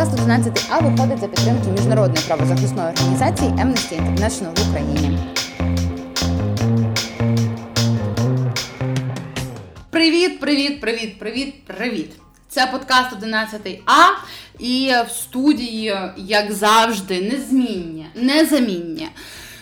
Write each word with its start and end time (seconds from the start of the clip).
Подкаст 0.00 0.28
11А 0.28 0.82
виходить 0.82 1.18
за 1.18 1.28
підтримки 1.28 1.70
міжнародної 1.70 2.26
правозахисної 2.26 2.88
організації 2.88 3.50
Amnesty 3.50 4.14
International 4.14 4.64
в 4.64 4.70
Україні. 4.70 5.18
Привіт, 9.90 10.40
привіт, 10.40 10.80
привіт, 10.80 11.18
привіт, 11.18 11.64
привіт! 11.64 12.10
Це 12.48 12.66
подкаст 12.66 13.10
11А 13.12 13.76
і 14.58 14.92
в 15.08 15.10
студії, 15.10 15.96
як 16.16 16.52
завжди, 16.52 17.22
незмінні, 17.30 18.06
незамінні, 18.14 19.08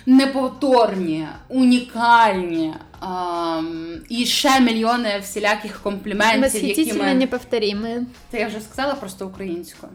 неповторні, 0.06 1.26
унікальні. 1.48 2.74
Um, 3.02 3.98
і 4.08 4.26
ще 4.26 4.60
мільйони 4.60 5.18
всіляких 5.22 5.82
компліментів, 5.82 6.64
які 6.64 6.92
ми... 6.92 7.14
неповторимі. 7.14 7.96
Це 8.30 8.40
я 8.40 8.46
вже 8.46 8.60
сказала 8.60 8.94
просто 8.94 9.26
українською. 9.26 9.92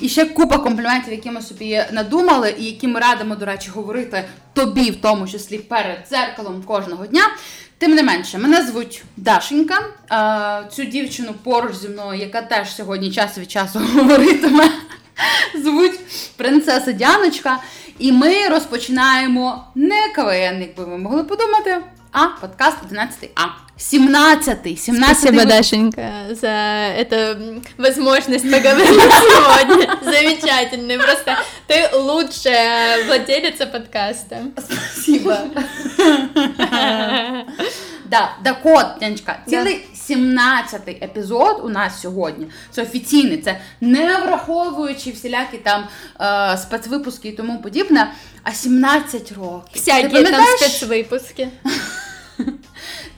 І 0.00 0.08
ще 0.08 0.24
купа 0.24 0.58
компліментів, 0.58 1.12
які 1.12 1.30
ми 1.30 1.42
собі 1.42 1.82
надумали, 1.92 2.54
і 2.58 2.64
які 2.64 2.88
ми 2.88 3.00
радимо, 3.00 3.36
до 3.36 3.46
речі, 3.46 3.70
говорити 3.70 4.24
тобі, 4.52 4.90
в 4.90 4.96
тому 4.96 5.28
числі 5.28 5.58
перед 5.58 6.06
дзеркалом 6.08 6.62
кожного 6.62 7.06
дня. 7.06 7.22
Тим 7.78 7.94
не 7.94 8.02
менше, 8.02 8.38
мене 8.38 8.62
звуть 8.62 9.04
Дашенька. 9.16 9.78
Цю 10.72 10.84
дівчину 10.84 11.34
поруч 11.42 11.74
зі 11.74 11.88
мною, 11.88 12.20
яка 12.20 12.42
теж 12.42 12.74
сьогодні 12.74 13.10
час 13.10 13.38
від 13.38 13.50
часу 13.50 13.78
говоритиме, 13.94 14.68
звуть 15.62 16.00
принцеса 16.36 16.92
Дяночка. 16.92 17.58
І 17.98 18.12
ми 18.12 18.48
розпочинаємо 18.48 19.64
не 19.74 20.08
КВН, 20.14 20.60
як 20.60 20.76
би 20.76 20.84
ви 20.84 20.98
могли 20.98 21.24
подумати, 21.24 21.78
а 22.12 22.28
подкаст 22.40 22.78
11А. 22.90 23.50
17-й, 23.78 24.76
17 24.76 25.18
Спасибо, 25.18 25.44
Дашенька, 25.46 26.26
за 26.30 26.48
эту 26.98 27.62
возможность 27.78 28.44
поговорить 28.44 28.88
сегодня. 29.22 29.98
Замечательно. 30.02 31.02
Просто 31.02 31.38
ты 31.66 31.88
лучшая 31.96 33.06
владелица 33.06 33.66
подкаста. 33.66 34.42
Спасибо. 34.58 35.38
Да, 38.10 38.36
так 38.44 38.58
от, 38.64 38.86
Яночка, 39.00 39.38
цілий 39.46 39.86
17-й 40.08 41.04
епізод 41.04 41.60
у 41.64 41.68
нас 41.68 42.00
сьогодні. 42.00 42.46
Це 42.70 42.82
офіційний, 42.82 43.38
це 43.38 43.60
не 43.80 44.16
враховуючи 44.16 45.10
всілякі 45.10 45.58
там 45.58 45.84
е, 46.20 46.58
спецвипуски 46.58 47.28
і 47.28 47.32
тому 47.32 47.62
подібне, 47.62 48.12
а 48.42 48.52
17 48.52 49.32
років. 49.32 49.70
Всякі 49.74 50.24
там 50.24 50.44
спецвипуски. 50.58 51.48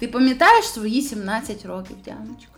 Ти 0.03 0.09
пам'ятаєш 0.09 0.67
свої 0.69 1.03
17 1.03 1.67
років, 1.67 1.97
Діаночка? 2.05 2.53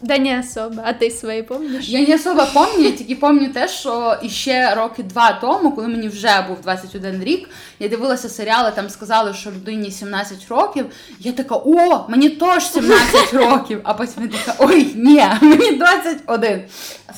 Да 0.00 0.18
не 0.18 0.38
особо, 0.38 0.82
а 0.84 0.92
ти 0.92 1.10
свої 1.10 1.42
помниш? 1.42 1.88
Я 1.88 2.08
не 2.08 2.14
особо 2.14 2.46
пам'ятаю, 2.54 2.84
я 2.84 2.90
тільки 2.90 3.14
пам'ятаю 3.14 3.52
те, 3.52 3.68
що 3.68 4.16
іще 4.22 4.74
роки 4.74 5.02
два 5.02 5.32
тому, 5.32 5.72
коли 5.72 5.88
мені 5.88 6.08
вже 6.08 6.44
був 6.48 6.60
21 6.60 7.24
рік, 7.24 7.48
я 7.78 7.88
дивилася 7.88 8.28
серіали, 8.28 8.72
там 8.74 8.90
сказали, 8.90 9.34
що 9.34 9.50
людині 9.50 9.90
17 9.90 10.48
років. 10.48 10.86
Я 11.20 11.32
така, 11.32 11.54
о, 11.54 12.06
мені 12.08 12.30
теж 12.30 12.70
17 12.70 13.34
років. 13.34 13.80
А 13.84 13.94
потім 13.94 14.30
я 14.32 14.38
така, 14.38 14.54
ой, 14.58 14.92
ні, 14.94 15.24
мені 15.40 15.72
21. 15.72 16.62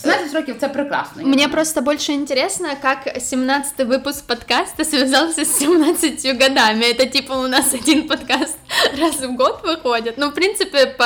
17 0.02 0.34
років 0.34 0.56
це 0.60 0.68
прекрасно. 0.68 1.22
Мне 1.22 1.48
просто 1.48 1.80
больше 1.80 2.12
интересно, 2.12 2.68
как 2.82 3.22
17 3.22 3.78
выпуск 3.78 4.26
подкаста 4.26 4.84
связался 4.84 5.42
с 5.42 5.58
17 5.58 6.38
годами. 6.38 6.84
Это 6.84 7.06
типа 7.06 7.34
у 7.34 7.48
нас 7.48 7.74
один 7.74 8.08
подкаст 8.08 8.58
раз 9.00 9.16
в 9.16 9.36
год 9.36 9.60
выходит. 9.64 10.14
Ну, 10.18 10.28
в 10.28 10.34
принципе, 10.34 10.86
по 10.86 11.04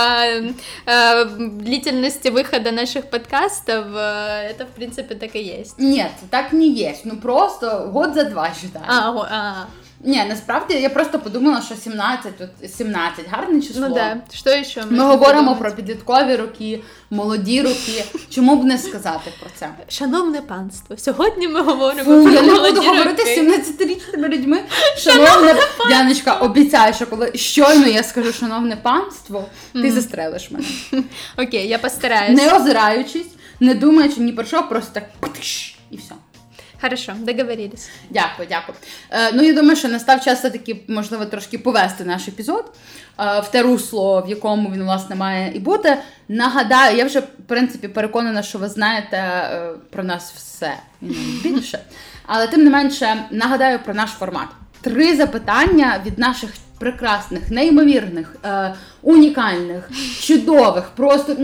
э, 0.86 1.34
длительности 1.64 2.28
выхода 2.28 2.70
наших 2.70 3.08
подкастов 3.08 3.86
э, 3.94 4.50
это, 4.50 4.66
в 4.66 4.70
принципе, 4.70 5.14
так 5.14 5.34
и 5.34 5.42
есть. 5.42 5.78
Нет, 5.78 6.12
так 6.30 6.52
не 6.52 6.70
есть. 6.72 7.04
Ну, 7.04 7.16
просто 7.16 7.88
год 7.92 8.14
за 8.14 8.24
два 8.24 8.52
считаю. 8.52 8.84
А, 8.86 9.26
а. 9.30 9.66
Ні, 10.05 10.25
насправді 10.29 10.73
я 10.73 10.89
просто 10.89 11.19
подумала, 11.19 11.61
що 11.61 11.75
17, 11.75 12.33
от 12.41 12.71
17, 12.71 13.25
гарне 13.29 13.61
число. 13.61 13.87
Ну 13.89 13.95
да, 13.95 14.17
що 14.33 14.63
ще? 14.63 14.85
Ми 14.89 15.03
говоримо 15.03 15.39
подумати? 15.39 15.59
про 15.61 15.71
підліткові 15.71 16.35
роки, 16.35 16.81
молоді 17.09 17.61
роки. 17.61 18.05
Чому 18.29 18.55
б 18.55 18.65
не 18.65 18.77
сказати 18.77 19.31
про 19.39 19.49
це? 19.55 19.69
Шановне 19.89 20.41
панство, 20.41 20.97
сьогодні 20.97 21.47
ми 21.47 21.61
говоримо 21.61 22.03
Фу, 22.03 22.23
про 22.23 22.31
я 22.31 22.41
не 22.41 22.53
буду 22.53 22.81
говорити 22.81 23.23
з 23.23 23.39
17-річними 23.39 24.27
людьми. 24.27 24.61
Шановне 24.97 25.55
Яночка, 25.89 26.33
обіцяю, 26.33 26.93
що 26.93 27.07
коли 27.07 27.31
щойно 27.35 27.87
я 27.87 28.03
скажу 28.03 28.33
шановне 28.33 28.75
панство, 28.75 29.45
ти 29.73 29.79
mm. 29.79 29.91
застрелиш 29.91 30.51
мене. 30.51 30.65
Окей, 31.37 31.67
я 31.67 31.79
постараюсь. 31.79 32.41
Не 32.41 32.55
озираючись, 32.55 33.27
не 33.59 33.73
думаючи 33.73 34.21
ні 34.21 34.31
про 34.31 34.45
що, 34.45 34.63
просто 34.63 34.93
так 34.93 35.03
і 35.91 35.97
все. 35.97 36.15
Хорошо, 36.81 37.13
договорились. 37.19 37.89
Дякую, 38.09 38.47
дякую. 38.49 38.77
Е, 39.11 39.31
ну, 39.33 39.43
я 39.43 39.53
думаю, 39.53 39.75
що 39.75 39.87
настав 39.87 40.23
час 40.23 40.39
все-таки, 40.39 40.81
можливо, 40.87 41.25
трошки 41.25 41.57
повести 41.57 42.03
наш 42.03 42.27
епізод 42.27 42.71
е, 43.19 43.39
в 43.39 43.47
те 43.51 43.61
русло, 43.61 44.23
в 44.27 44.29
якому 44.29 44.71
він, 44.71 44.83
власне, 44.83 45.15
має 45.15 45.51
і 45.55 45.59
бути. 45.59 45.97
Нагадаю, 46.27 46.97
я 46.97 47.05
вже, 47.05 47.19
в 47.19 47.27
принципі, 47.47 47.87
переконана, 47.87 48.43
що 48.43 48.59
ви 48.59 48.69
знаєте 48.69 49.17
е, 49.17 49.69
про 49.89 50.03
нас 50.03 50.33
все 50.35 50.73
більше. 51.43 51.79
Але 52.25 52.47
тим 52.47 52.63
не 52.63 52.69
менше, 52.69 53.25
нагадаю 53.31 53.79
про 53.79 53.93
наш 53.93 54.09
формат. 54.09 54.47
Три 54.81 55.15
запитання 55.15 56.01
від 56.05 56.19
наших 56.19 56.49
прекрасних, 56.79 57.51
неймовірних, 57.51 58.35
е, 58.45 58.73
унікальних, 59.01 59.89
чудових, 60.21 60.83
просто 60.95 61.35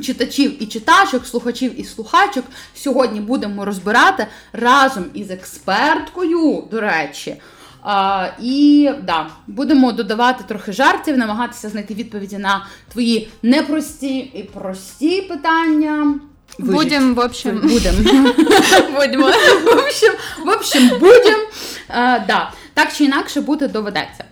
читачів 0.00 0.62
і 0.62 0.66
читачок, 0.66 1.26
слухачів 1.26 1.80
і 1.80 1.84
слухачок 1.84 2.44
сьогодні 2.74 3.20
будемо 3.20 3.64
розбирати 3.64 4.26
разом 4.52 5.04
із 5.14 5.30
експерткою, 5.30 6.64
до 6.70 6.80
речі. 6.80 7.36
А, 7.82 8.28
І 8.42 8.90
да, 9.02 9.26
будемо 9.46 9.92
додавати 9.92 10.44
трохи 10.48 10.72
жартів, 10.72 11.18
намагатися 11.18 11.68
знайти 11.68 11.94
відповіді 11.94 12.38
на 12.38 12.66
твої 12.92 13.28
непрості 13.42 14.18
і 14.18 14.42
прості 14.42 15.22
питання. 15.22 16.14
Будем, 16.58 17.14
в 17.14 17.18
общем. 17.18 17.60
Будем. 17.62 17.94
Будемо. 18.96 19.26
В 19.64 19.78
общем, 19.78 20.12
в 20.44 20.48
общем, 20.48 20.88
будем. 21.00 21.38
А, 21.88 22.18
да. 22.18 22.52
Так 22.74 22.92
чи 22.92 23.04
інакше 23.04 23.40
бути 23.40 23.68
доведеться. 23.68 24.24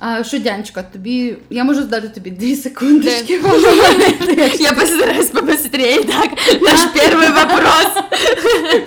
А, 0.00 0.24
що, 0.24 0.38
Дянечка, 0.38 0.82
тобі. 0.82 1.36
Я 1.50 1.64
можу 1.64 1.82
здати 1.82 2.08
тобі 2.08 2.30
дві 2.30 2.56
секундочки. 2.56 3.40
Я 4.58 4.72
постараюсь 4.72 5.30
побыстрее. 5.30 6.04
Так, 6.04 6.30
наш 6.62 6.80
перший 6.94 7.32
вопрос. 7.32 7.86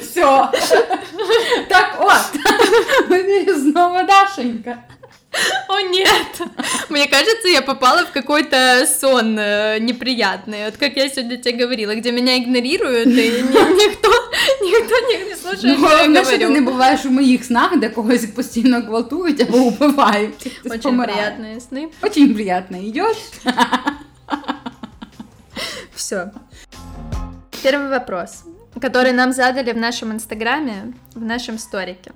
Все. 0.02 0.50
Так 1.68 1.98
от. 2.00 2.40
Ми 3.10 3.54
знову 3.54 3.98
Дашенька. 4.08 4.78
О 5.68 5.80
нет! 5.80 6.42
Мне 6.90 7.08
кажется, 7.08 7.48
я 7.48 7.62
попала 7.62 8.04
в 8.06 8.12
какой-то 8.12 8.88
сон 8.88 9.38
э, 9.38 9.78
неприятный. 9.80 10.66
Вот 10.66 10.78
как 10.78 10.98
я 10.98 11.08
сегодня 11.08 11.38
тебе 11.38 11.66
говорила, 11.66 11.94
где 11.94 12.12
меня 12.12 12.38
игнорируют, 12.38 13.08
и 13.08 13.44
никто, 13.44 14.12
никто 14.62 14.96
не 15.30 15.36
слушает, 15.36 15.80
ну, 15.80 15.88
що 15.88 15.98
я 15.98 16.08
говорю. 16.08 16.26
що 16.26 16.38
ти 16.38 16.50
не 16.50 16.62
буваєш 16.62 17.06
у 17.06 17.10
моїх 17.12 17.46
снах, 17.46 17.78
де 17.78 17.90
когось 17.90 18.26
постійно 18.26 18.82
гвалтують 18.82 19.42
або 19.42 19.58
убивають. 19.58 20.52
Очень 20.66 20.98
приятные 21.02 21.60
сны. 21.72 21.88
Очень 22.02 22.34
приятно. 22.34 22.78
Идешь? 22.78 23.18
Все. 25.96 26.32
Первый 27.64 27.90
вопрос, 27.90 28.44
который 28.80 29.12
нам 29.12 29.34
задали 29.34 29.74
в 29.74 29.78
нашем 29.78 30.12
инстаграме, 30.12 30.94
в 31.16 31.22
нашем 31.22 31.58
сторике. 31.58 32.12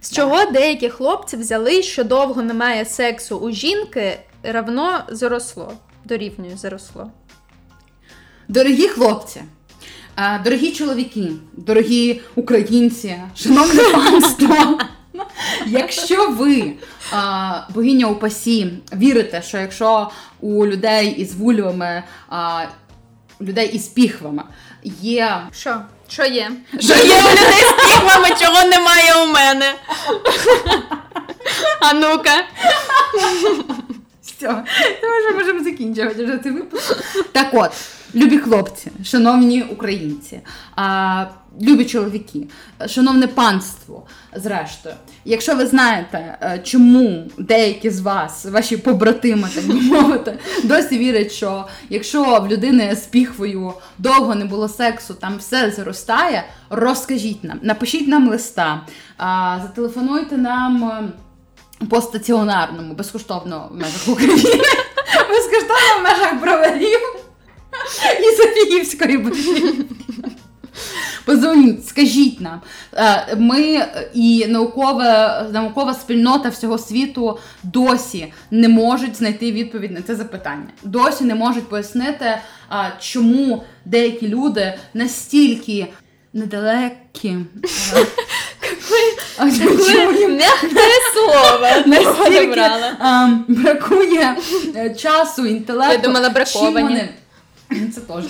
З 0.00 0.12
чого 0.12 0.44
деякі 0.44 0.88
хлопці 0.88 1.36
взяли, 1.36 1.82
що 1.82 2.04
довго 2.04 2.42
немає 2.42 2.84
сексу 2.84 3.36
у 3.36 3.50
жінки, 3.50 4.18
равно 4.42 5.04
заросло, 5.08 5.72
дорівнює 6.04 6.56
заросло. 6.56 7.10
Дорогі 8.48 8.88
хлопці, 8.88 9.42
дорогі 10.43 10.71
чоловіки, 10.71 11.31
дорогі 11.53 12.21
українці, 12.35 13.15
шановне 13.35 13.83
панство. 13.83 14.79
Якщо 15.65 16.29
ви, 16.29 16.73
богиня 17.69 18.07
упасі, 18.07 18.67
вірите, 18.93 19.41
що 19.41 19.57
якщо 19.57 20.11
у 20.39 20.65
людей 20.65 21.09
із 21.17 21.33
вульвами, 21.35 22.03
людей 23.41 23.69
із 23.73 23.87
піхвами 23.87 24.43
є. 25.01 25.41
Що? 25.51 25.81
Що 26.07 26.25
є? 26.25 26.51
Що 26.79 26.93
є 26.93 27.15
у 27.15 27.31
людей 27.31 27.63
з 27.63 27.83
піхвами, 27.83 28.29
чого 28.39 28.63
немає 28.63 29.13
у 29.23 29.27
мене? 29.33 29.75
А 31.79 31.93
ну-ка. 31.93 32.43
Все, 34.21 34.47
ми 35.03 35.19
вже 35.19 35.37
можемо 35.37 35.63
закінчувати 35.63 36.25
вже 36.25 36.37
цей 36.37 36.51
випуск. 36.51 37.03
Так 37.31 37.47
от, 37.53 37.71
любі 38.15 38.37
хлопці, 38.37 38.91
шановні 39.03 39.61
українці, 39.63 40.39
а, 40.75 41.25
любі 41.61 41.85
чоловіки, 41.85 42.47
шановне 42.87 43.27
панство, 43.27 44.03
зрештою, 44.35 44.95
якщо 45.25 45.55
ви 45.55 45.67
знаєте, 45.67 46.37
е, 46.41 46.59
чому 46.63 47.23
деякі 47.37 47.89
з 47.89 47.99
вас, 48.01 48.45
ваші 48.45 48.77
побратими, 48.77 49.49
так 49.55 49.67
би 49.67 49.73
мовити, 49.73 50.37
досі 50.63 50.97
вірять, 50.97 51.31
що 51.31 51.67
якщо 51.89 52.39
в 52.39 52.47
людини 52.47 52.95
з 52.95 52.99
піхвою 53.05 53.73
довго 53.97 54.35
не 54.35 54.45
було 54.45 54.69
сексу, 54.69 55.13
там 55.13 55.37
все 55.37 55.71
заростає, 55.71 56.43
розкажіть 56.69 57.43
нам, 57.43 57.59
напишіть 57.61 58.07
нам 58.07 58.29
листа, 58.29 58.81
зателефонуйте 59.61 60.37
нам. 60.37 60.83
е, 60.83 61.03
По 61.89 62.01
стаціонарному, 62.01 62.93
безкоштовно 62.93 63.67
в 63.71 63.75
межах 63.75 64.07
України, 64.07 64.41
безкоштовно 65.29 65.99
в 65.99 66.03
межах 66.03 66.41
броварів 66.41 66.99
і 68.19 68.35
Софіївської 68.37 69.17
будівлі. 69.17 69.85
Позвоніть, 71.25 71.87
скажіть 71.87 72.41
нам. 72.41 72.61
Е, 72.93 73.35
Ми 73.37 73.61
е, 73.61 74.09
і 74.13 74.45
наукова, 74.47 75.45
наукова 75.51 75.93
спільнота 75.93 76.49
всього 76.49 76.77
світу 76.77 77.39
досі 77.63 78.33
не 78.51 78.69
можуть 78.69 79.15
знайти 79.15 79.51
відповідь 79.51 79.91
на 79.91 80.01
це 80.01 80.15
запитання. 80.15 80.67
Досі 80.83 81.23
не 81.23 81.35
можуть 81.35 81.69
пояснити, 81.69 82.37
чому 82.99 83.63
деякі 83.85 84.27
люди 84.27 84.73
настільки 84.93 85.87
недалекі. 86.33 87.37
е, 90.63 90.89
слово. 91.13 91.67
настільки 91.85 92.61
бракує 93.47 94.35
е, 94.75 94.95
часу, 94.95 95.45
інтелекту. 95.45 95.91
Я 95.93 95.97
думала, 95.97 96.29
браковані. 96.29 97.09
Це 97.69 98.01
теж. 98.01 98.25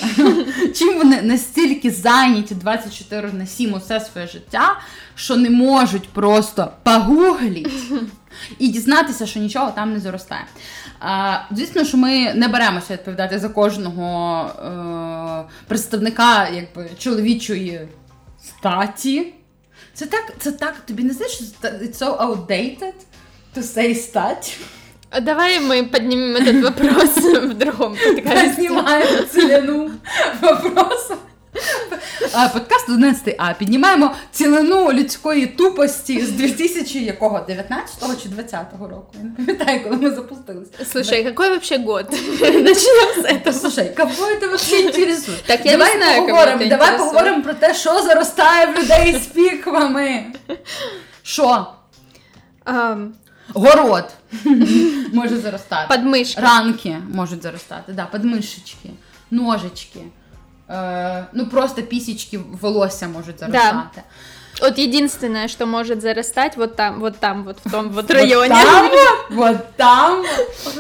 Чим 0.78 0.98
вони 0.98 1.22
настільки 1.22 1.92
зайняті 1.92 2.56
24 2.56 3.32
на 3.34 3.46
7 3.46 3.74
усе 3.74 4.00
своє 4.00 4.28
життя, 4.28 4.80
що 5.16 5.36
не 5.36 5.50
можуть 5.50 6.10
просто 6.10 6.72
погугліть 6.84 7.70
і 8.60 8.68
дізнатися, 8.68 9.26
що 9.26 9.40
нічого 9.40 9.72
там 9.72 9.94
не 9.94 10.00
заростає. 10.00 10.46
А, 11.00 11.38
звісно, 11.52 11.84
що 11.86 11.98
ми 11.98 12.34
не 12.34 12.48
беремося 12.48 12.94
відповідати 12.94 13.40
за 13.40 13.50
кожного 13.50 14.42
е, 15.50 15.54
представника 15.68 16.50
якби, 16.50 16.90
чоловічої 16.98 17.88
статі. 18.44 19.34
Це 19.94 20.06
так, 20.06 20.34
це 20.40 20.52
так, 20.52 20.76
тобі 20.86 21.04
не 21.04 21.14
здається, 21.14 21.38
що 21.44 21.54
це- 21.62 21.70
it's 21.72 21.98
so 21.98 22.18
outdated 22.18 22.94
to 23.58 23.62
say 23.62 23.96
стать? 23.96 24.58
А 25.15 25.21
Давай 25.21 25.59
мы 25.59 25.85
поднимем 25.89 26.37
этот 26.37 26.63
вопрос 26.63 27.17
в 27.17 27.55
другом 27.55 27.97
подкасте. 28.05 28.53
Знімаємо 28.57 29.23
цілину 29.33 29.91
вопросу. 30.43 31.15
А, 32.33 32.49
Подкаст 32.49 32.89
11 32.89 33.35
А. 33.39 33.53
Піднімаємо 33.53 34.15
цілину 34.33 34.93
людської 34.93 35.47
тупості 35.47 36.21
з 36.21 36.31
2000 36.31 37.05
якого? 37.05 37.39
19-го 37.39 38.15
чи 38.23 38.29
20-го 38.29 38.89
року? 38.89 39.07
Я 39.15 39.21
не 39.23 39.31
пам'ятаю, 39.37 39.81
коли 39.85 39.97
ми 39.97 40.11
запустилися. 40.11 40.71
Слушай, 40.93 41.25
какой 41.25 41.49
вообще 41.49 41.79
год? 41.79 42.07
Начнем 42.41 43.09
с 43.17 43.25
этого. 43.25 43.53
Слушай, 43.53 43.95
кого 43.97 44.11
це 44.41 44.47
вообще 44.47 44.81
інтересує? 44.81 45.39
Так 45.47 45.61
я 45.67 45.73
не 45.73 45.79
давай 45.79 45.97
знаю, 45.97 46.15
кого 46.17 46.29
поговоримо, 46.29 46.59
це 46.63 46.67
давай 46.69 46.87
інтересує. 46.89 47.11
поговоримо 47.13 47.43
про 47.43 47.55
те, 47.55 47.75
що 47.75 48.03
заростає 48.03 48.67
в 48.67 48.79
людей 48.79 49.21
з 49.23 49.27
піквами. 49.27 50.25
Що? 51.23 51.67
Ам, 52.65 53.15
Город 53.54 54.06
може 55.14 55.38
заростати. 55.38 55.88
Подмишки. 55.88 56.42
Ранки 56.42 56.98
можуть 57.14 57.44
заростати, 57.44 57.94
да, 57.94 58.06
подмишечки, 58.06 58.90
ножички. 59.32 60.00
Е, 60.70 61.26
ну 61.34 61.48
просто 61.48 61.82
пісічки 61.82 62.38
волосся 62.62 63.08
можуть 63.08 63.40
заростати. 63.40 64.04
Вот 64.62 64.78
единственное, 64.78 65.48
что 65.50 65.66
может 65.66 66.02
зарастать, 66.02 66.56
вот 66.58 66.76
там, 66.76 67.00
вот 67.00 67.18
там, 67.20 67.44
вот 67.44 67.58
в 67.66 67.72
том 67.72 67.90
вот 67.90 67.96
Вот 68.08 68.12
районе. 68.12 68.50
там, 68.50 68.90
вот 69.32 69.76
там. 69.76 70.24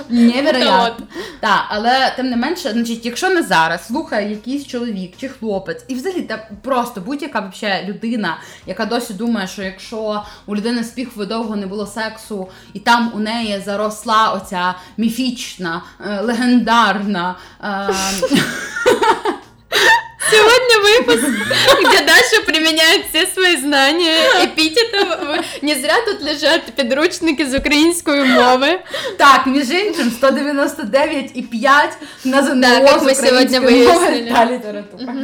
Невероятно. 0.10 1.07
Так, 1.42 1.66
але 1.69 2.13
тим 2.16 2.30
не 2.30 2.36
менше, 2.36 2.72
значить, 2.72 3.06
якщо 3.06 3.30
не 3.30 3.44
зараз 3.44 3.88
слухає 3.88 4.30
якийсь 4.31 4.68
чоловік 4.68 5.13
чи 5.18 5.30
хлопець, 5.30 5.83
і 5.88 5.95
взагалі 5.95 6.22
та 6.22 6.48
просто 6.63 7.01
будь-яка 7.01 7.39
вообще 7.39 7.86
людина, 7.88 8.38
яка 8.66 8.86
досі 8.86 9.13
думає, 9.13 9.48
що 9.48 9.63
якщо 9.63 10.24
у 10.45 10.56
людини 10.56 10.83
з 10.83 10.89
піхви 10.89 11.25
довго 11.25 11.56
не 11.56 11.68
було 11.68 11.86
сексу, 11.88 12.48
і 12.74 12.80
там 12.80 13.12
у 13.16 13.19
неї 13.19 13.62
заросла 13.66 14.30
оця 14.31 14.75
міфічна, 14.98 15.81
е, 16.07 16.21
легендарна. 16.21 17.36
е, 17.63 17.89
Сегодня 20.31 20.76
выпуск, 20.82 21.28
где 21.81 22.05
Даша 22.05 22.43
применяет 22.46 23.06
все 23.08 23.26
свои 23.26 23.56
знания 23.56 24.17
эпитетов. 24.44 25.44
Не 25.62 25.75
зря 25.75 25.94
тут 26.06 26.22
лежат 26.22 26.62
підручники 26.76 27.46
з 27.46 27.55
української 27.55 28.25
мови. 28.25 28.81
Так, 29.17 29.46
між 29.46 29.70
іншим, 29.70 30.12
199,5 30.22 31.88
на 32.25 32.43
ЗНО 32.43 32.55
Да, 32.61 32.78
як 32.78 32.99
з 33.00 33.02
ми 33.02 33.12
української 33.12 33.31
сьогодні 33.31 33.61
мови 33.61 33.72
вияснили. 33.72 34.31
та 34.34 34.46
література. 34.46 35.14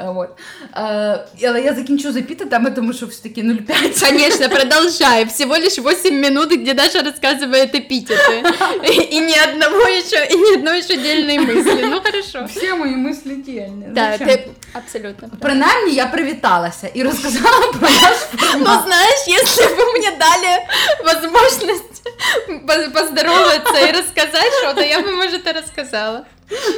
Е, 0.00 0.04
От. 0.16 0.28
Е, 0.76 1.24
але 1.48 1.60
я 1.62 1.74
закінчу 1.74 2.12
з 2.12 2.16
епітетами, 2.16 2.70
тому 2.70 2.92
що 2.92 3.06
все 3.06 3.22
таки 3.22 3.42
0,5. 3.42 4.10
Конечно, 4.10 4.48
продолжай. 4.48 5.24
Всего 5.24 5.54
лишь 5.58 5.78
8 5.78 6.20
минут, 6.20 6.52
где 6.52 6.74
Даша 6.74 6.98
рассказывает 7.02 7.74
эпитеты. 7.74 8.42
И 9.10 9.20
ни 9.20 9.34
одного 9.48 9.80
еще, 9.88 10.26
и 10.30 10.36
ни 10.36 10.54
одной 10.54 10.78
еще 10.78 10.96
дельной 10.96 11.38
мысли. 11.38 11.82
Ну 11.90 12.00
хорошо. 12.04 12.48
Всі 12.56 12.74
мої 12.74 12.96
мислі 12.96 13.34
дільні. 13.36 13.86
Да, 13.88 14.10
Зачем? 14.18 14.28
ты 14.28 14.37
абсолютно 14.72 15.28
прав. 15.28 15.40
Принаймні 15.40 15.94
я 15.94 16.06
привіталася 16.06 16.88
і 16.94 17.02
розказала 17.02 17.72
про 17.72 17.88
наш 17.88 18.16
Ну, 18.32 18.38
формат. 18.38 18.84
знаешь, 18.86 19.24
если 19.42 19.66
бы 19.66 19.98
мне 19.98 20.10
дали 20.18 20.58
возможность 21.04 22.02
по- 22.66 23.00
поздороваться 23.00 23.78
и 23.88 23.92
рассказать 23.92 24.52
что-то, 24.62 24.82
я 24.82 25.00
бы, 25.00 25.12
может, 25.12 25.46
и 25.46 25.52
рассказала. 25.52 26.24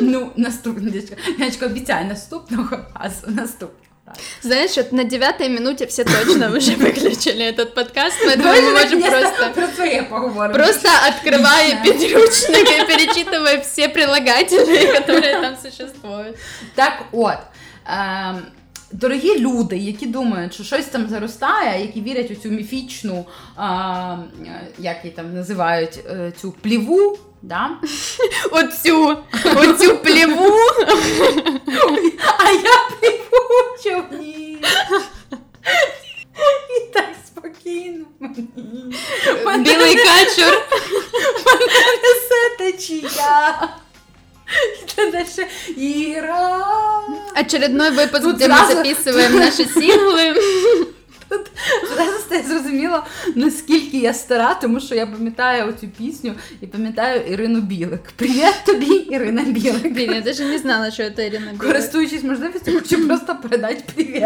Ну, 0.00 0.32
наступна 0.36 0.90
дядька. 0.90 1.16
Яночка, 1.38 1.66
обіцяю, 1.66 2.06
наступного 2.06 2.86
разу, 2.94 3.16
наступного 3.26 3.72
разу. 4.06 4.20
Знаешь, 4.42 4.76
вот 4.76 4.92
на 4.92 5.04
девятой 5.04 5.48
минуте 5.48 5.86
все 5.86 6.04
точно 6.04 6.50
уже 6.56 6.72
выключили 6.76 7.44
этот 7.44 7.74
подкаст, 7.74 8.14
поэтому 8.24 8.42
Давай 8.44 8.60
мы 8.60 8.66
же 8.66 8.72
можем 8.72 9.00
наконец-то 9.00 9.36
просто... 9.36 9.60
про 9.60 9.66
своє 9.76 10.02
поговоримо. 10.02 10.54
Просто 10.54 10.88
открывая 11.08 11.68
Личное. 11.84 11.92
подручник 11.92 12.68
и 12.70 12.86
перечитывая 12.86 13.60
все 13.60 13.88
прилагательные, 13.88 14.92
которые 15.00 15.40
там 15.40 15.56
существуют. 15.62 16.36
Так 16.76 16.92
от. 17.12 17.38
Ем, 17.85 18.41
Дорогі 18.93 19.39
люди, 19.39 19.77
які 19.77 20.05
думають, 20.05 20.53
що 20.53 20.63
щось 20.63 20.85
там 20.85 21.07
заростає, 21.09 21.81
які 21.81 22.01
вірять 22.01 22.31
у 22.31 22.35
цю 22.35 22.49
міфічну, 22.49 23.25
а, 23.55 24.17
е, 24.45 24.67
як 24.77 24.97
її 25.03 25.15
там 25.15 25.33
називають, 25.33 25.99
е, 26.09 26.33
цю 26.41 26.51
пліву, 26.51 27.19
да? 27.41 27.69
Оцю, 28.51 29.17
оцю 29.55 29.97
плеву. 29.97 30.57
а 32.38 32.51
я 32.51 32.89
пліву 33.00 33.41
в 33.75 33.83
човні. 33.83 34.57
І 36.77 36.93
так 36.93 37.09
спокійно 37.27 38.05
мені. 38.19 38.95
Білий 39.57 39.95
качур. 39.95 40.61
несе 42.03 42.57
течія. 42.57 43.69
І 45.77 45.89
Іра. 45.91 46.61
Очередной 47.35 47.90
выпуск, 47.90 48.23
Тут 48.23 48.37
где 48.37 48.49
мы 48.49 48.54
сразу- 48.56 48.75
записываем 48.76 49.37
наши 49.38 49.62
синглы. 49.64 50.35
Зразу 51.94 52.18
стає 52.20 52.42
зрозуміло, 52.42 53.02
наскільки 53.35 53.99
я 53.99 54.14
стара, 54.14 54.54
тому 54.62 54.80
що 54.80 54.94
я 54.94 55.06
пам'ятаю 55.06 55.68
оцю 55.68 55.88
пісню 55.99 56.35
і 56.61 56.66
пам'ятаю 56.66 57.20
Ірину 57.32 57.61
Білик. 57.61 58.00
Привіт 58.16 58.54
тобі, 58.66 58.87
Ірина 58.87 59.42
Білик. 59.42 59.92
Блин, 59.94 60.12
я 60.14 60.20
даже 60.20 60.44
не 60.44 60.58
знала, 60.58 60.90
что 60.90 61.02
это 61.02 61.26
Ирина 61.26 61.52
Билык. 61.52 61.58
Користуючись 61.66 62.23
можливістю, 62.23 62.73
хочу 62.75 63.06
просто 63.08 63.37
передати 63.42 63.82
привіт. 63.94 64.25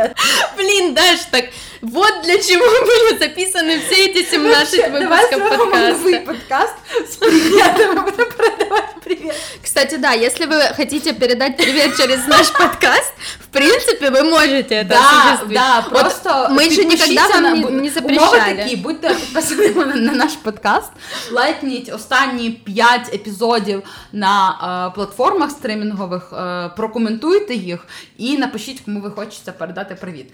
Блин, 0.58 0.94
Даш, 0.94 1.24
так 1.30 1.44
вот 1.82 2.12
для 2.24 2.38
чего 2.38 2.64
были 2.64 3.18
записаны 3.18 3.80
все 3.86 4.04
эти 4.06 4.24
17 4.30 4.80
Вообще, 4.80 4.88
Давай 5.00 5.24
выпусков 5.24 5.48
зробимо 5.48 5.76
новий 5.88 6.18
подкаста. 6.18 6.26
подкаст 6.26 7.12
з 7.12 7.16
привітами, 7.16 7.94
будемо 8.00 8.30
передавати 8.36 8.86
привіт. 9.04 9.32
Кстати, 9.64 9.98
да, 9.98 10.12
если 10.14 10.46
вы 10.46 10.76
хотите 10.76 11.12
передать 11.12 11.56
привет 11.56 11.96
через 11.96 12.26
наш 12.28 12.48
подкаст, 12.50 13.12
в 13.40 13.46
принципе, 13.46 14.10
вы 14.10 14.22
можете 14.30 14.74
это 14.74 14.88
Да, 14.88 15.00
осуществить. 15.20 15.52
да, 15.52 15.80
Вот 15.80 16.00
просто 16.00 16.30
мы 16.52 16.70
же 16.70 16.84
никогда 16.84 16.90
підпишіться 16.90 17.34
вам 17.34 17.42
на- 17.42 17.50
не, 17.54 17.60
бу- 17.62 17.70
не 17.70 17.76
Умови 17.76 17.90
запрещали. 17.90 18.54
такі, 18.56 18.76
будьте 18.76 19.08
підписані 19.14 19.68
на, 19.68 19.84
на 19.96 20.12
наш 20.12 20.32
подкаст, 20.32 20.90
лайкніть 21.32 21.92
останні 21.94 22.50
5 22.50 23.14
епізодів 23.14 23.82
на 24.12 24.88
е, 24.90 24.94
платформах 24.94 25.50
стримінгових, 25.50 26.32
е, 26.32 26.68
прокоментуйте 26.76 27.54
їх 27.54 27.86
і 28.18 28.38
напишіть, 28.38 28.80
кому 28.84 29.00
ви 29.00 29.10
хочете 29.10 29.52
передати 29.52 29.94
привіт. 29.94 30.26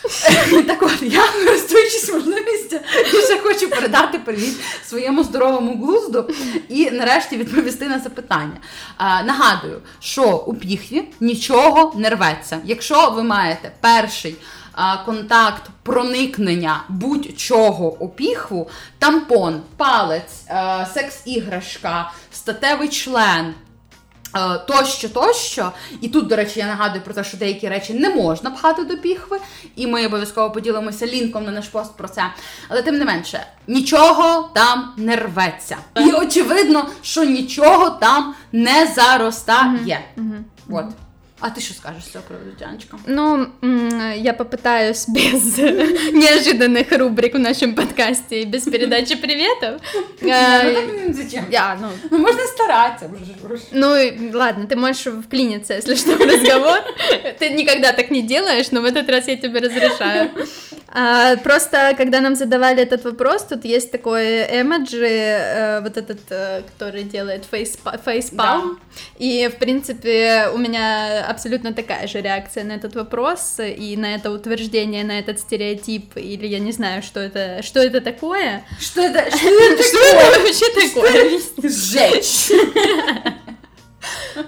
Так 0.66 0.82
от, 0.82 1.02
я 1.02 1.22
користуючись 1.44 2.12
можливістю, 2.12 2.76
ще 3.24 3.38
хочу 3.38 3.70
передати 3.70 4.18
привіт 4.18 4.60
своєму 4.86 5.24
здоровому 5.24 5.84
глузду 5.84 6.30
і 6.68 6.90
нарешті 6.90 7.36
відповісти 7.36 7.88
на 7.88 7.98
запитання. 7.98 8.56
А, 8.96 9.22
нагадую, 9.22 9.82
що 10.00 10.36
у 10.46 10.54
піхві 10.54 11.04
нічого 11.20 11.92
не 11.96 12.10
рветься. 12.10 12.58
Якщо 12.64 13.10
ви 13.10 13.22
маєте 13.22 13.72
перший 13.80 14.36
а, 14.72 14.96
контакт 14.96 15.62
проникнення 15.82 16.84
будь-чого 16.88 17.96
у 17.98 18.08
піхву, 18.08 18.70
тампон, 18.98 19.60
палець, 19.76 20.44
секс-іграшка, 20.94 22.10
статевий 22.32 22.88
член. 22.88 23.54
Е, 24.36 24.58
тощо, 24.58 25.08
тощо. 25.08 25.72
І 26.00 26.08
тут, 26.08 26.26
до 26.26 26.36
речі, 26.36 26.60
я 26.60 26.66
нагадую 26.66 27.04
про 27.04 27.14
те, 27.14 27.24
що 27.24 27.36
деякі 27.36 27.68
речі 27.68 27.94
не 27.94 28.10
можна 28.10 28.50
пхати 28.50 28.84
до 28.84 28.96
піхви, 28.96 29.38
і 29.76 29.86
ми 29.86 30.06
обов'язково 30.06 30.50
поділимося 30.50 31.06
лінком 31.06 31.44
на 31.44 31.50
наш 31.52 31.68
пост 31.68 31.96
про 31.96 32.08
це. 32.08 32.22
Але 32.68 32.82
тим 32.82 32.98
не 32.98 33.04
менше, 33.04 33.46
нічого 33.66 34.50
там 34.54 34.92
не 34.96 35.16
рветься. 35.16 35.76
І 36.00 36.12
очевидно, 36.12 36.86
що 37.02 37.24
нічого 37.24 37.90
там 37.90 38.34
не 38.52 38.86
заростає. 38.86 40.00
От. 40.70 40.84
А 41.40 41.50
ты 41.50 41.60
что 41.60 41.74
скажешь 41.74 42.04
с 42.04 42.10
цього 42.10 42.24
приводу, 42.28 42.50
Дяночка? 42.58 42.96
Ну, 43.06 43.46
я 44.16 44.32
попытаюсь 44.32 45.08
без 45.14 45.58
неожиданных 46.12 46.92
рубрик 46.98 47.34
в 47.34 47.38
нашем 47.38 47.74
подкасте 47.74 48.42
и 48.42 48.44
без 48.44 48.64
передачи 48.64 49.16
приветов. 49.16 49.80
Ну, 50.22 51.12
зачем? 51.14 51.44
Я, 51.50 51.78
ну... 51.80 51.88
ну, 52.10 52.18
можно 52.18 52.42
стараться. 52.46 53.10
Ну, 53.72 53.88
ладно, 54.38 54.66
ты 54.66 54.76
можешь 54.76 55.06
вклиниться, 55.24 55.74
если 55.74 55.94
что, 55.94 56.16
в 56.16 56.20
разговор. 56.20 56.78
Ты 57.38 57.50
никогда 57.50 57.92
так 57.92 58.10
не 58.10 58.22
делаешь, 58.22 58.70
но 58.70 58.80
в 58.80 58.84
этот 58.84 59.08
раз 59.10 59.28
я 59.28 59.36
тебе 59.36 59.60
разрешаю. 59.60 60.30
А, 60.92 61.36
просто, 61.36 61.94
когда 61.96 62.20
нам 62.20 62.34
задавали 62.34 62.82
этот 62.82 63.04
вопрос, 63.04 63.44
тут 63.44 63.64
есть 63.64 63.92
такой 63.92 64.42
эмоджи, 64.60 65.06
э, 65.06 65.80
вот 65.82 65.96
этот, 65.96 66.20
э, 66.30 66.62
который 66.62 67.04
делает 67.04 67.44
фейспалм, 67.44 68.00
да. 68.32 68.78
и, 69.18 69.48
в 69.48 69.58
принципе, 69.58 70.48
у 70.52 70.58
меня 70.58 71.24
абсолютно 71.28 71.72
такая 71.72 72.08
же 72.08 72.20
реакция 72.20 72.64
на 72.64 72.72
этот 72.72 72.96
вопрос 72.96 73.60
и 73.60 73.96
на 73.96 74.16
это 74.16 74.32
утверждение, 74.32 75.04
на 75.04 75.20
этот 75.20 75.38
стереотип, 75.38 76.16
или 76.16 76.46
я 76.46 76.58
не 76.58 76.72
знаю, 76.72 77.04
что 77.04 77.20
это, 77.20 77.62
что 77.62 77.78
это 77.80 78.00
такое. 78.00 78.64
Что 78.80 79.02
это, 79.02 79.30
что 79.36 79.48
это, 79.48 79.82
что 79.84 79.98
это 79.98 80.40
вообще 80.40 80.66
такое? 80.74 81.40
Сжечь. 81.70 82.50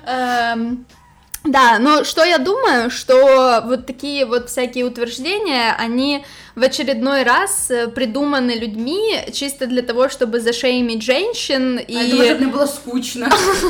Да, 1.45 1.79
но 1.81 2.05
что 2.05 2.25
я 2.25 2.39
думаю, 2.39 2.91
что 2.91 3.63
вот 3.67 3.87
такие 3.87 4.27
вот 4.27 4.49
всякие 4.49 4.85
утверждения, 4.85 5.75
они 5.77 6.25
в 6.55 6.63
очередной 6.63 7.25
раз 7.25 7.71
э, 7.71 7.89
придуманы 7.89 8.53
людьми 8.53 9.19
чисто 9.33 9.67
для 9.67 9.83
того, 9.83 10.09
чтобы 10.09 10.41
зашеймить 10.41 11.03
женщин 11.03 11.79
и... 11.79 11.97
А 11.97 12.09
думаю, 12.09 12.27
чтобы 12.27 12.45
не 12.45 12.53
было 12.53 12.67
скучно. 12.67 13.29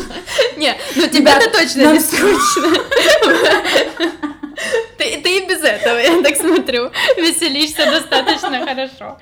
Не, 0.56 0.76
ну 0.96 1.06
тебе-то 1.06 1.50
точно 1.50 1.92
не 1.92 2.00
скучно. 2.00 2.78
Ты, 5.02 5.20
ты 5.20 5.38
и 5.38 5.46
без 5.46 5.62
этого, 5.62 5.96
я 5.98 6.22
так 6.22 6.36
смотрю, 6.36 6.90
веселишься 7.16 7.86
достаточно 7.86 8.64
хорошо. 8.64 9.18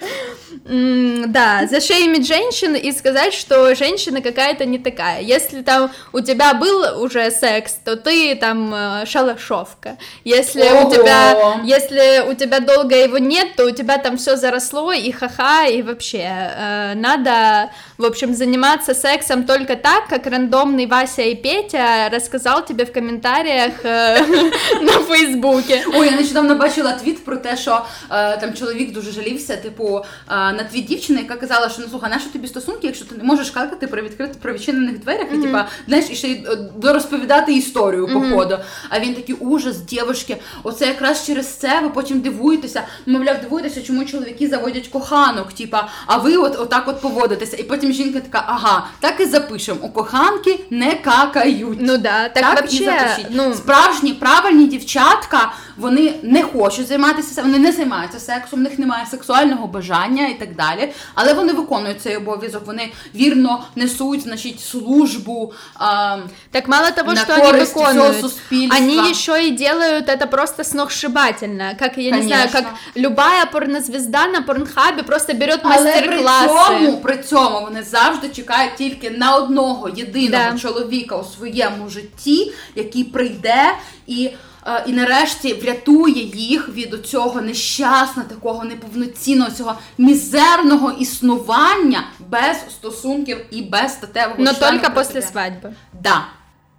да, 1.26 1.66
зашеймить 1.66 2.26
женщин 2.26 2.74
и 2.74 2.92
сказать, 2.92 3.32
что 3.32 3.74
женщина 3.74 4.20
какая-то 4.20 4.66
не 4.66 4.78
такая. 4.78 5.22
Если 5.22 5.62
там 5.62 5.90
у 6.12 6.20
тебя 6.20 6.52
был 6.52 7.02
уже 7.02 7.30
секс, 7.30 7.78
то 7.82 7.96
ты 7.96 8.34
там 8.34 8.74
э, 8.74 9.06
шалашовка. 9.06 9.96
Если 10.24 10.68
Ого. 10.68 10.88
у 10.88 10.92
тебя, 10.92 11.60
если 11.64 12.30
у 12.30 12.34
тебя 12.34 12.60
долго 12.60 12.94
его 12.94 13.16
нет, 13.16 13.56
то 13.56 13.64
у 13.64 13.70
тебя 13.70 13.96
там 13.96 14.18
все 14.18 14.36
заросло 14.36 14.92
и 14.92 15.10
ха-ха 15.12 15.66
и 15.66 15.80
вообще 15.80 16.28
э, 16.28 16.94
надо, 16.94 17.70
в 17.96 18.04
общем, 18.04 18.34
заниматься 18.34 18.92
сексом 18.92 19.44
только 19.44 19.76
так, 19.76 20.08
как 20.08 20.26
рандомный 20.26 20.84
Вася 20.86 21.22
и 21.22 21.34
Петя 21.34 22.10
рассказал 22.12 22.66
тебе 22.66 22.84
в 22.84 22.92
комментариях 22.92 23.82
э, 23.82 24.18
на 24.82 24.92
Фейсбуке. 25.04 25.69
Ой, 25.94 26.06
я 26.06 26.16
нещодавно 26.16 26.54
бачила 26.54 26.92
твіт 26.92 27.24
про 27.24 27.36
те, 27.36 27.56
що 27.56 27.84
е, 28.10 28.36
там 28.36 28.54
чоловік 28.54 28.92
дуже 28.92 29.12
жалівся, 29.12 29.56
типу, 29.56 29.98
е, 29.98 30.34
на 30.34 30.64
твіт 30.72 30.86
дівчини, 30.86 31.20
яка 31.20 31.36
казала, 31.36 31.68
що 31.68 31.82
ну 31.82 31.88
слухай, 31.90 32.10
нащо 32.10 32.30
тобі 32.30 32.48
стосунки, 32.48 32.86
якщо 32.86 33.04
ти 33.04 33.14
не 33.14 33.24
можеш 33.24 33.50
какати 33.50 33.86
про 33.86 34.02
відкрити 34.02 34.34
про 34.42 34.52
відчинених 34.52 34.98
дверях, 34.98 35.26
і 35.34 35.38
типа, 35.38 35.68
знаєш, 35.88 36.06
і 36.10 36.14
ще 36.14 36.28
й 36.28 36.34
е, 36.34 36.56
дорозповідати 36.76 37.52
історію 37.52 38.06
походу. 38.06 38.58
А 38.88 39.00
він 39.00 39.14
такий 39.14 39.34
ужас, 39.34 39.76
дівчатки, 39.78 40.36
оце 40.62 40.86
якраз 40.86 41.26
через 41.26 41.46
це 41.46 41.80
ви 41.80 41.88
потім 41.88 42.20
дивуєтеся. 42.20 42.82
Мовляв, 43.06 43.40
дивуєтеся, 43.40 43.82
чому 43.82 44.04
чоловіки 44.04 44.48
заводять 44.48 44.88
коханок, 44.88 45.52
типа, 45.52 45.88
а 46.06 46.16
ви 46.16 46.36
от 46.36 46.56
отак 46.60 46.88
от 46.88 47.00
поводитеся. 47.00 47.56
І 47.56 47.62
потім 47.62 47.92
жінка 47.92 48.20
така, 48.20 48.44
ага, 48.46 48.86
так 49.00 49.20
і 49.20 49.24
запишемо. 49.24 49.78
У 49.82 49.88
коханки 49.88 50.60
не 50.70 50.94
какають. 50.94 51.78
Ну 51.80 51.98
да, 51.98 52.28
так, 52.28 52.44
так 52.44 52.54
вообще, 52.54 52.82
і 52.82 52.84
запишіть. 52.84 53.26
Ну... 53.30 53.54
Справжні 53.54 54.12
правильні 54.12 54.66
дівчатка 54.66 55.52
вони 55.76 56.14
не 56.22 56.42
хочуть 56.42 56.86
займатися, 56.86 57.42
вони 57.42 57.58
не 57.58 57.72
займаються 57.72 58.18
сексом, 58.18 58.58
в 58.58 58.62
них 58.62 58.78
немає 58.78 59.06
сексуального 59.10 59.66
бажання 59.66 60.28
і 60.28 60.38
так 60.38 60.54
далі. 60.56 60.92
Але 61.14 61.32
вони 61.32 61.52
виконують 61.52 62.02
цей 62.02 62.16
обов'язок, 62.16 62.66
вони 62.66 62.92
вірно 63.14 63.64
несуть, 63.76 64.22
значить, 64.22 64.60
службу. 64.60 65.52
А, 65.74 66.18
так 66.50 66.68
мало 66.68 66.90
того, 66.90 67.16
что 67.16 67.34
они 67.34 67.60
выполняют, 67.64 68.24
они 68.50 69.10
еще 69.10 69.48
и 69.48 69.50
делают 69.50 70.08
это 70.08 70.26
просто 70.26 70.64
сногсшибательно. 70.64 71.74
Как, 71.78 71.98
я 71.98 72.10
Конечно. 72.10 72.16
не 72.16 72.22
знаю, 72.22 72.48
как 72.52 72.64
любая 72.96 73.46
порнозвезда 73.46 74.26
на 74.26 74.42
порнхабі 74.42 75.02
просто 75.02 75.34
берет 75.34 75.64
мастер-класси. 75.64 76.50
Але 76.50 76.68
при 76.68 76.86
цьому, 76.86 77.00
при 77.00 77.18
цьому 77.18 77.60
вони 77.60 77.82
завжди 77.82 78.28
чекають 78.28 78.76
тільки 78.76 79.10
на 79.10 79.36
одного 79.36 79.88
єдиного 79.88 80.52
да. 80.52 80.58
чоловіка 80.58 81.16
у 81.16 81.24
своєму 81.24 81.88
житті, 81.88 82.52
який 82.74 83.04
прийде 83.04 83.74
і. 84.06 84.30
Е, 84.67 84.83
і 84.87 84.93
нарешті 84.93 85.53
врятує 85.53 86.23
їх 86.23 86.69
від 86.69 87.05
цього 87.05 87.41
нещасного, 87.41 88.29
такого 88.29 88.63
неповноцінного, 88.63 89.51
цього 89.51 89.75
мізерного 89.97 90.91
існування 90.91 92.03
без 92.29 92.57
стосунків 92.69 93.37
і 93.51 93.61
без 93.61 93.93
статевого 93.93 94.43
Но 94.43 94.53
только 94.53 94.91
после 94.91 95.21
свадьбы. 95.21 95.73
Да. 96.01 96.25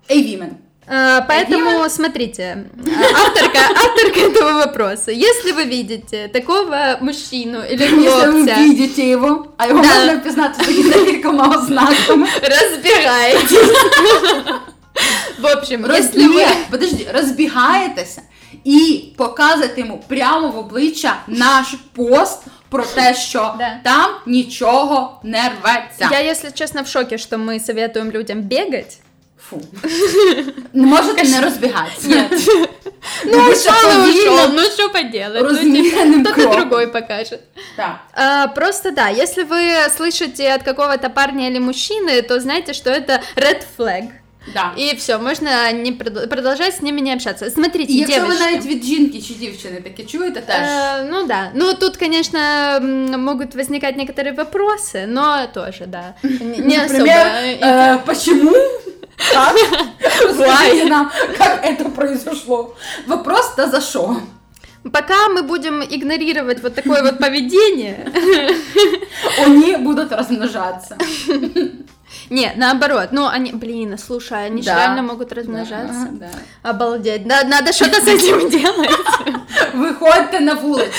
Эйвимен. 0.08 0.50
Поэтому 0.88 1.88
смотрите, 1.88 2.64
авторка, 3.14 3.58
авторка 3.74 4.20
этого 4.20 4.52
вопроса. 4.52 5.10
Если 5.10 5.52
вы 5.52 5.64
видите 5.64 6.28
такого 6.28 6.98
мужчину 7.00 7.58
или 7.62 7.86
хлопця... 7.86 8.26
Если 8.26 8.52
вы 8.52 8.68
видите 8.68 9.10
его, 9.10 9.46
а 9.58 9.66
его 9.66 9.82
да. 9.82 9.88
можно 9.88 10.16
впізнати 10.16 10.82
декількома 10.82 11.48
ознаками. 11.56 12.26
Разбирайтесь. 12.42 13.70
В 15.40 15.46
общем, 15.46 15.86
Роз... 15.86 15.98
если 15.98 16.28
ви... 16.28 16.44
Подожди, 16.70 17.06
розбігаєтеся 17.14 18.22
і 18.64 19.04
показуєте 19.16 19.80
йому 19.80 20.04
прямо 20.08 20.48
в 20.48 20.58
обличчя 20.58 21.16
наш 21.26 21.74
пост 21.94 22.42
про 22.68 22.84
те, 22.84 23.14
що 23.14 23.54
да. 23.58 23.80
там 23.84 24.10
нічого 24.26 25.20
не 25.22 25.48
рветься. 25.48 26.08
Я, 26.12 26.30
если 26.30 26.50
честно, 26.50 26.82
в 26.82 26.88
шоке, 26.88 27.18
что 27.18 27.36
мы 27.38 27.60
советуем 27.60 28.10
людям 28.10 28.42
бегать. 28.42 28.98
Фу. 29.48 29.60
Можете 30.72 31.28
не 31.28 31.40
розбігатися. 31.40 32.08
Нет. 32.08 32.32
Ну, 33.24 33.38
ушел 33.38 34.06
и 34.06 34.10
ушел, 34.10 34.52
ну 34.52 34.62
что 34.62 34.88
поделать? 34.88 35.62
Ну, 35.62 36.24
кто-то 36.24 36.56
другой 36.56 36.86
покажет. 36.86 37.40
Да. 37.76 38.00
А, 38.12 38.48
просто 38.48 38.90
да, 38.90 39.08
если 39.08 39.44
вы 39.44 39.88
слышите 39.96 40.54
от 40.54 40.62
какого-то 40.62 41.08
парня 41.08 41.48
или 41.48 41.58
мужчины, 41.58 42.22
то 42.22 42.40
знайте, 42.40 42.72
что 42.72 42.90
это 42.90 43.20
red 43.36 43.64
flag. 43.78 44.10
Да. 44.54 44.72
І 44.76 44.94
все, 44.94 45.18
можна 45.18 45.72
не 45.72 45.92
продовжати 46.30 46.72
з 46.72 46.82
ними 46.82 47.02
не 47.02 47.14
общатися. 47.14 47.50
Смотрите, 47.50 47.92
Якщо 47.92 48.20
девочки. 48.20 48.38
ви 48.44 48.50
навіть 48.50 48.66
від 48.66 48.84
жінки 48.84 49.22
чи 49.22 49.34
дівчини 49.34 49.80
таке 49.80 50.02
чуєте 50.02 50.40
теж. 50.40 50.68
Э, 50.68 51.08
ну 51.10 51.26
да. 51.26 51.50
Ну 51.54 51.74
тут, 51.74 51.96
конечно, 51.96 52.38
могут 53.18 53.54
возникать 53.54 53.96
некоторые 53.96 54.32
вопросы, 54.32 55.06
но 55.06 55.46
тоже, 55.54 55.86
да. 55.86 56.14
Не 56.22 56.78
Например, 56.78 56.86
особо. 56.86 57.06
Э, 57.06 57.98
почему? 58.06 58.52
Как? 59.32 59.56
Нам, 60.88 61.10
как 61.38 61.64
это 61.64 61.88
произошло? 61.88 62.74
Вопрос-то 63.06 63.66
за 63.68 63.80
что? 63.80 64.16
Пока 64.92 65.28
мы 65.28 65.42
будем 65.42 65.82
игнорировать 65.82 66.62
вот 66.62 66.74
такое 66.74 67.02
вот 67.02 67.18
поведение, 67.18 68.12
они 69.44 69.76
будут 69.76 70.12
размножаться. 70.12 70.96
Не, 72.31 72.53
наоборот. 72.55 73.09
Ну, 73.11 73.27
они, 73.27 73.51
блин, 73.51 73.97
слушай, 73.97 74.45
они 74.45 74.61
да. 74.61 74.71
же 74.71 74.79
реально 74.79 75.03
могут 75.03 75.33
размножаться. 75.33 76.07
Да, 76.11 76.29
да. 76.63 76.69
Обалдеть. 76.69 77.27
Да, 77.27 77.43
надо 77.43 77.73
что-то 77.73 77.99
с 77.99 78.07
этим 78.07 78.49
делать. 78.49 78.89
Виходьте 79.73 80.39
на 80.39 80.55
вулицю, 80.55 80.91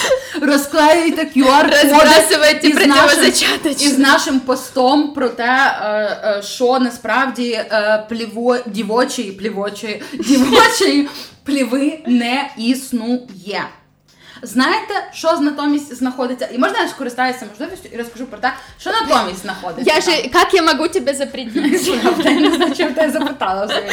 розклеюйте 0.42 1.22
QR-коди 1.22 1.90
Розбрасуйте 1.90 2.70
противозачаточні. 2.70 3.86
Із 3.86 3.98
нашим 3.98 4.40
постом 4.40 5.14
про 5.14 5.28
те, 5.28 5.74
що 6.42 6.78
насправді 6.78 7.60
пліво, 8.08 8.56
дівочої, 8.66 9.32
плівочої, 9.32 10.02
дівочої 10.12 11.08
пліви 11.44 11.98
не 12.06 12.50
існує. 12.56 13.64
Знаєте, 14.44 14.94
що 15.12 15.40
натомість 15.40 15.94
знаходиться? 15.94 16.48
І 16.52 16.58
можна 16.58 16.80
я 16.80 16.88
скористаюся 16.88 17.46
можливістю 17.50 17.88
і 17.92 17.96
розкажу 17.96 18.26
про 18.26 18.38
те, 18.38 18.52
що 18.78 18.90
натомість 18.90 19.42
знаходиться. 19.42 19.94
Я 19.94 20.00
же, 20.00 20.28
как 20.28 20.54
я 20.54 20.62
могу 20.62 20.88
тебе 20.88 21.14
запретить? 21.14 21.54
Я 22.24 22.40
не 22.40 22.50
знаю, 22.50 22.74
чим 22.74 22.94
ти 22.94 23.10
запитала 23.10 23.64
взагалі. 23.64 23.90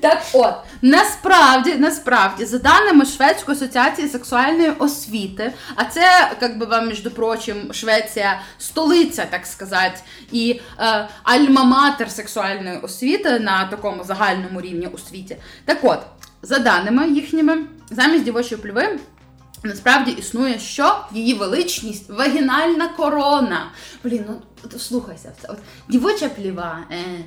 Так 0.00 0.22
от, 0.32 0.54
насправді, 0.82 1.74
насправді, 1.74 2.44
за 2.44 2.58
даними 2.58 3.06
Шведської 3.06 3.56
асоціації 3.56 4.08
сексуальної 4.08 4.70
освіти, 4.70 5.52
а 5.74 5.84
це, 5.84 6.30
як 6.40 6.58
би 6.58 6.66
вам, 6.66 6.88
між 6.88 7.00
прочим, 7.00 7.72
Швеція 7.72 8.40
столиця, 8.58 9.26
так 9.30 9.46
сказати, 9.46 10.00
і 10.32 10.60
е, 10.78 11.08
альма-матер 11.24 12.08
сексуальної 12.08 12.78
освіти 12.78 13.38
на 13.38 13.64
такому 13.64 14.04
загальному 14.04 14.60
рівні 14.60 14.86
у 14.86 14.98
світі. 14.98 15.36
Так 15.64 15.78
от, 15.82 15.98
за 16.42 16.58
даними 16.58 17.08
їхніми, 17.08 17.58
замість 17.90 18.24
дівочої 18.24 18.60
плюви. 18.60 18.98
Насправді 19.64 20.10
існує 20.10 20.58
що? 20.58 20.96
Її 21.12 21.34
величність, 21.34 22.10
вагінальна 22.10 22.88
корона. 22.88 23.70
Блін, 24.04 24.24
ну 24.28 24.78
слухайся, 24.78 25.32
це 25.42 25.48
от 25.48 25.58
дівоча 25.88 26.28
пліва, 26.28 26.78
е, 26.90 27.24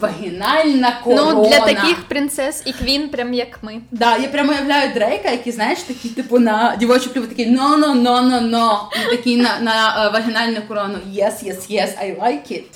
вагінальна 0.00 1.00
корона. 1.04 1.32
Ну, 1.34 1.48
для 1.48 1.60
таких 1.60 2.04
принцес 2.08 2.62
і 2.66 2.72
квін, 2.72 3.08
прям 3.08 3.34
як 3.34 3.62
ми. 3.62 3.80
Да, 3.90 4.16
я 4.16 4.28
прямо 4.28 4.52
уявляю 4.52 4.94
Дрейка, 4.94 5.30
який, 5.30 5.52
знаєш, 5.52 5.78
такі, 5.78 6.08
типу, 6.08 6.38
на 6.38 6.76
дівочу 6.76 7.10
пліву, 7.10 7.26
такий 7.26 7.56
no, 7.56 7.78
no, 7.78 8.02
no, 8.02 8.30
no, 8.30 8.50
no. 8.50 8.78
І 9.06 9.16
такий 9.16 9.36
на, 9.36 9.60
на 9.60 9.72
uh, 9.72 10.12
вагінальну 10.12 10.62
корону. 10.68 10.94
Yes, 10.94 11.44
yes, 11.44 11.70
yes, 11.70 11.88
I 12.04 12.20
like 12.20 12.52
it. 12.52 12.66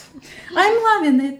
I'm 0.56 0.74
loving 0.84 1.20
it. 1.20 1.38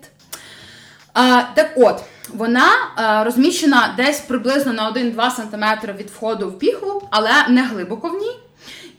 А, 1.14 1.42
Так 1.54 1.71
от, 1.76 2.02
вона 2.34 2.70
а, 2.96 3.24
розміщена 3.24 3.94
десь 3.96 4.20
приблизно 4.20 4.72
на 4.72 4.92
1-2 4.92 5.30
см 5.30 5.64
від 5.98 6.10
входу 6.10 6.48
в 6.48 6.58
піхву, 6.58 7.08
але 7.10 7.30
не 7.48 7.62
глибоко 7.62 8.08
в 8.08 8.14
ній. 8.14 8.36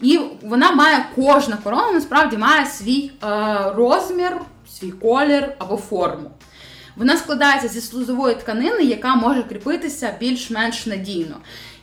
І 0.01 0.19
вона 0.43 0.71
має 0.71 1.05
кожна 1.15 1.57
корона, 1.57 1.91
насправді 1.91 2.37
має 2.37 2.65
свій 2.65 3.11
е, 3.23 3.27
розмір, 3.75 4.41
свій 4.79 4.91
колір 4.91 5.53
або 5.57 5.77
форму. 5.77 6.31
Вона 6.95 7.17
складається 7.17 7.67
зі 7.67 7.81
слузової 7.81 8.35
тканини, 8.35 8.83
яка 8.83 9.15
може 9.15 9.43
кріпитися 9.43 10.15
більш-менш 10.19 10.85
надійно. 10.85 11.35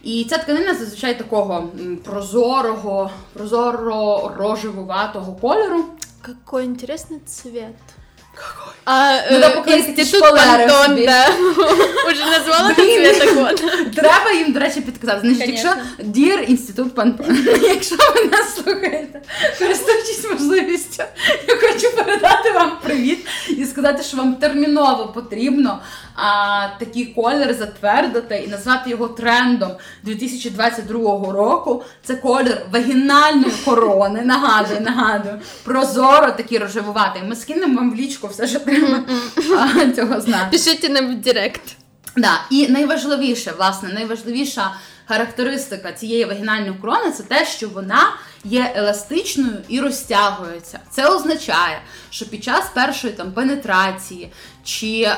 І 0.02 0.26
ця 0.30 0.38
тканина 0.38 0.74
зазвичай 0.74 1.18
такого 1.18 1.68
прозорого, 2.04 3.10
прозоро-рожевуватого 3.34 5.40
кольору. 5.40 5.84
Какой 6.22 6.66
интересный 6.66 7.20
цвет. 7.26 7.74
Какой? 8.34 8.72
А, 8.84 9.20
Ну, 9.30 9.38
э, 9.38 9.76
Институт 9.78 10.06
шпалери 10.06 10.66
Пантон, 10.68 11.04
да. 11.04 11.26
Уже 12.10 12.24
назвала 12.26 12.74
Блін. 12.76 13.02
этот. 13.02 13.94
Треба 13.94 14.30
їм, 14.32 14.52
до 14.52 14.60
речі, 14.60 14.80
підказати. 14.80 15.34
Значить, 15.34 15.48
якщо 15.48 15.74
Дір 15.98 16.44
інститут 16.48 16.94
Пантон, 16.94 17.46
якщо 17.62 17.96
ви 17.96 18.24
нас 18.24 18.54
слухаєте, 18.54 19.22
користуючись 19.58 20.26
можливістю, 20.30 21.02
я 21.48 21.56
хочу 21.56 21.96
передати 21.96 22.50
вам 22.50 22.78
привіт 22.82 23.26
і 23.48 23.64
сказати, 23.64 24.02
що 24.02 24.16
вам 24.16 24.34
терміново 24.34 25.06
потрібно 25.08 25.82
а, 26.16 26.68
такий 26.78 27.06
колір 27.06 27.54
затвердити 27.54 28.42
і 28.46 28.48
назвати 28.48 28.90
його 28.90 29.08
трендом 29.08 29.70
2022 30.02 31.32
року. 31.32 31.84
Це 32.04 32.14
колір 32.14 32.62
вагінальної 32.72 33.52
корони. 33.64 34.22
Нагадую, 34.22 34.80
нагадую. 34.80 35.40
Прозоро 35.64 36.30
такий 36.30 36.58
рожевуватий. 36.58 37.22
Ми 37.22 37.36
скинемо 37.36 37.76
вам 37.76 37.90
в 37.90 37.94
лічку 37.94 38.26
все, 38.28 38.46
що 38.46 38.60
треба 38.60 39.04
цього 39.96 40.20
знати. 40.20 40.46
Пишіть 40.50 40.90
нам 40.90 41.16
в 41.16 41.20
директ. 41.20 41.62
Да, 42.16 42.40
і 42.50 42.68
найважливіше, 42.68 43.52
власне, 43.56 43.88
найважливіша 43.94 44.72
характеристика 45.12 45.92
цієї 45.92 46.24
вагінальної 46.24 46.72
корони 46.80 47.10
це 47.10 47.22
те, 47.22 47.46
що 47.46 47.68
вона 47.68 48.12
є 48.44 48.72
еластичною 48.76 49.58
і 49.68 49.80
розтягується. 49.80 50.80
Це 50.90 51.06
означає, 51.06 51.82
що 52.10 52.26
під 52.26 52.44
час 52.44 52.70
першої 52.74 53.12
там 53.12 53.32
пенетрації 53.32 54.32
чи 54.64 55.02
е, 55.02 55.16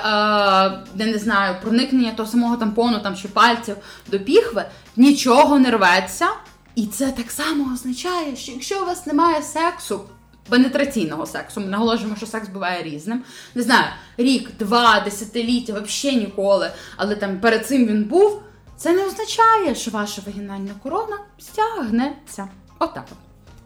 не 0.94 1.18
знаю, 1.18 1.56
проникнення 1.62 2.12
того 2.12 2.28
самого 2.28 2.56
тампону 2.56 2.98
там 2.98 3.16
чи 3.16 3.28
пальців 3.28 3.76
до 4.06 4.20
піхви 4.20 4.64
нічого 4.96 5.58
не 5.58 5.70
рветься. 5.70 6.28
І 6.74 6.86
це 6.86 7.06
так 7.06 7.30
само 7.30 7.74
означає, 7.74 8.36
що 8.36 8.52
якщо 8.52 8.82
у 8.82 8.86
вас 8.86 9.06
немає 9.06 9.42
сексу, 9.42 10.00
пенетраційного 10.48 11.26
сексу, 11.26 11.60
ми 11.60 11.66
наголошуємо, 11.66 12.16
що 12.16 12.26
секс 12.26 12.48
буває 12.48 12.82
різним. 12.82 13.22
Не 13.54 13.62
знаю, 13.62 13.86
рік, 14.16 14.50
два, 14.58 15.00
десятиліття, 15.04 15.72
взагалі 15.72 16.20
ніколи, 16.20 16.70
але 16.96 17.14
там 17.14 17.40
перед 17.40 17.66
цим 17.66 17.86
він 17.86 18.04
був. 18.04 18.42
Це 18.76 18.92
не 18.92 19.04
означає, 19.06 19.74
що 19.74 19.90
ваша 19.90 20.22
вагінальна 20.26 20.70
корона 20.82 21.18
стягнеться. 21.38 22.48
Отак. 22.78 23.04
от. 23.12 23.18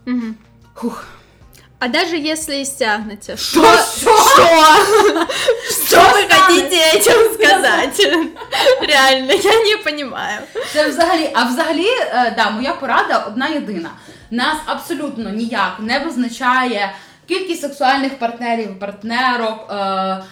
Мгм. 0.06 0.34
Хух. 0.74 1.04
А 1.80 1.88
даже 1.88 2.16
если 2.16 2.60
и 2.60 2.64
стягнете, 2.64 3.36
Що? 3.36 3.60
что, 3.60 4.16
Що? 4.16 4.76
что 5.86 5.96
вы 5.96 6.28
хотите 6.30 6.76
этим 6.76 7.34
сказать? 7.34 7.98
Реально, 8.88 9.32
я 9.32 9.64
не 9.64 9.76
понимаю. 9.84 10.40
Це 10.72 10.88
взагалі, 10.88 11.30
а 11.34 11.44
взагалі, 11.44 11.88
е, 11.88 12.34
да, 12.36 12.50
моя 12.50 12.72
порада 12.72 13.18
одна 13.26 13.48
єдина. 13.48 13.90
Нас 14.30 14.56
абсолютно 14.66 15.30
ніяк 15.30 15.72
не 15.80 15.98
визначає 15.98 16.94
кількість 17.28 17.60
сексуальних 17.60 18.18
партнерів, 18.18 18.78
партнерок, 18.78 19.66
е, 19.70 20.22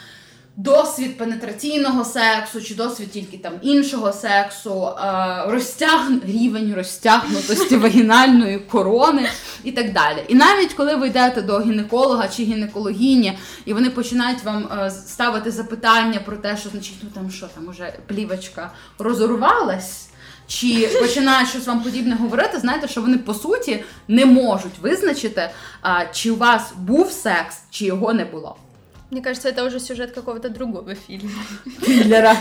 досвід 0.56 1.18
пенетраційного 1.18 2.04
сексу 2.04 2.62
чи 2.62 2.74
досвід 2.74 3.10
тільки 3.10 3.38
там 3.38 3.52
іншого 3.62 4.12
сексу, 4.12 4.88
е, 4.88 5.44
розтяг... 5.48 6.10
рівень 6.26 6.74
розтягнутості 6.74 7.76
вагінальної 7.76 8.58
корони 8.58 9.28
і 9.64 9.72
так 9.72 9.92
далі. 9.92 10.24
І 10.28 10.34
навіть 10.34 10.74
коли 10.74 10.96
ви 10.96 11.06
йдете 11.06 11.42
до 11.42 11.60
гінеколога 11.60 12.28
чи 12.28 12.42
гінекологіні, 12.42 13.38
і 13.64 13.72
вони 13.72 13.90
починають 13.90 14.44
вам 14.44 14.68
е, 14.72 14.90
ставити 14.90 15.50
запитання 15.50 16.20
про 16.24 16.36
те, 16.36 16.56
що 16.56 16.68
значить, 16.68 16.96
ну 17.02 17.08
там 17.14 17.30
що 17.30 17.46
там 17.46 17.68
уже 17.68 17.94
плівочка 18.06 18.70
розорвалась. 18.98 20.08
Чи 20.48 20.90
починають 21.00 21.48
щось 21.48 21.66
вам 21.66 21.82
подібне 21.82 22.14
говорити, 22.14 22.58
знаєте, 22.58 22.88
що 22.88 23.00
вони 23.02 23.18
по 23.18 23.34
суті 23.34 23.84
не 24.08 24.26
можуть 24.26 24.78
визначити, 24.82 25.50
а, 25.82 26.04
чи 26.04 26.30
у 26.30 26.36
вас 26.36 26.72
був 26.78 27.12
секс, 27.12 27.56
чи 27.70 27.84
його 27.84 28.12
не 28.12 28.24
було. 28.24 28.56
Мне 29.10 29.22
кажется, 29.22 29.48
это 29.48 29.64
уже 29.64 29.80
сюжет 29.80 30.12
какого-то 30.12 30.48
другого 30.48 30.94
фильма. 30.94 31.30
Кіллера. 31.84 32.36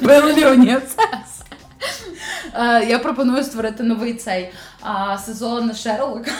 Был 0.00 0.26
ли 0.36 0.44
у 0.46 0.54
секс? 0.80 1.44
Е, 2.54 2.86
Я 2.88 2.98
пропоную 2.98 3.44
створити 3.44 3.82
новий 3.82 4.14
цей 4.14 4.52
сезон 5.26 5.74
Шерлока. 5.74 6.30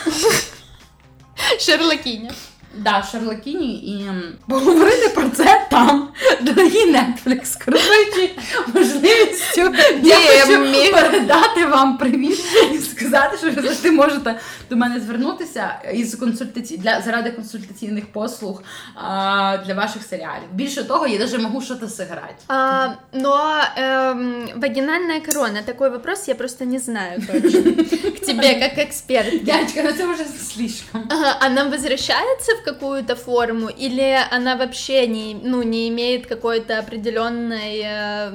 Шерлокиня. 1.59 2.31
Да, 2.77 3.03
Шерлокіні 3.11 3.75
і 3.79 4.07
м, 4.07 4.23
поговорити 4.47 5.09
про 5.09 5.29
це 5.29 5.67
там. 5.71 6.07
Дорогі 6.41 6.85
Netflix, 6.95 7.65
користуючи 7.65 8.29
можливістю, 8.73 9.73
я 10.03 10.15
хочу 10.17 10.91
передати 10.91 11.65
вам 11.65 11.97
привіт 11.97 12.45
і 12.73 12.77
сказати, 12.77 13.37
що 13.37 13.51
ви 13.51 13.61
завжди 13.61 13.91
можете 13.91 14.39
до 14.69 14.75
мене 14.75 14.99
звернутися 14.99 15.79
із 15.93 16.15
консультацій 16.15 16.77
для 16.77 17.01
заради 17.01 17.31
консультаційних 17.31 18.05
послуг 18.11 18.63
а, 18.95 19.57
для 19.65 19.73
ваших 19.73 20.03
серіалів. 20.03 20.47
Більше 20.53 20.83
того, 20.83 21.07
я 21.07 21.19
навіть 21.19 21.39
можу 21.39 21.75
щось 21.75 21.97
зіграти. 21.97 22.35
А, 22.47 22.87
но 23.13 23.53
эм, 23.77 24.59
вагинальная 24.59 25.19
корона, 25.21 25.61
такой 25.65 25.89
вопрос 25.89 26.27
я 26.27 26.35
просто 26.35 26.65
не 26.65 26.79
знаю 26.79 27.21
точно. 27.31 27.61
К 28.21 28.25
тебе, 28.25 28.53
как 28.55 28.77
эксперт. 28.87 29.43
Дядька, 29.43 29.83
ну 29.83 29.91
це 29.91 30.07
вже 30.13 30.23
слишком. 30.53 31.09
Она 31.45 31.63
возвращается 31.63 32.51
какую-то 32.64 33.14
форму 33.16 33.68
или 33.68 34.18
она 34.30 34.56
вообще 34.56 35.06
не, 35.06 35.34
ну, 35.44 35.62
не 35.62 35.88
имеет 35.88 36.26
какой-то 36.26 36.78
определенной, 36.78 37.80
э, 37.84 38.32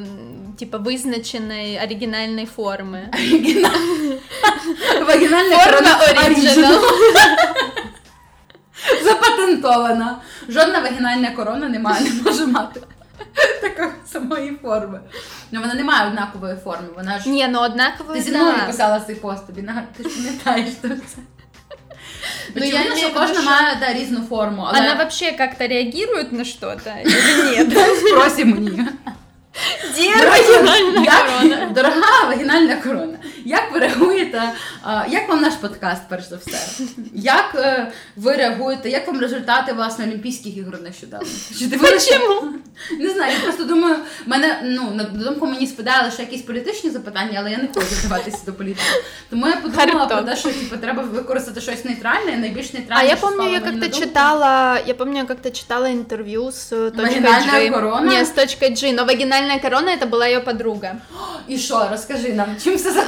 типа, 0.57 0.77
вызначенной 0.77 1.77
оригинальной 1.77 2.45
формы? 2.57 3.09
Вагінальна 5.07 5.57
Форма 5.57 5.95
корона 5.95 6.25
оригінал. 6.25 6.81
Запатентована. 9.03 10.21
Жодна 10.49 10.79
вагінальна 10.79 11.31
корона 11.31 11.69
не 11.69 11.79
має, 11.79 12.01
не 12.01 12.21
може 12.23 12.45
мати 12.47 12.81
такої 13.61 13.89
самої 14.05 14.57
форми. 14.61 14.99
Ну 15.51 15.61
вона 15.61 15.73
не 15.73 15.83
має 15.83 16.07
однакової 16.07 16.55
форми. 16.63 16.87
Вона 16.95 17.19
ж 17.19 17.29
Не, 17.29 17.47
ну 17.47 17.59
однаково, 17.59 18.13
ти 18.13 18.21
зі 18.21 18.29
мною 18.31 18.53
да. 18.59 18.65
писала 18.65 18.99
цей 18.99 19.15
пост, 19.15 19.47
тобі 19.47 19.61
нагад- 19.61 19.93
ти 19.97 20.03
ж 20.03 20.09
пам'ятаєш 20.15 20.69
що 20.79 20.89
це. 20.89 21.17
Ну, 22.55 22.63
я 22.65 22.69
Очевидно, 22.69 22.95
що 22.97 23.07
имею 23.07 23.07
в 23.07 23.13
виду, 23.13 23.19
кожна 23.19 23.41
що- 23.41 23.49
має 23.51 23.77
да, 23.79 23.93
різну 23.93 24.21
форму, 24.29 24.65
але 24.67 24.79
Она 24.79 24.93
вообще 24.95 25.31
как-то 25.31 25.67
реагирует 25.67 26.31
на 26.31 26.45
что-то 26.45 26.89
или 27.05 27.55
нет? 27.65 27.97
спросі 28.07 28.45
мені. 28.45 28.69
Где 29.89 30.01
Дорогі- 30.15 30.51
вагинальная 32.27 32.69
як- 32.69 32.83
корона? 32.83 33.17
Вагінальна. 33.46 33.62
Як 33.62 33.72
ви 33.72 33.78
реагуєте? 33.78 34.52
Як 35.08 35.28
вам 35.28 35.40
наш 35.40 35.54
подкаст, 35.54 36.02
перш 36.08 36.28
за 36.28 36.36
все? 36.36 36.84
Як 37.14 37.54
е, 37.54 37.92
ви 38.16 38.32
реагуєте? 38.32 38.90
Як 38.90 39.06
вам 39.06 39.20
результати 39.20 39.72
власне 39.72 40.04
Олімпійських 40.04 40.56
ігор 40.56 40.80
нещодавно? 40.82 41.28
Чи 41.58 41.68
Чому? 42.00 42.52
Не 42.98 43.10
знаю, 43.10 43.32
я 43.32 43.40
просто 43.40 43.64
думаю, 43.64 43.96
мене 44.26 44.60
ну 44.64 44.90
на 44.94 45.04
думку 45.04 45.46
мені 45.46 45.66
спадає 45.66 46.04
лише 46.04 46.22
якісь 46.22 46.42
політичні 46.42 46.90
запитання, 46.90 47.38
але 47.40 47.50
я 47.50 47.58
не 47.58 47.68
хочу 47.74 47.94
вдаватися 47.94 48.38
до 48.46 48.52
політики. 48.52 48.86
Тому 49.30 49.46
я 49.48 49.56
подумала 49.56 50.06
про 50.06 50.22
те, 50.22 50.36
що 50.36 50.48
типу, 50.48 50.76
треба 50.76 51.02
використати 51.02 51.60
щось 51.60 51.84
нейтральне, 51.84 52.36
найбільш 52.36 52.72
нейтральне. 52.72 53.04
А 53.04 53.08
я 53.08 53.16
помню, 53.16 53.52
я 53.52 53.60
как-то 53.60 53.88
читала, 53.88 54.78
я 54.86 54.94
помню, 54.94 55.18
я 55.18 55.24
как-то 55.24 55.50
читала 55.50 55.88
точкой 56.90 57.20
G. 57.66 57.70
корона? 57.70 58.12
Не, 58.12 58.24
с 58.24 58.30
точкой 58.30 58.70
G, 58.70 58.92
но 58.92 59.04
вагинальная 59.04 59.58
корона 59.58 59.90
это 59.90 60.06
была 60.06 60.26
ее 60.26 60.40
подруга. 60.40 61.00
И 61.48 61.58
что, 61.58 61.88
расскажи 61.90 62.32
нам, 62.32 62.56
чем 62.64 62.76
все 62.76 62.92
за 62.92 63.02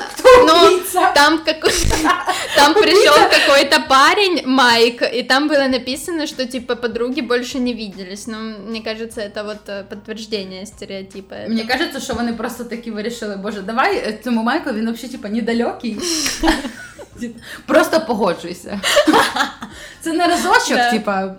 Ну, 0.45 0.81
там 1.15 1.43
какой 1.45 1.71
там 2.55 2.73
пришел 2.73 3.15
какой-то 3.29 3.81
парень, 3.89 4.45
Майк, 4.45 5.01
и 5.01 5.23
там 5.23 5.47
было 5.47 5.67
написано, 5.67 6.27
что 6.27 6.45
типа 6.45 6.75
подруги 6.75 7.21
больше 7.21 7.59
не 7.59 7.73
виделись. 7.73 8.27
Но 8.27 8.37
мне 8.37 8.81
кажется, 8.81 9.21
это 9.21 9.43
вот 9.43 9.67
э, 9.67 9.83
подтверждение 9.83 10.65
стереотипа. 10.65 11.35
Мне 11.47 11.63
кажется, 11.63 11.99
что 11.99 12.13
вони 12.13 12.33
просто 12.33 12.63
таки 12.63 12.91
вирішили, 12.91 13.35
боже, 13.35 13.61
давай 13.61 14.19
цьому 14.23 14.43
Майку, 14.43 14.71
він 14.71 14.91
взагалі 14.91 15.11
типа 15.11 15.29
недалекий. 15.29 15.97
Просто 17.65 18.01
погоджуйся. 18.07 18.81
Це 20.01 20.13
не 20.13 20.27
разочок, 20.27 20.91
типа. 20.91 21.35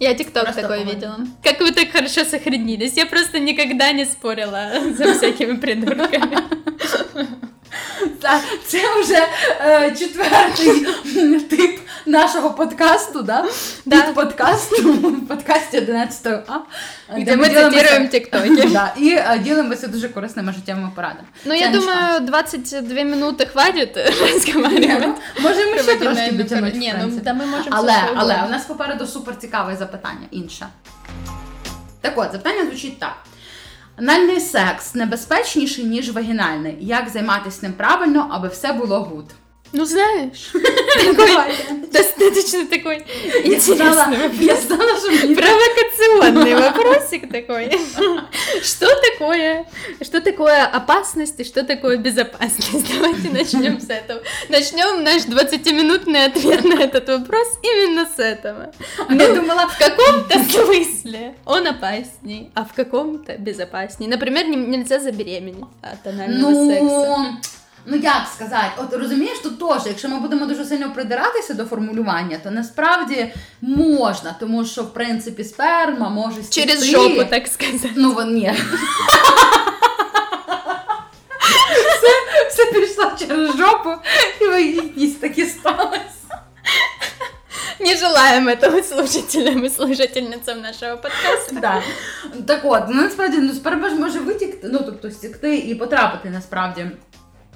Я 0.00 0.14
тикток 0.14 0.54
такой 0.54 0.84
по 0.84 0.90
видела. 0.90 1.18
Как 1.42 1.60
вы 1.60 1.72
так 1.72 1.90
хорошо 1.92 2.24
сохранились? 2.24 2.96
Я 2.96 3.06
просто 3.06 3.38
никогда 3.38 3.92
не 3.92 4.04
спорила 4.04 4.70
за 4.98 5.12
всякими 5.14 5.56
придурками. 5.56 6.38
Це 8.67 9.01
вже 9.01 9.27
е, 9.61 9.95
четвертий 9.99 10.85
тип 11.49 11.79
нашого 12.05 12.51
подкасту, 12.51 13.21
да? 13.21 13.45
Да. 13.85 13.95
Від 13.95 14.15
подкасту, 14.15 14.93
в 14.93 15.27
подкасті 15.27 15.77
11 15.77 16.27
А. 16.27 16.59
Де 17.19 17.35
ми 17.35 17.49
цитуємо 17.49 18.07
тіктоки. 18.07 18.69
Да, 18.71 18.93
і 18.97 19.09
е, 19.09 19.39
ділимося 19.43 19.87
дуже 19.87 20.09
корисними 20.09 20.53
життєвими 20.53 20.91
порадами. 20.95 21.27
Ну, 21.45 21.53
я 21.53 21.67
думаю, 21.67 22.19
22 22.19 23.03
минути 23.03 23.45
хватить 23.45 23.97
розговорювати. 24.21 25.07
Ну, 25.07 25.15
може, 25.41 25.65
ми 25.65 25.79
ще 25.79 25.95
трошки 25.95 26.31
дотягнути, 26.31 26.77
Ні, 26.77 26.93
ну, 27.01 27.19
да, 27.23 27.33
ми 27.33 27.45
можемо 27.45 27.69
Але, 27.71 27.95
але 28.15 28.43
у 28.47 28.51
нас 28.51 28.65
попереду 28.65 29.07
супер 29.07 29.37
цікаве 29.37 29.75
запитання, 29.75 30.27
інше. 30.31 30.67
Так 32.01 32.13
от, 32.15 32.31
запитання 32.31 32.65
звучить 32.65 32.99
так. 32.99 33.15
Анальний 34.01 34.39
секс 34.39 34.95
небезпечніший, 34.95 35.85
ніж 35.85 36.11
вагінальний. 36.11 36.77
Як 36.79 37.09
займатися 37.09 37.59
ним 37.61 37.73
правильно, 37.73 38.27
аби 38.31 38.47
все 38.47 38.73
було 38.73 39.01
good? 39.01 39.25
Ну, 39.73 39.85
знаешь, 39.85 40.51
такой 41.15 41.87
достаточно 41.87 42.67
такой 42.67 42.97
интересный 43.43 44.45
Я 44.45 44.57
знала, 44.57 44.97
что 44.97 45.35
провокационный 45.35 46.55
вопросик 46.55 47.31
такой. 47.31 47.71
Что 48.61 48.87
такое, 49.11 49.65
что 50.01 50.19
такое 50.19 50.65
опасность 50.65 51.39
и 51.39 51.45
что 51.45 51.63
такое 51.63 51.97
безопасность? 51.97 52.85
Давайте 52.93 53.29
начнем 53.29 53.79
с 53.79 53.89
этого. 53.89 54.21
Начнем 54.49 55.03
наш 55.03 55.23
20-минутный 55.23 56.25
ответ 56.25 56.65
на 56.65 56.81
этот 56.81 57.07
вопрос 57.07 57.47
именно 57.63 58.05
с 58.05 58.19
этого. 58.19 58.73
Ну, 59.09 59.21
я 59.21 59.33
думала, 59.33 59.67
в 59.67 59.77
каком-то 59.77 60.39
смысле 60.51 61.35
он 61.45 61.67
опасней, 61.67 62.51
а 62.55 62.65
в 62.65 62.73
каком-то 62.73 63.37
безопасней. 63.37 64.07
Например, 64.07 64.45
нельзя 64.47 64.99
забеременеть 64.99 65.63
от 65.81 66.05
анального 66.05 66.49
ну... 66.49 66.69
секса. 66.69 67.60
Ну 67.85 67.97
як 67.97 68.27
сказати, 68.35 68.71
от 68.77 68.93
розумієш, 68.93 69.39
тут 69.39 69.59
теж, 69.59 69.81
якщо 69.85 70.09
ми 70.09 70.19
будемо 70.19 70.45
дуже 70.45 70.65
сильно 70.65 70.93
придиратися 70.93 71.53
до 71.53 71.65
формулювання, 71.65 72.37
то 72.43 72.51
насправді 72.51 73.33
можна, 73.61 74.35
тому 74.39 74.65
що 74.65 74.83
в 74.83 74.93
принципі 74.93 75.43
сперма 75.43 76.09
може 76.09 76.43
стікти. 76.43 76.61
Через 76.61 76.85
жопу, 76.85 77.23
так 77.29 77.47
сказати. 77.47 77.91
Ну 77.95 78.21
ні. 78.25 78.53
Все, 81.87 82.07
все 82.49 82.79
пішло 82.79 83.11
через 83.19 83.57
жопу, 83.57 83.89
і 84.41 84.47
вагітність 84.47 85.21
таки 85.21 85.45
сталося. 85.45 86.01
Не 87.79 87.95
желаем 87.95 88.47
этого 88.47 88.83
слушателям 88.83 89.65
и 89.65 89.69
слушательницям 89.69 90.61
нашого 90.61 90.97
подкасту. 90.97 91.55
Да. 91.61 91.83
Так 92.47 92.61
от, 92.63 92.83
ну 92.89 93.01
насправді 93.01 93.37
ну, 93.37 93.53
сперма 93.53 93.89
ж 93.89 93.95
може 93.95 94.19
витікти, 94.19 94.69
ну 94.73 94.79
тобто 94.85 95.11
стікти 95.11 95.57
і 95.57 95.75
потрапити 95.75 96.29
насправді. 96.29 96.91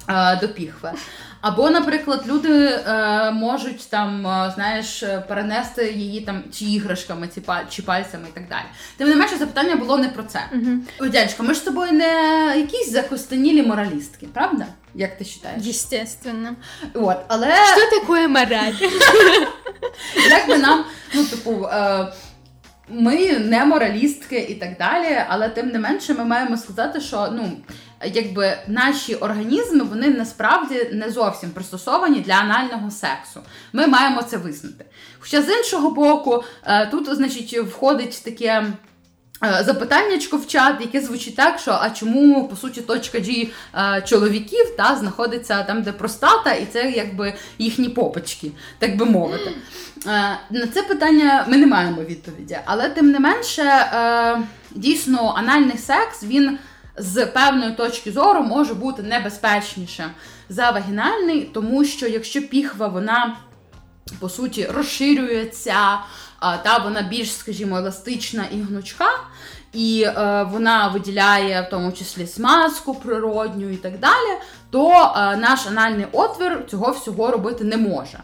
Е, 0.08 0.36
до 0.40 0.48
піхви. 0.48 0.92
Або, 1.40 1.70
наприклад, 1.70 2.24
люди 2.28 2.64
е, 2.64 3.30
можуть 3.30 3.90
там, 3.90 4.26
е, 4.26 4.52
знаєш, 4.54 5.04
перенести 5.28 5.92
її 5.92 6.20
там 6.20 6.42
чи 6.52 6.64
іграшками, 6.64 7.28
чи, 7.34 7.42
чи 7.70 7.82
пальцями 7.82 8.24
і 8.28 8.34
так 8.34 8.48
далі. 8.48 8.64
Тим 8.96 9.08
не 9.08 9.16
менше, 9.16 9.36
запитання 9.36 9.76
було 9.76 9.98
не 9.98 10.08
про 10.08 10.22
це. 10.22 10.40
Угу. 10.52 11.08
Дядька, 11.08 11.42
ми 11.42 11.54
ж 11.54 11.60
з 11.60 11.62
тобою 11.62 11.92
не 11.92 12.12
якісь 12.56 12.90
закостенілі 12.90 13.62
моралістки, 13.62 14.26
правда? 14.26 14.66
Як 14.94 15.18
ти 15.18 15.24
вважаєш? 15.24 15.66
Естественно. 15.66 16.50
От, 16.94 17.16
але... 17.28 17.46
Що 17.46 18.00
таке 18.00 18.28
мораль? 18.28 18.72
Як 20.30 20.48
би 20.48 20.58
нам, 20.58 20.84
ну, 21.14 21.24
типу. 21.24 21.64
Е, 21.64 22.12
ми 22.88 23.38
не 23.38 23.64
моралістки 23.64 24.38
і 24.38 24.54
так 24.54 24.76
далі, 24.78 25.22
але 25.28 25.48
тим 25.48 25.68
не 25.68 25.78
менше 25.78 26.14
ми 26.14 26.24
маємо 26.24 26.56
сказати, 26.56 27.00
що 27.00 27.28
ну 27.32 27.52
якби 28.04 28.58
наші 28.68 29.14
організми 29.14 29.84
вони 29.84 30.08
насправді 30.08 30.88
не 30.92 31.10
зовсім 31.10 31.50
пристосовані 31.50 32.20
для 32.20 32.34
анального 32.34 32.90
сексу. 32.90 33.40
Ми 33.72 33.86
маємо 33.86 34.22
це 34.22 34.36
визнати. 34.36 34.84
Хоча 35.18 35.42
з 35.42 35.50
іншого 35.50 35.90
боку, 35.90 36.44
е, 36.64 36.86
тут, 36.86 37.14
значить, 37.14 37.58
входить 37.58 38.22
таке. 38.24 38.66
Е, 39.44 39.64
запитаннячко 39.64 40.36
в 40.36 40.46
чат, 40.46 40.80
яке 40.80 41.00
звучить 41.00 41.36
так, 41.36 41.58
що 41.58 41.78
а 41.80 41.90
чому 41.90 42.48
по 42.48 42.56
суті 42.56 42.80
точка 42.80 43.18
G 43.18 43.48
е, 43.74 44.02
чоловіків 44.02 44.76
та 44.76 44.96
знаходиться 44.96 45.62
там, 45.62 45.82
де 45.82 45.92
простата, 45.92 46.52
і 46.52 46.66
це 46.72 46.90
якби 46.90 47.34
їхні 47.58 47.88
попочки, 47.88 48.50
так 48.78 48.96
би 48.96 49.04
мовити. 49.04 49.50
На 50.50 50.66
це 50.74 50.82
питання 50.82 51.44
ми 51.48 51.56
не 51.56 51.66
маємо 51.66 52.02
відповіді, 52.02 52.58
але 52.64 52.88
тим 52.88 53.10
не 53.10 53.20
менше, 53.20 53.64
дійсно, 54.70 55.34
анальний 55.36 55.78
секс 55.78 56.24
він 56.24 56.58
з 56.98 57.26
певної 57.26 57.72
точки 57.72 58.12
зору 58.12 58.42
може 58.42 58.74
бути 58.74 59.02
небезпечнішим 59.02 60.10
за 60.48 60.70
вагінальний, 60.70 61.50
тому 61.54 61.84
що 61.84 62.06
якщо 62.06 62.48
піхва, 62.48 62.88
вона 62.88 63.36
по 64.20 64.28
суті 64.28 64.66
розширюється, 64.66 65.98
та 66.40 66.78
вона 66.84 67.02
більш, 67.02 67.32
скажімо, 67.34 67.76
еластична 67.76 68.44
і 68.52 68.60
гнучка. 68.60 69.08
І 69.72 70.02
е, 70.02 70.42
вона 70.52 70.88
виділяє 70.88 71.62
в 71.62 71.70
тому 71.70 71.92
числі 71.92 72.26
смазку 72.26 72.94
природню 72.94 73.70
і 73.70 73.76
так 73.76 73.98
далі, 73.98 74.38
то 74.70 74.90
е, 74.90 75.36
наш 75.36 75.66
анальний 75.66 76.06
отвір 76.12 76.64
цього 76.70 76.90
всього 76.90 77.30
робити 77.30 77.64
не 77.64 77.76
може. 77.76 78.18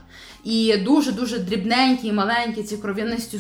І 0.44 0.76
дуже-дуже 0.76 1.38
дрібненькі 1.38 2.08
і 2.08 2.12
маленькі 2.12 2.62
ці 2.62 2.76
кров'янисті 2.76 3.38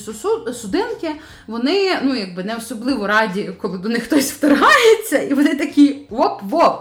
судинки, 0.52 1.10
вони 1.46 1.98
ну 2.02 2.14
якби 2.14 2.44
не 2.44 2.56
особливо 2.56 3.06
раді, 3.06 3.52
коли 3.60 3.78
до 3.78 3.88
них 3.88 4.02
хтось 4.02 4.32
вторгається, 4.32 5.18
і 5.18 5.34
вони 5.34 5.54
такі 5.54 6.06
воп-воп. 6.10 6.80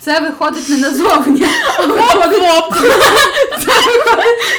Це 0.00 0.20
виходить 0.20 0.68
не 0.68 0.76
назовні. 0.76 1.46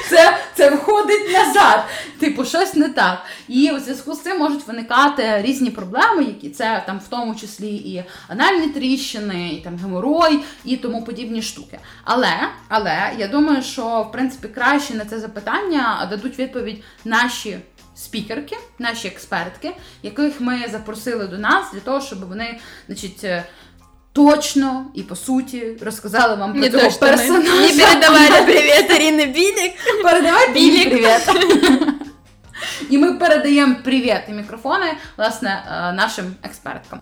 Це 0.10 0.38
це 0.56 0.69
виходить 0.69 1.34
назад. 1.34 1.86
Типу, 2.19 2.45
щось 2.45 2.75
не 2.75 2.89
так. 2.89 3.23
І 3.47 3.71
у 3.71 3.80
зв'язку 3.80 4.13
з 4.13 4.21
цим 4.21 4.38
можуть 4.38 4.67
виникати 4.67 5.41
різні 5.41 5.69
проблеми, 5.69 6.23
які 6.23 6.49
це 6.49 6.84
там 6.86 6.99
в 6.99 7.08
тому 7.08 7.36
числі 7.36 7.75
і 7.75 8.04
анальні 8.27 8.67
тріщини, 8.67 9.49
і 9.54 9.62
там 9.62 9.77
геморой, 9.77 10.39
і 10.65 10.77
тому 10.77 11.04
подібні 11.04 11.41
штуки. 11.41 11.80
Але 12.04 12.34
але 12.69 13.12
я 13.17 13.27
думаю, 13.27 13.63
що 13.63 14.06
в 14.10 14.12
принципі 14.12 14.47
краще 14.47 14.93
на 14.93 15.06
це 15.06 15.19
запитання 15.19 16.08
дадуть 16.10 16.39
відповідь 16.39 16.84
наші. 17.06 17.58
Спікерки, 17.95 18.58
наші 18.80 19.08
експертки, 19.08 19.71
яких 20.04 20.41
ми 20.41 20.65
запросили 20.71 21.27
до 21.27 21.38
нас 21.38 21.65
для 21.73 21.80
того, 21.80 22.01
щоб 22.01 22.30
вони, 22.30 22.60
значить, 22.88 23.25
точно 24.13 24.86
і 24.93 25.04
по 25.04 25.15
суті 25.15 25.78
розказали 25.82 26.36
вам 26.36 26.54
про 26.54 26.69
цього 26.69 26.91
персонажа. 27.00 27.76
Не 27.76 27.86
передавали 27.86 28.41
привіт 28.45 28.86
Ірини 28.95 29.26
Білік. 29.26 29.74
Передавай 30.04 30.54
Білік 30.54 30.89
привіт. 30.89 31.30
І 32.89 32.97
ми 32.97 33.13
передаємо 33.13 33.76
привіт 33.84 34.21
і 34.30 34.32
мікрофони 34.32 34.93
власне 35.17 35.63
е, 35.67 35.93
нашим 35.93 36.36
експерткам. 36.43 37.00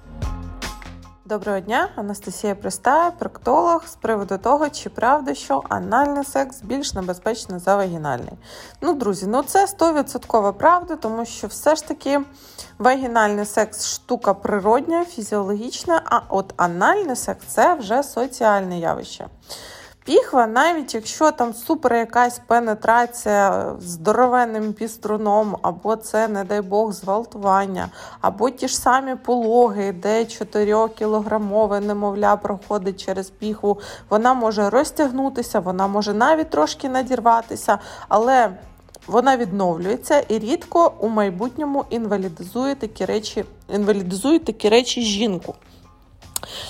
Доброго 1.30 1.60
дня, 1.60 1.90
Анастасія 1.96 2.56
Приста, 2.56 3.12
проктолог 3.12 3.88
з 3.88 3.96
приводу 3.96 4.38
того, 4.38 4.70
чи 4.70 4.90
правда, 4.90 5.34
що 5.34 5.64
анальний 5.70 6.24
секс 6.24 6.62
більш 6.62 6.94
небезпечний 6.94 7.60
за 7.60 7.76
вагінальний. 7.76 8.34
Ну, 8.82 8.94
друзі, 8.94 9.28
ну 9.28 9.44
це 9.44 9.66
100% 9.66 10.54
правда, 10.54 10.96
тому 10.96 11.26
що 11.26 11.48
все 11.48 11.76
ж 11.76 11.88
таки 11.88 12.22
вагінальний 12.80 13.46
секс 13.46 13.88
штука 13.88 14.34
природня, 14.34 15.06
фізіологічна, 15.06 16.02
а 16.06 16.20
от 16.30 16.54
анальний 16.58 17.16
секс 17.16 17.46
це 17.46 17.74
вже 17.74 18.04
соціальне 18.04 18.80
явище. 18.80 19.28
Піхва, 20.10 20.48
навіть 20.48 20.96
якщо 20.96 21.32
там 21.32 21.54
супер 21.54 21.94
якась 21.94 22.42
пенетрація 22.48 23.74
здоровенним 23.80 24.74
піструном, 24.74 25.58
або 25.62 25.96
це, 25.96 26.28
не 26.28 26.44
дай 26.44 26.62
Бог, 26.62 26.92
зґвалтування, 26.92 27.90
або 28.22 28.50
ті 28.50 28.68
ж 28.68 28.78
самі 28.78 29.16
пологи, 29.16 29.92
де 29.92 30.20
4-кілограмове 30.20 31.86
немовля 31.86 32.36
проходить 32.36 33.06
через 33.06 33.30
піхву, 33.30 33.80
вона 34.10 34.34
може 34.34 34.70
розтягнутися, 34.70 35.60
вона 35.60 35.88
може 35.88 36.14
навіть 36.14 36.50
трошки 36.50 36.90
надірватися, 36.90 37.80
але 38.08 38.50
вона 39.08 39.38
відновлюється 39.38 40.20
і 40.20 40.40
рідко 40.40 40.94
у 41.00 41.08
майбутньому 41.08 41.86
інвалідизує 41.90 42.76
такі 42.76 43.06
речі, 43.06 43.46
інвалідизує 43.74 44.40
такі 44.40 44.70
речі 44.70 45.02
жінку. 45.02 45.56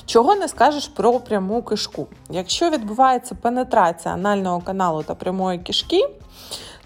Чого 0.05 0.35
не 0.35 0.47
скажеш 0.47 0.87
про 0.87 1.19
пряму 1.19 1.63
кишку? 1.63 2.07
Якщо 2.29 2.69
відбувається 2.69 3.35
пенетрація 3.41 4.13
анального 4.13 4.61
каналу 4.61 5.03
та 5.03 5.15
прямої 5.15 5.59
кишки, 5.59 6.09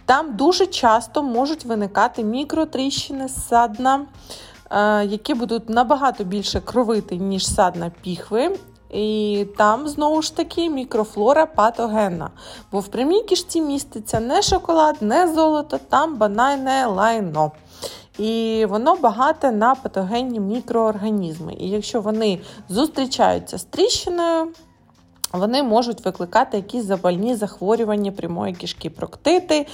там 0.06 0.36
дуже 0.36 0.66
часто 0.66 1.24
можуть 1.24 1.66
виникати 1.66 2.24
мікротріщини 2.24 3.30
садна, 3.30 4.06
е, 4.72 5.06
які 5.06 5.34
будуть 5.34 5.70
набагато 5.70 6.24
більше 6.24 6.62
кровити, 6.62 7.18
ніж 7.18 7.48
садна 7.48 7.92
піхви. 8.02 8.58
І 8.94 9.46
там 9.58 9.88
знову 9.88 10.22
ж 10.22 10.36
таки 10.36 10.70
мікрофлора 10.70 11.46
патогенна. 11.46 12.30
Бо 12.72 12.80
в 12.80 12.88
прямій 12.88 13.24
кишці 13.24 13.62
міститься 13.62 14.20
не 14.20 14.42
шоколад, 14.42 14.96
не 15.02 15.34
золото, 15.34 15.80
там 15.90 16.18
банальне 16.18 16.86
лайно. 16.86 17.52
І 18.18 18.66
воно 18.70 18.96
багате 18.96 19.52
на 19.52 19.76
патогенні 19.76 20.40
мікроорганізми. 20.40 21.54
І 21.60 21.70
якщо 21.70 22.02
вони 22.02 22.40
зустрічаються 22.70 23.58
з 23.58 23.64
тріщиною, 23.64 24.48
вони 25.34 25.64
можуть 25.64 26.06
викликати 26.06 26.58
якісь 26.58 26.86
запальні 26.86 27.36
захворювання 27.36 28.12
прямої 28.12 28.54
кишки, 28.54 28.90
проктити, 28.90 29.68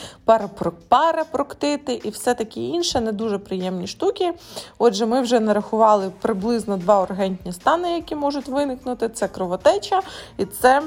парапроктити 0.90 2.02
і 2.04 2.10
все 2.10 2.34
таке 2.34 2.60
інше, 2.60 3.02
не 3.02 3.12
дуже 3.12 3.38
приємні 3.38 3.88
штуки. 3.88 4.34
Отже, 4.78 5.06
ми 5.06 5.22
вже 5.22 5.40
нарахували 5.40 6.12
приблизно 6.22 6.78
два 6.78 7.02
ургентні 7.02 7.54
стани, 7.54 7.92
які 7.92 8.16
можуть 8.16 8.48
виникнути: 8.48 9.10
це 9.10 9.28
кровотеча 9.28 10.02
і 10.38 10.46
це 10.46 10.82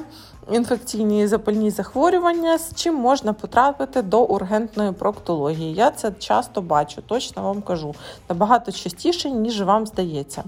інфекційні 0.51 1.23
і 1.23 1.27
запальні 1.27 1.71
захворювання, 1.71 2.59
з 2.59 2.75
чим 2.75 2.95
можна 2.95 3.33
потрапити 3.33 4.03
до 4.03 4.23
ургентної 4.23 4.93
проктології. 4.93 5.75
Я 5.75 5.91
це 5.91 6.13
часто 6.19 6.63
бачу, 6.63 7.03
точно 7.03 7.43
вам 7.43 7.63
кажу. 7.63 7.95
Набагато 8.29 8.73
частіше, 8.73 9.31
ніж 9.31 9.63
вам 9.63 9.87
здається. 9.87 10.45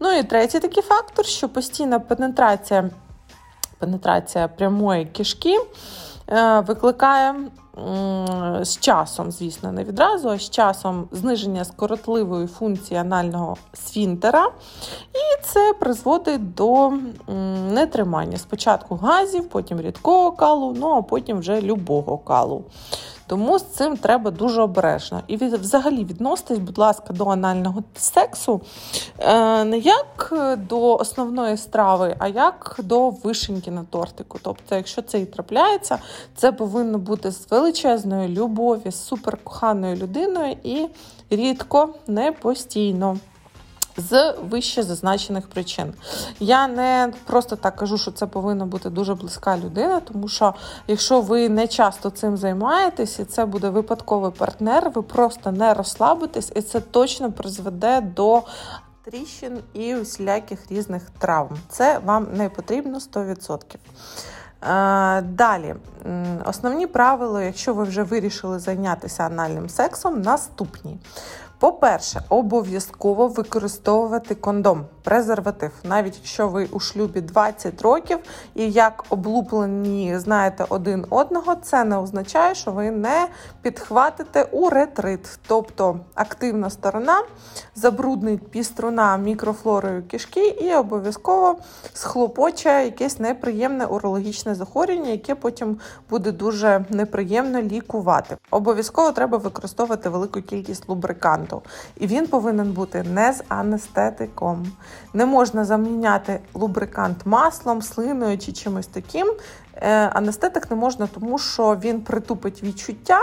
Ну 0.00 0.12
і 0.12 0.22
третій 0.22 0.60
такий 0.60 0.82
фактор, 0.82 1.26
що 1.26 1.48
постійна 1.48 2.00
пенетрація, 2.00 2.90
пенетрація 3.78 4.48
прямої 4.48 5.06
кишки 5.06 5.58
е, 6.28 6.60
викликає 6.60 7.34
з 8.62 8.78
часом, 8.80 9.30
звісно, 9.30 9.72
не 9.72 9.84
відразу, 9.84 10.28
а 10.28 10.38
з 10.38 10.50
часом 10.50 11.08
зниження 11.12 11.64
скоротливої 11.64 12.46
функції 12.46 13.00
анального 13.00 13.56
сфінтера, 13.72 14.50
і 15.14 15.42
це 15.44 15.74
призводить 15.80 16.54
до 16.54 16.92
нетримання 17.72 18.36
спочатку 18.36 18.96
газів, 18.96 19.48
потім 19.48 19.80
рідкого 19.80 20.32
калу, 20.32 20.76
ну 20.78 20.88
а 20.88 21.02
потім 21.02 21.38
вже 21.38 21.60
любого 21.60 22.18
калу. 22.18 22.64
Тому 23.28 23.58
з 23.58 23.64
цим 23.64 23.96
треба 23.96 24.30
дуже 24.30 24.62
обережно. 24.62 25.22
І 25.26 25.36
взагалі 25.36 26.04
відноситесь, 26.04 26.58
будь 26.58 26.78
ласка, 26.78 27.12
до 27.12 27.26
анального 27.26 27.82
сексу 27.96 28.60
е, 29.18 29.64
не 29.64 29.78
як 29.78 30.34
до 30.68 30.96
основної 30.96 31.56
страви, 31.56 32.16
а 32.18 32.28
як 32.28 32.80
до 32.82 33.10
вишеньки 33.10 33.70
на 33.70 33.84
тортику. 33.84 34.38
Тобто, 34.42 34.74
якщо 34.74 35.02
це 35.02 35.20
і 35.20 35.26
трапляється, 35.26 35.98
це 36.36 36.52
повинно 36.52 36.98
бути 36.98 37.30
з 37.30 37.50
величезною 37.50 38.28
любові, 38.28 38.90
з 38.90 39.06
суперкоханою 39.06 39.96
людиною 39.96 40.56
і 40.62 40.86
рідко, 41.30 41.94
не 42.06 42.32
постійно 42.32 43.18
з 43.98 44.32
вище 44.32 44.82
зазначених 44.82 45.48
причин. 45.48 45.94
Я 46.40 46.68
не 46.68 47.12
просто 47.26 47.56
так 47.56 47.76
кажу, 47.76 47.98
що 47.98 48.10
це 48.10 48.26
повинна 48.26 48.66
бути 48.66 48.90
дуже 48.90 49.14
близька 49.14 49.58
людина, 49.58 50.00
тому 50.00 50.28
що 50.28 50.54
якщо 50.86 51.20
ви 51.20 51.48
не 51.48 51.66
часто 51.66 52.10
цим 52.10 52.36
займаєтесь, 52.36 53.18
і 53.18 53.24
це 53.24 53.46
буде 53.46 53.70
випадковий 53.70 54.30
партнер, 54.30 54.90
ви 54.90 55.02
просто 55.02 55.52
не 55.52 55.74
розслабитесь, 55.74 56.52
і 56.56 56.62
це 56.62 56.80
точно 56.80 57.32
призведе 57.32 58.00
до. 58.00 58.42
Тріщин 59.02 59.58
і 59.72 59.96
усіляких 59.96 60.70
різних 60.70 61.02
травм. 61.18 61.58
Це 61.68 61.98
вам 62.04 62.26
не 62.32 62.48
потрібно 62.48 62.98
100%. 62.98 63.76
Е, 64.62 65.22
далі, 65.22 65.74
основні 66.44 66.86
правила, 66.86 67.42
якщо 67.42 67.74
ви 67.74 67.84
вже 67.84 68.02
вирішили 68.02 68.58
зайнятися 68.58 69.22
анальним 69.22 69.68
сексом, 69.68 70.22
наступні. 70.22 70.98
По-перше, 71.60 72.20
обов'язково 72.28 73.28
використовувати 73.28 74.34
кондом, 74.34 74.86
презерватив, 75.02 75.70
навіть 75.84 76.16
якщо 76.16 76.48
ви 76.48 76.68
у 76.72 76.80
шлюбі 76.80 77.20
20 77.20 77.82
років 77.82 78.18
і 78.54 78.70
як 78.70 79.04
облуплені 79.08 80.18
знаєте 80.18 80.64
один 80.68 81.06
одного, 81.10 81.54
це 81.54 81.84
не 81.84 81.98
означає, 81.98 82.54
що 82.54 82.70
ви 82.70 82.90
не 82.90 83.28
підхватите 83.62 84.42
у 84.42 84.68
ретрит, 84.68 85.38
тобто 85.46 86.00
активна 86.14 86.70
сторона 86.70 87.22
забруднить 87.74 88.50
піструна 88.50 89.16
мікрофлорою 89.16 90.02
кишки 90.08 90.48
і 90.48 90.74
обов'язково 90.74 91.58
схлопоче 91.94 92.84
якесь 92.84 93.18
неприємне 93.18 93.86
урологічне 93.86 94.54
захворювання, 94.54 95.10
яке 95.10 95.34
потім 95.34 95.78
буде 96.10 96.32
дуже 96.32 96.84
неприємно 96.90 97.62
лікувати. 97.62 98.36
Обов'язково 98.50 99.12
треба 99.12 99.38
використовувати 99.38 100.08
велику 100.08 100.42
кількість 100.42 100.88
лубриканту 100.88 101.47
лубриканту. 101.48 101.62
І 101.96 102.06
він 102.06 102.26
повинен 102.26 102.72
бути 102.72 103.02
не 103.02 103.32
з 103.32 103.42
анестетиком. 103.48 104.66
Не 105.14 105.26
можна 105.26 105.64
заміняти 105.64 106.40
лубрикант 106.54 107.26
маслом, 107.26 107.82
слиною 107.82 108.38
чи 108.38 108.52
чимось 108.52 108.86
таким. 108.86 109.34
Е, 109.80 110.08
анестетик 110.08 110.70
не 110.70 110.76
можна, 110.76 111.06
тому 111.06 111.38
що 111.38 111.76
він 111.82 112.00
притупить 112.00 112.62
відчуття 112.62 113.20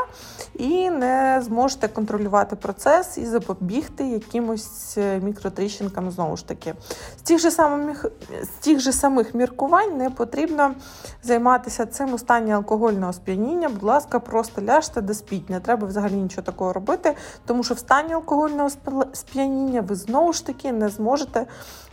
і 0.54 0.90
не 0.90 1.42
зможете 1.46 1.88
контролювати 1.88 2.56
процес 2.56 3.18
і 3.18 3.26
запобігти 3.26 4.08
якимось 4.08 4.98
е, 4.98 5.20
мікротріщинкам 5.20 6.12
знову 6.12 6.38
ж 6.38 6.48
таки. 6.48 6.74
З 7.18 7.22
тих 7.22 7.40
же 7.40 7.52
самих 7.52 8.06
з 8.44 8.48
тих 8.48 8.80
же 8.80 8.92
самих 8.92 9.34
міркувань 9.34 9.98
не 9.98 10.10
потрібно 10.10 10.72
займатися 11.24 11.86
цим 11.86 12.14
у 12.14 12.18
стані 12.18 12.52
алкогольного 12.52 13.14
сп'яніння. 13.14 13.70
Будь 13.70 13.84
ласка, 13.84 14.20
просто 14.20 14.62
ляжте 14.62 15.02
де 15.02 15.14
спіть. 15.14 15.50
Не 15.50 15.60
треба 15.60 15.88
взагалі 15.88 16.14
нічого 16.14 16.42
такого 16.42 16.74
робити, 16.74 17.16
тому 17.46 17.64
що 17.64 17.74
в 17.74 17.80
стані 17.80 18.14
алкогольного 18.14 18.70
сп'яніння 19.14 19.82
ви 19.82 19.96
знову 19.96 20.34
ж 20.34 20.46
таки 20.46 20.72
не 20.72 20.90
зможете 20.90 21.46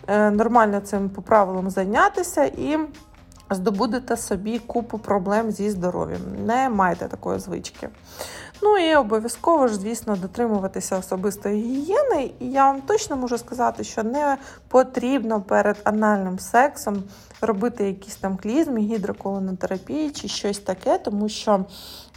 е, 0.07 0.31
нормально 0.31 0.81
цим 0.81 1.11
по 1.11 1.23
правилам 1.23 1.71
зайнятися 1.71 2.45
і 2.45 2.79
здобудете 3.55 4.17
собі 4.17 4.59
купу 4.59 4.99
проблем 4.99 5.51
зі 5.51 5.71
здоров'ям. 5.71 6.21
Не 6.47 6.69
майте 6.69 7.09
такої 7.09 7.39
звички. 7.39 7.89
Ну 8.63 8.79
і 8.79 8.97
обов'язково 8.97 9.69
ж, 9.69 9.75
звісно, 9.75 10.17
дотримуватися 10.17 10.99
особистої 10.99 11.63
гігієни. 11.63 12.31
І 12.41 12.51
я 12.51 12.65
вам 12.65 12.81
точно 12.81 13.17
можу 13.17 13.39
сказати, 13.39 13.85
що 13.85 14.03
не 14.03 14.37
потрібно 14.69 15.41
перед 15.41 15.77
анальним 15.85 16.39
сексом 16.39 17.03
робити 17.41 17.87
якісь 17.87 18.17
там 18.17 18.37
клізми, 18.37 18.81
гідроколонотерапії 18.81 20.11
чи 20.11 20.29
щось 20.29 20.59
таке, 20.59 20.99
тому 20.99 21.29
що 21.29 21.65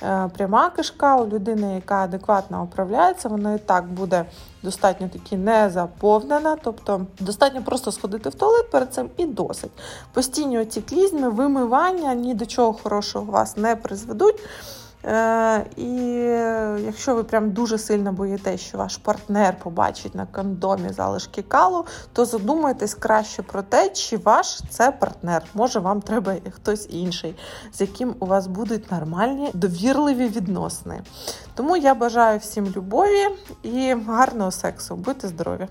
е, 0.03 0.29
пряма 0.37 0.69
кишка 0.69 1.15
у 1.15 1.27
людини, 1.27 1.75
яка 1.75 1.95
адекватно 1.95 2.63
управляється, 2.63 3.29
вона 3.29 3.53
і 3.53 3.59
так 3.59 3.87
буде 3.87 4.25
достатньо 4.65 5.09
таки 5.09 5.37
не 5.37 5.69
заповнена. 5.69 6.57
Тобто 6.63 7.05
достатньо 7.19 7.63
просто 7.63 7.91
сходити 7.91 8.29
в 8.29 8.35
туалет 8.35 8.71
перед 8.71 8.93
цим 8.93 9.09
і 9.17 9.25
досить. 9.25 9.71
Постійні 10.13 10.59
оці 10.59 10.81
клізми, 10.81 11.29
вимивання 11.29 12.13
ні 12.13 12.33
до 12.33 12.45
чого 12.45 12.73
хорошого 12.73 13.31
вас 13.31 13.57
не 13.57 13.75
призведуть. 13.75 14.35
Е, 15.05 15.65
і 15.77 15.91
якщо 16.85 17.15
ви 17.15 17.23
прям 17.23 17.51
дуже 17.51 17.77
сильно 17.77 18.11
боїтесь, 18.11 18.61
що 18.61 18.77
ваш 18.77 18.97
партнер 18.97 19.59
побачить 19.59 20.15
на 20.15 20.25
кондомі 20.25 20.89
залишки 20.89 21.41
калу, 21.41 21.85
то 22.13 22.25
задумайтесь 22.25 22.93
краще 22.93 23.43
про 23.43 23.61
те, 23.61 23.89
чи 23.89 24.17
ваш 24.17 24.61
це 24.69 24.91
партнер. 24.91 25.43
Може, 25.53 25.79
вам 25.79 26.01
треба 26.01 26.35
хтось 26.51 26.87
інший, 26.89 27.35
з 27.73 27.81
яким 27.81 28.15
у 28.19 28.25
вас 28.25 28.47
будуть 28.47 28.91
нормальні 28.91 29.49
довірливі 29.53 30.27
відносини. 30.27 31.01
Тому 31.55 31.77
я 31.77 31.93
бажаю 31.95 32.39
всім 32.39 32.73
любові 32.75 33.27
і 33.63 33.95
гарного 34.07 34.51
сексу. 34.51 34.95
Будьте 34.95 35.27
здорові! 35.27 35.67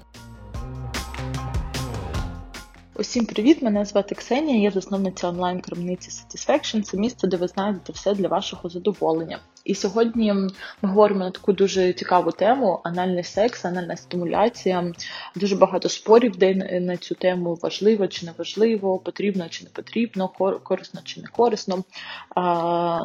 Усім 2.96 3.26
привіт! 3.26 3.62
Мене 3.62 3.84
звати 3.84 4.14
Ксенія, 4.14 4.62
я 4.62 4.70
засновниця 4.70 5.28
онлайн-крамниці 5.28 6.10
Satisfaction. 6.10 6.82
Це 6.82 6.96
місце, 6.96 7.26
де 7.26 7.36
ви 7.36 7.48
знайдете 7.48 7.92
все 7.92 8.14
для 8.14 8.28
вашого 8.28 8.68
задоволення. 8.68 9.38
І 9.64 9.74
сьогодні 9.74 10.32
ми 10.32 10.50
говоримо 10.82 11.20
на 11.20 11.30
таку 11.30 11.52
дуже 11.52 11.92
цікаву 11.92 12.30
тему: 12.30 12.80
анальний 12.84 13.24
секс, 13.24 13.64
анальна 13.64 13.96
стимуляція. 13.96 14.92
Дуже 15.36 15.56
багато 15.56 15.88
спорів 15.88 16.36
де 16.36 16.54
на 16.80 16.96
цю 16.96 17.14
тему 17.14 17.58
важливо 17.62 18.06
чи 18.06 18.26
не 18.26 18.32
важливо, 18.38 18.98
потрібно 18.98 19.48
чи 19.48 19.64
не 19.64 19.70
потрібно, 19.70 20.28
корисно 20.62 21.00
чи 21.04 21.20
не 21.20 21.26
корисно 21.26 21.84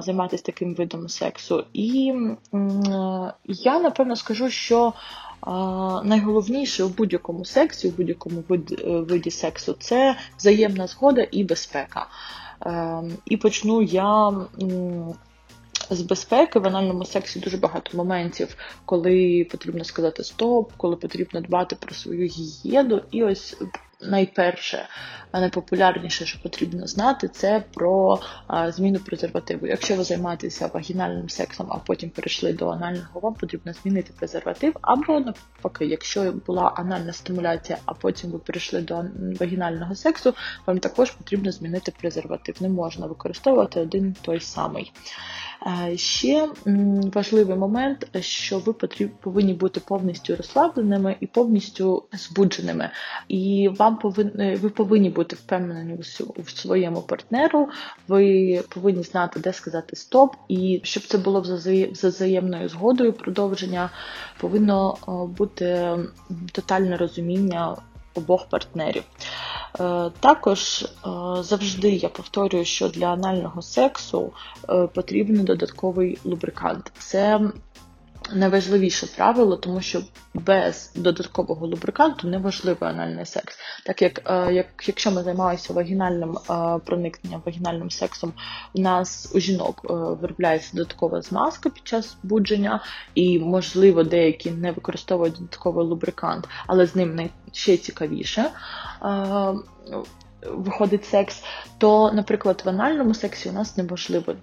займатися 0.02 0.44
таким 0.44 0.76
видом 0.76 1.10
сексу. 1.10 1.66
І 1.74 2.14
я 3.46 3.80
напевно 3.80 4.16
скажу, 4.16 4.50
що 4.50 4.94
найголовніше 6.04 6.84
у 6.84 6.90
будь-якому 6.90 7.46
сексі, 7.46 7.88
у 7.88 7.92
будь-якому 7.92 8.44
е, 8.52 8.56
виді 8.86 9.32
сексу 9.32 9.76
це 9.80 10.16
взаємна 10.38 10.88
згода 10.88 11.28
і 11.32 11.44
безпека. 11.44 12.08
Ем, 12.62 13.12
і 13.26 13.38
почну 13.38 13.82
я. 13.82 14.34
З 15.92 16.02
безпеки 16.02 16.60
в 16.60 16.68
анальному 16.68 17.06
сексі 17.06 17.40
дуже 17.40 17.58
багато 17.58 17.98
моментів, 17.98 18.56
коли 18.86 19.48
потрібно 19.52 19.84
сказати 19.84 20.24
стоп, 20.24 20.72
коли 20.78 20.96
потрібно 20.96 21.42
дбати 21.42 21.76
про 21.76 21.96
свою 21.96 22.28
гігієну. 22.28 23.02
І 23.12 23.24
ось 23.24 23.58
найперше, 24.02 24.88
найпопулярніше, 25.34 26.26
що 26.26 26.42
потрібно 26.42 26.88
знати, 26.88 27.28
це 27.28 27.64
про 27.74 28.20
зміну 28.68 29.00
презервативу. 29.00 29.68
Якщо 29.68 29.96
ви 29.96 30.04
займаєтеся 30.04 30.70
вагінальним 30.74 31.30
сексом, 31.30 31.68
а 31.70 31.78
потім 31.78 32.10
перейшли 32.10 32.54
до 32.54 32.70
анального, 32.70 33.20
вам 33.20 33.34
потрібно 33.34 33.74
змінити 33.74 34.14
презерватив, 34.18 34.76
або 34.82 35.20
навпаки, 35.20 35.86
якщо 35.86 36.32
була 36.48 36.74
анальна 36.76 37.14
стимуляція, 37.14 37.78
а 37.86 37.94
потім 37.94 38.32
ви 38.32 38.40
перейшли 38.40 38.82
до 38.82 39.06
вагінального 39.40 39.96
сексу, 39.96 40.34
вам 40.66 40.80
також 40.80 41.12
потрібно 41.12 41.52
змінити 41.52 41.94
презерватив. 42.00 42.56
Не 42.60 42.70
можна 42.70 43.08
використовувати 43.08 43.80
один 43.80 44.16
той 44.22 44.40
самий. 44.40 44.92
Е, 45.68 45.98
ще 45.98 46.50
важливий 47.14 47.58
момент, 47.58 48.08
що 48.20 48.60
ви 48.60 48.74
повинні 49.22 49.54
бути 49.54 49.80
повністю 49.80 50.36
розслабленими 50.36 51.16
і 51.20 51.28
повністю 51.28 52.04
збудженими. 52.14 52.90
І 53.28 53.70
вам 53.80 53.98
повинні, 53.98 54.56
ви 54.56 54.70
повинні 54.70 55.10
бути 55.10 55.36
впевнені 55.36 55.98
в 56.38 56.50
своєму 56.50 57.02
партнеру, 57.02 57.70
ви 58.08 58.64
повинні 58.70 59.04
знати, 59.04 59.40
де 59.40 59.54
сказати 59.54 59.96
стоп, 59.96 60.36
і 60.48 60.82
щоб 60.84 61.04
це 61.04 61.18
було 61.18 61.44
за 61.92 62.10
взаємною 62.10 62.70
згодою 62.70 63.14
продовження, 63.14 63.90
повинно 64.40 64.98
бути 65.38 65.98
тотальне 66.52 66.98
розуміння 66.98 67.76
обох 68.16 68.46
партнерів. 68.46 69.04
Е, 69.80 70.12
також 70.20 70.82
е, 70.82 70.88
завжди 71.44 71.90
я 71.92 72.10
повторюю, 72.10 72.66
що 72.66 72.90
для 72.90 73.06
анального 73.06 73.62
сексу 73.62 74.34
е, 74.70 74.88
потрібен 74.88 75.44
додатковий 75.46 76.18
лубрикант. 76.24 76.92
Це 76.98 77.40
найважливіше 78.34 79.08
правило, 79.18 79.58
тому 79.58 79.82
що 79.82 80.02
без 80.34 80.92
додаткового 80.96 81.68
лубриканту 81.68 82.28
неможливий 82.28 82.90
анальний 82.90 83.26
секс. 83.26 83.58
Так 83.86 84.02
як, 84.02 84.22
як 84.52 84.68
якщо 84.88 85.12
ми 85.12 85.24
займаємося 85.24 85.74
вагінальним 85.74 86.38
проникненням, 86.86 87.42
вагінальним 87.46 87.92
сексом, 87.92 88.34
у 88.74 88.82
нас 88.82 89.32
у 89.36 89.40
жінок 89.40 89.82
виробляється 90.22 90.78
додаткова 90.78 91.22
змазка 91.22 91.70
під 91.70 91.88
час 91.88 92.18
будження, 92.24 92.84
і, 93.16 93.40
можливо, 93.40 94.04
деякі 94.04 94.52
не 94.52 94.72
використовують 94.72 95.34
додатковий 95.34 95.86
лубрикант, 95.86 96.48
але 96.68 96.86
з 96.86 96.96
ним 96.96 97.30
ще 97.52 97.78
цікавіше 97.78 98.52
виходить 100.42 101.06
секс, 101.06 101.44
то, 101.78 102.12
наприклад, 102.14 102.62
в 102.66 102.70
анальному 102.70 103.14
сексі 103.14 103.50
у 103.50 103.52
нас 103.52 103.78
неможливо 103.78 104.36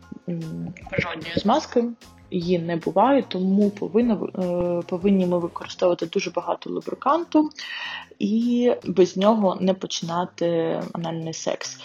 жодної 0.99 1.33
змазки. 1.37 1.85
Її 2.30 2.58
не 2.58 2.76
буває, 2.76 3.24
тому 3.28 3.70
повинно, 3.70 4.28
е, 4.38 4.86
повинні 4.88 5.26
ми 5.26 5.38
використовувати 5.38 6.06
дуже 6.06 6.30
багато 6.30 6.70
лубриканту 6.70 7.50
і 8.18 8.72
без 8.84 9.16
нього 9.16 9.58
не 9.60 9.74
починати 9.74 10.80
анальний 10.92 11.34
секс. 11.34 11.78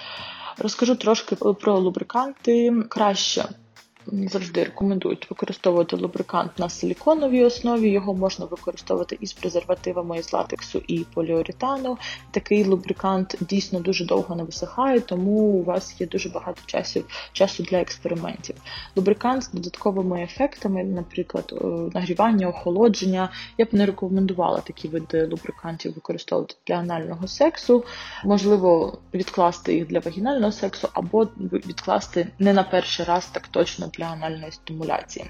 Розкажу 0.58 0.95
трошки 0.95 1.36
про 1.36 1.80
лубриканти. 1.80 2.73
Краще 2.89 3.45
завжди 4.08 4.64
рекомендують 4.64 5.30
використовувати 5.30 5.96
лубрикант 5.96 6.60
на 6.60 6.70
силіконовій 6.70 7.44
основі. 7.44 7.90
Його 7.90 8.14
можна 8.14 8.46
використовувати 8.46 9.18
із 9.22 9.34
презервативами 9.34 10.18
із 10.18 10.34
латексу 10.34 10.82
і 10.88 11.06
поліуретану. 11.14 11.98
Такий 12.32 12.64
лубрикант 12.64 13.36
дійсно 13.42 13.80
дуже 13.80 14.06
довго 14.06 14.36
не 14.36 14.44
висихає, 14.44 15.00
тому 15.00 15.32
у 15.32 15.64
вас 15.64 16.02
є 16.02 16.08
дуже 16.08 16.30
багато 16.30 16.62
часів, 16.66 17.06
часу 17.34 17.64
для 17.64 17.78
експериментів. 17.78 18.56
Лубрикант 18.96 19.44
з 19.44 19.52
додатковими 19.52 20.24
ефектами, 20.24 20.84
наприклад, 20.84 21.54
е, 21.62 21.66
нагрівання, 21.94 22.48
охолодження. 22.48 23.30
Я 23.58 23.66
б 23.66 23.68
не 23.72 23.86
рекомендувала 23.86 24.60
такі 24.60 24.88
види 24.88 25.26
лубрикантів 25.26 25.96
використовувати 25.96 26.56
для 26.68 26.76
анального 26.76 27.28
сексу. 27.28 27.84
Можливо, 28.26 28.98
відкласти 29.14 29.74
їх 29.74 29.88
для 29.88 30.00
вагінального 30.00 30.52
сексу, 30.52 30.90
або 30.94 31.28
відкласти 31.38 32.28
не 32.40 32.54
на 32.54 32.64
перший 32.64 33.06
раз 33.06 33.26
так 33.26 33.48
точно 33.48 33.90
для 33.93 34.06
анальної 34.06 34.51
стимуляції. 34.51 35.25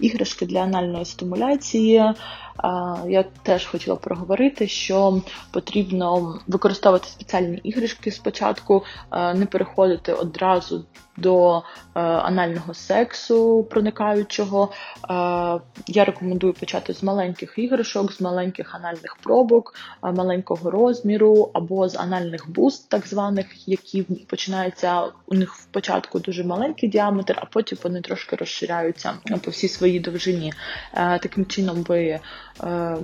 Іграшки 0.00 0.46
для 0.46 0.60
анальної 0.60 1.04
стимуляції 1.04 2.14
я 3.06 3.24
теж 3.42 3.66
хотіла 3.66 3.96
проговорити, 3.96 4.68
що 4.68 5.22
потрібно 5.50 6.38
використовувати 6.46 7.08
спеціальні 7.08 7.56
іграшки 7.56 8.10
спочатку, 8.10 8.84
не 9.34 9.46
переходити 9.46 10.12
одразу 10.12 10.84
до 11.16 11.62
анального 11.94 12.74
сексу 12.74 13.66
проникаючого. 13.70 14.72
Я 15.86 16.04
рекомендую 16.04 16.52
почати 16.52 16.94
з 16.94 17.02
маленьких 17.02 17.54
іграшок, 17.56 18.12
з 18.12 18.20
маленьких 18.20 18.74
анальних 18.74 19.16
пробок, 19.22 19.74
маленького 20.02 20.70
розміру, 20.70 21.50
або 21.54 21.88
з 21.88 21.96
анальних 21.96 22.50
буст, 22.50 22.88
так 22.88 23.06
званих, 23.06 23.68
які 23.68 24.02
починаються 24.02 25.04
у 25.26 25.34
них 25.34 25.54
в 25.54 25.64
початку 25.64 26.18
дуже 26.18 26.44
маленький 26.44 26.88
діаметр, 26.88 27.38
а 27.42 27.44
потім 27.44 27.78
вони 27.84 27.93
трошки 28.00 28.36
розширяються 28.36 29.14
по 29.44 29.50
всій 29.50 29.68
своїй 29.68 30.00
довжині. 30.00 30.52
Таким 30.94 31.46
чином 31.46 31.82
ви 31.82 32.20
Е, 32.62 32.96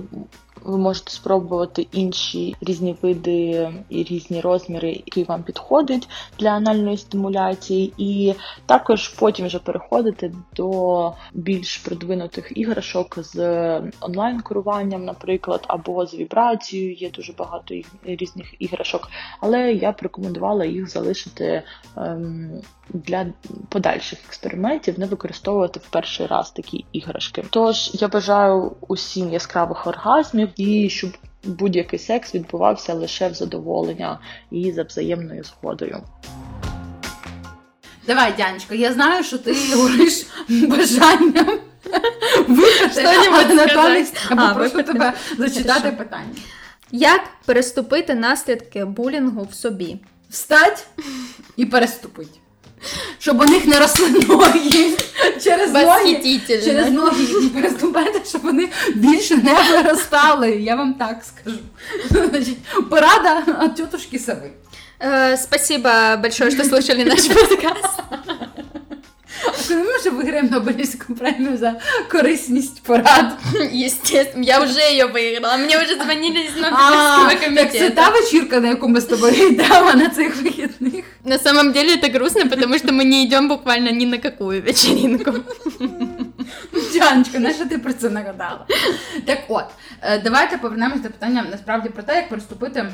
ви 0.63 0.77
можете 0.77 1.11
спробувати 1.11 1.87
інші 1.91 2.55
різні 2.61 2.95
види 3.01 3.71
і 3.89 4.03
різні 4.03 4.41
розміри, 4.41 4.89
які 4.89 5.23
вам 5.23 5.43
підходять 5.43 6.07
для 6.39 6.49
анальної 6.49 6.97
стимуляції, 6.97 7.93
і 7.97 8.33
також 8.65 9.07
потім 9.07 9.45
вже 9.45 9.59
переходити 9.59 10.33
до 10.55 11.13
більш 11.33 11.77
продвинутих 11.77 12.57
іграшок 12.57 13.17
з 13.19 13.37
онлайн-керуванням, 14.01 15.05
наприклад, 15.05 15.63
або 15.67 16.05
з 16.05 16.13
вібрацією. 16.13 16.93
Є 16.93 17.09
дуже 17.09 17.33
багато 17.33 17.75
різних 18.05 18.61
іграшок, 18.61 19.09
але 19.39 19.73
я 19.73 19.91
б 19.91 19.95
рекомендувала 20.01 20.65
їх 20.65 20.89
залишити 20.89 21.63
ем, 21.97 22.61
для 22.93 23.25
подальших 23.69 24.19
експериментів, 24.25 24.99
не 24.99 25.05
використовувати 25.05 25.79
в 25.79 25.87
перший 25.89 26.25
раз 26.25 26.51
такі 26.51 26.85
іграшки. 26.91 27.43
Тож 27.49 27.91
я 27.93 28.07
бажаю 28.07 28.75
усім 28.87 29.33
яскравих 29.33 29.87
оргазмів 29.87 30.40
і 30.55 30.89
щоб 30.89 31.17
будь-який 31.43 31.99
секс 31.99 32.35
відбувався 32.35 32.93
лише 32.93 33.27
в 33.27 33.33
задоволення 33.33 34.19
і 34.51 34.71
за 34.71 34.83
взаємною 34.83 35.43
згодою. 35.43 36.03
Давай, 38.07 38.33
Дянечко, 38.37 38.75
я 38.75 38.93
знаю, 38.93 39.23
що 39.23 39.37
ти 39.37 39.55
говориш 39.73 40.25
бажанням 40.49 41.59
але 43.27 43.55
натомість 43.55 44.15
я 44.29 44.35
попрошу 44.35 44.83
тебе 44.83 45.13
зачитати 45.37 45.91
питання. 45.91 46.35
Як 46.91 47.21
переступити 47.45 48.15
наслідки 48.15 48.85
булінгу 48.85 49.47
в 49.51 49.53
собі? 49.53 49.99
Встать 50.29 50.87
і 51.57 51.65
переступить 51.65 52.40
щоб 53.19 53.41
у 53.41 53.43
них 53.43 53.65
не 53.65 53.79
росли 53.79 54.09
ноги 54.09 54.97
через 55.43 55.73
ноги, 55.73 56.39
через 56.47 56.91
ноги 56.91 57.23
і 57.43 57.47
переступайте, 57.47 58.21
щоб 58.29 58.41
вони 58.41 58.69
більше 58.95 59.37
не 59.37 59.57
виростали. 59.71 60.51
Я 60.51 60.75
вам 60.75 60.93
так 60.93 61.23
скажу. 61.23 61.59
Значить, 62.09 62.57
Порада 62.89 63.43
от 63.63 63.75
тетушки 63.75 64.19
Сави. 64.19 64.51
Э, 65.03 65.35
спасибо 65.35 66.17
большое, 66.17 66.51
что 66.51 66.63
слушали 66.63 67.03
наш 67.03 67.27
подкаст. 67.27 68.01
Ми 69.75 69.97
вже 69.97 70.09
виграємо 70.09 70.49
Нобелівську 70.51 71.15
премію 71.15 71.57
за 71.57 71.75
корисність 72.11 72.83
порад. 72.83 73.37
Естественно, 73.85 74.45
я 74.45 74.59
вже 74.59 74.89
її 74.89 75.03
виграла. 75.05 75.57
Мені 75.57 75.77
вже 75.77 75.95
дзвонили 75.95 76.49
з 76.57 76.61
Нобелівського 76.61 77.29
комітету. 77.43 77.55
Так 77.55 77.71
це 77.71 77.89
та 77.89 78.09
вечірка, 78.09 78.59
на 78.59 78.67
яку 78.67 78.87
ми 78.87 79.01
з 79.01 79.05
тобою 79.05 79.47
йдемо 79.47 79.93
на 79.93 80.09
цих 80.09 80.41
вихідних. 80.41 81.05
На 81.25 81.37
самом 81.39 81.71
деле 81.71 81.95
это 81.95 82.09
грустно, 82.17 82.49
потому 82.49 82.77
что 82.77 82.87
мы 82.87 83.03
не 83.03 83.23
идем 83.23 83.47
буквально 83.47 83.91
ни 83.91 84.05
на 84.05 84.17
какую 84.17 84.61
вечеринку. 84.61 85.33
Дяночка, 86.93 87.39
на 87.39 87.53
що 87.53 87.65
ти 87.65 87.77
про 87.77 87.93
це 87.93 88.09
нагадала? 88.09 88.65
Так 89.25 89.37
от, 89.47 89.65
давайте 90.23 90.57
повернемось 90.57 90.99
до 91.01 91.09
питання 91.09 91.45
насправді 91.51 91.89
про 91.89 92.03
те, 92.03 92.15
як 92.15 92.29
приступити 92.29 92.91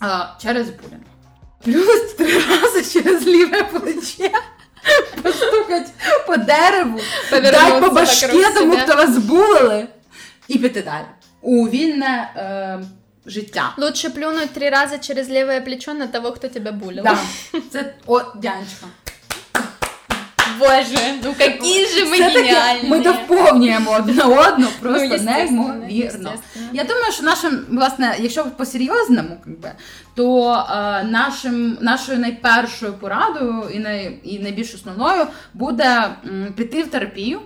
а, 0.00 0.24
через 0.42 0.66
булінг. 0.70 1.04
Плюс 1.64 2.14
три 2.18 2.32
рази 2.38 3.00
через 3.00 3.26
ліве 3.26 3.62
плече 3.62 4.30
постукать 5.22 5.88
по 6.26 6.36
дереву, 6.36 7.00
дать 7.30 7.80
по 7.80 7.90
башке 7.90 8.50
тому, 8.54 8.76
хто 8.76 8.96
вас 8.96 9.18
булили, 9.18 9.86
і 10.48 10.58
піти 10.58 10.82
далі. 10.82 11.04
У 11.40 11.68
вільне 11.68 12.32
е, 12.36 12.78
життя. 13.26 13.74
Лучше 13.78 14.10
плюнуть 14.10 14.50
три 14.50 14.70
рази 14.70 14.98
через 14.98 15.28
левое 15.28 15.60
плечо 15.60 15.94
на 15.94 16.06
того, 16.06 16.32
хто 16.32 16.48
тебе 16.48 16.72
булив. 16.72 17.04
Да. 17.04 17.18
Це 17.72 17.94
о, 18.06 18.20
Дянечка. 18.20 18.86
Боже, 20.58 20.98
ну 21.24 21.34
мы 22.10 22.18
Це 22.18 22.30
таке, 22.30 22.42
гениальные. 22.42 22.88
Ми 22.88 23.00
доповнюємо 23.00 23.90
одне 23.98 24.22
одну, 24.22 24.66
просто 24.80 25.14
естественно, 25.14 25.68
неймовірно. 25.68 26.32
Я 26.72 26.84
думаю, 26.84 27.12
що 27.12 27.22
нашим, 27.22 27.60
власне, 27.70 28.16
якщо 28.20 28.44
по-серйозному, 28.44 29.40
то 30.14 30.52
е, 30.70 31.04
нашим, 31.04 31.78
нашою 31.80 32.18
найпершою 32.18 32.92
порадою 32.92 33.62
і, 33.72 33.78
най, 33.78 34.20
і 34.24 34.38
найбільш 34.38 34.74
основною 34.74 35.26
буде 35.54 36.10
м, 36.26 36.52
піти 36.56 36.82
в 36.82 36.88
терапію 36.88 37.40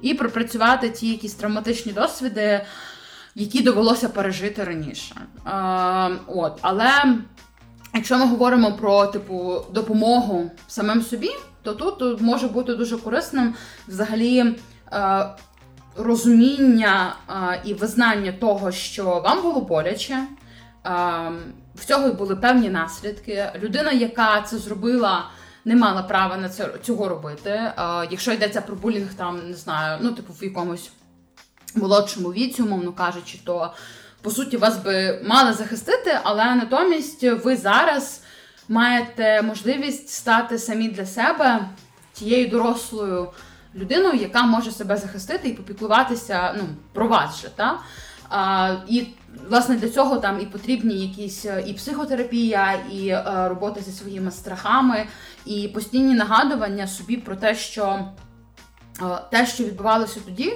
і 0.00 0.14
пропрацювати 0.14 0.90
ті 0.90 1.08
якісь 1.08 1.34
травматичні 1.34 1.92
досвіди, 1.92 2.60
які 3.34 3.62
довелося 3.62 4.08
пережити 4.08 4.64
раніше. 4.64 5.14
Е, 5.46 5.50
от, 6.26 6.58
але 6.62 6.90
якщо 7.94 8.18
ми 8.18 8.26
говоримо 8.26 8.72
про 8.72 9.06
типу 9.06 9.62
допомогу 9.72 10.50
самим 10.68 11.02
собі, 11.02 11.30
то 11.62 11.74
тут 11.74 12.20
може 12.20 12.48
бути 12.48 12.74
дуже 12.74 12.96
корисним 12.96 13.54
взагалі. 13.88 14.54
Е, 14.92 15.26
розуміння 15.96 17.16
е, 17.28 17.62
і 17.64 17.74
визнання 17.74 18.32
того, 18.32 18.72
що 18.72 19.04
вам 19.04 19.42
було 19.42 19.60
боляче, 19.60 20.14
е, 20.14 20.26
в 21.74 21.84
цього 21.84 22.12
були 22.12 22.36
певні 22.36 22.68
наслідки. 22.68 23.52
Людина, 23.62 23.92
яка 23.92 24.42
це 24.42 24.58
зробила, 24.58 25.30
не 25.64 25.76
мала 25.76 26.02
права 26.02 26.36
на 26.36 26.48
це 26.48 26.68
цього 26.82 27.08
робити. 27.08 27.50
Е, 27.50 27.72
якщо 28.10 28.32
йдеться 28.32 28.60
про 28.60 28.76
булінг, 28.76 29.14
там 29.14 29.48
не 29.48 29.54
знаю, 29.54 29.98
ну 30.02 30.12
типу 30.12 30.32
в 30.32 30.44
якомусь 30.44 30.90
молодшому 31.74 32.32
віці, 32.32 32.62
умовно 32.62 32.92
кажучи, 32.92 33.38
то 33.44 33.72
по 34.22 34.30
суті 34.30 34.56
вас 34.56 34.78
би 34.78 35.22
мали 35.26 35.52
захистити, 35.52 36.18
але 36.22 36.54
натомість 36.54 37.22
ви 37.22 37.56
зараз 37.56 38.22
маєте 38.68 39.42
можливість 39.42 40.08
стати 40.08 40.58
самі 40.58 40.88
для 40.88 41.06
себе 41.06 41.68
тією 42.12 42.48
дорослою 42.48 43.28
людиною, 43.74 44.14
яка 44.14 44.42
може 44.42 44.70
себе 44.70 44.96
захистити 44.96 45.48
і 45.48 45.52
попіклуватися 45.52 46.54
ну, 46.58 46.64
про 46.92 47.08
вас 47.08 47.42
же. 47.42 47.48
Та? 47.56 47.78
А, 48.28 48.74
і 48.88 49.06
власне 49.48 49.76
для 49.76 49.88
цього 49.88 50.18
там 50.18 50.40
і 50.40 50.46
потрібні 50.46 51.06
якісь 51.06 51.44
е, 51.44 51.64
і 51.66 51.74
психотерапія, 51.74 52.72
і 52.92 53.08
е, 53.08 53.24
робота 53.48 53.80
зі 53.80 53.92
своїми 53.92 54.30
страхами, 54.30 55.06
і 55.46 55.68
постійні 55.68 56.14
нагадування 56.14 56.86
собі 56.86 57.16
про 57.16 57.36
те, 57.36 57.54
що 57.54 58.08
е, 59.02 59.04
те, 59.30 59.46
що 59.46 59.64
відбувалося 59.64 60.20
тоді, 60.26 60.52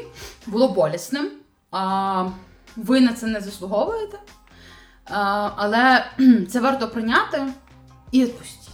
було 0.47 0.69
болісним. 0.69 1.31
А, 1.71 2.29
ви 2.77 3.01
на 3.01 3.13
це 3.13 3.27
не 3.27 3.41
заслуговуєте, 3.41 4.19
але 5.57 6.05
це 6.51 6.61
варто 6.61 6.89
прийняти 6.89 7.43
і 8.13 8.23
відпустіть. 8.25 8.65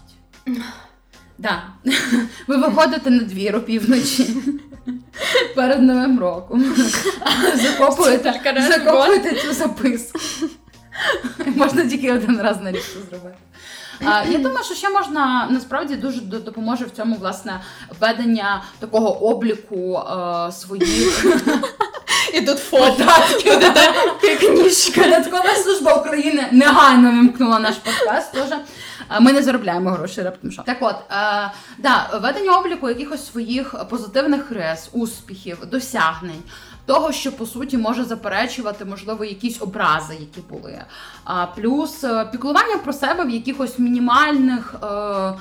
Да. 1.39 1.63
Ви 2.47 2.57
виходите 2.57 3.11
на 3.11 3.23
двір 3.23 3.57
опівночі 3.57 4.37
перед 5.55 5.83
Новим 5.83 6.21
роком. 6.21 6.75
Закопуєте, 7.55 8.41
закопуєте 8.69 9.35
цю 9.35 9.53
записку. 9.53 10.19
Можна 11.47 11.87
тільки 11.87 12.13
один 12.13 12.41
раз 12.41 12.61
на 12.63 12.73
рік 12.73 12.83
це 12.83 13.01
зробити. 13.11 13.37
Я 14.31 14.39
думаю, 14.39 14.65
що 14.65 14.75
ще 14.75 14.91
можна 14.91 15.49
насправді 15.51 15.97
дуже 15.97 16.21
допоможе 16.21 16.85
в 16.85 16.91
цьому 16.91 17.17
власне 17.17 17.61
ведення 18.01 18.63
такого 18.79 19.27
обліку 19.27 19.99
е, 19.99 20.53
своїх 20.53 21.25
Фото. 22.59 22.93
податків. 22.93 23.53
Книжка. 24.41 25.03
Податкова 25.03 25.55
служба 25.55 25.95
України 25.95 26.49
негайно 26.53 27.11
вимкнула 27.11 27.59
наш 27.59 27.77
подкаст. 27.77 28.33
Теж. 28.33 28.59
А 29.09 29.21
Ми 29.21 29.33
не 29.33 29.43
заробляємо 29.43 29.91
гроші 29.91 30.23
раптом 30.23 30.53
що. 30.53 30.63
Так 30.63 30.77
от, 30.81 30.97
е, 31.11 31.51
да, 31.79 32.21
ведення 32.23 32.59
обліку 32.59 32.89
якихось 32.89 33.27
своїх 33.27 33.75
позитивних 33.91 34.51
рис, 34.51 34.89
успіхів, 34.93 35.59
досягнень. 35.71 36.43
Того, 36.87 37.13
що 37.13 37.33
по 37.33 37.47
суті 37.47 37.79
може 37.79 38.05
заперечувати, 38.05 38.85
можливо, 38.85 39.25
якісь 39.25 39.63
образи, 39.63 40.15
які 40.21 40.41
були. 40.41 40.85
А, 41.25 41.47
плюс 41.47 42.05
е, 42.05 42.29
піклування 42.33 42.77
про 42.85 42.93
себе 42.93 43.25
в 43.25 43.31
якихось 43.31 43.79
мінімальних 43.79 44.75
е, 44.83 45.33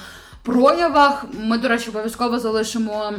проявах. 0.43 1.25
Ми, 1.43 1.57
до 1.57 1.67
речі, 1.67 1.89
обов'язково 1.89 2.39
залишимо 2.39 3.13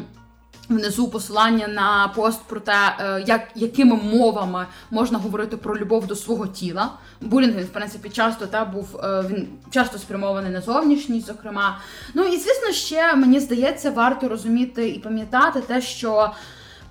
внизу 0.71 1.09
посилання 1.09 1.69
на 1.69 2.13
пост 2.17 2.43
про 2.43 2.61
те, 2.61 2.97
е, 3.01 3.25
як, 3.27 3.49
якими 3.55 3.97
мовами 3.97 4.67
можна 4.91 5.19
говорити 5.19 5.57
про 5.57 5.77
любов 5.77 6.07
до 6.07 6.17
свого 6.17 6.47
тіла. 6.47 6.91
Булінг 7.21 7.63
в 7.63 7.69
принципі, 7.69 8.09
часто 8.09 8.47
та 8.47 8.65
був 8.65 8.97
е, 9.05 9.25
він 9.31 9.49
часто 9.71 9.99
спрямований 9.99 10.53
на 10.53 10.61
зовнішність, 10.61 11.27
зокрема. 11.27 11.79
Ну 12.15 12.23
і 12.23 12.37
звісно, 12.37 12.73
ще 12.73 13.15
мені 13.15 13.41
здається, 13.41 13.91
варто 13.91 14.29
розуміти 14.29 14.89
і 14.89 14.99
пам'ятати 14.99 15.61
те, 15.61 15.81
що. 15.81 16.31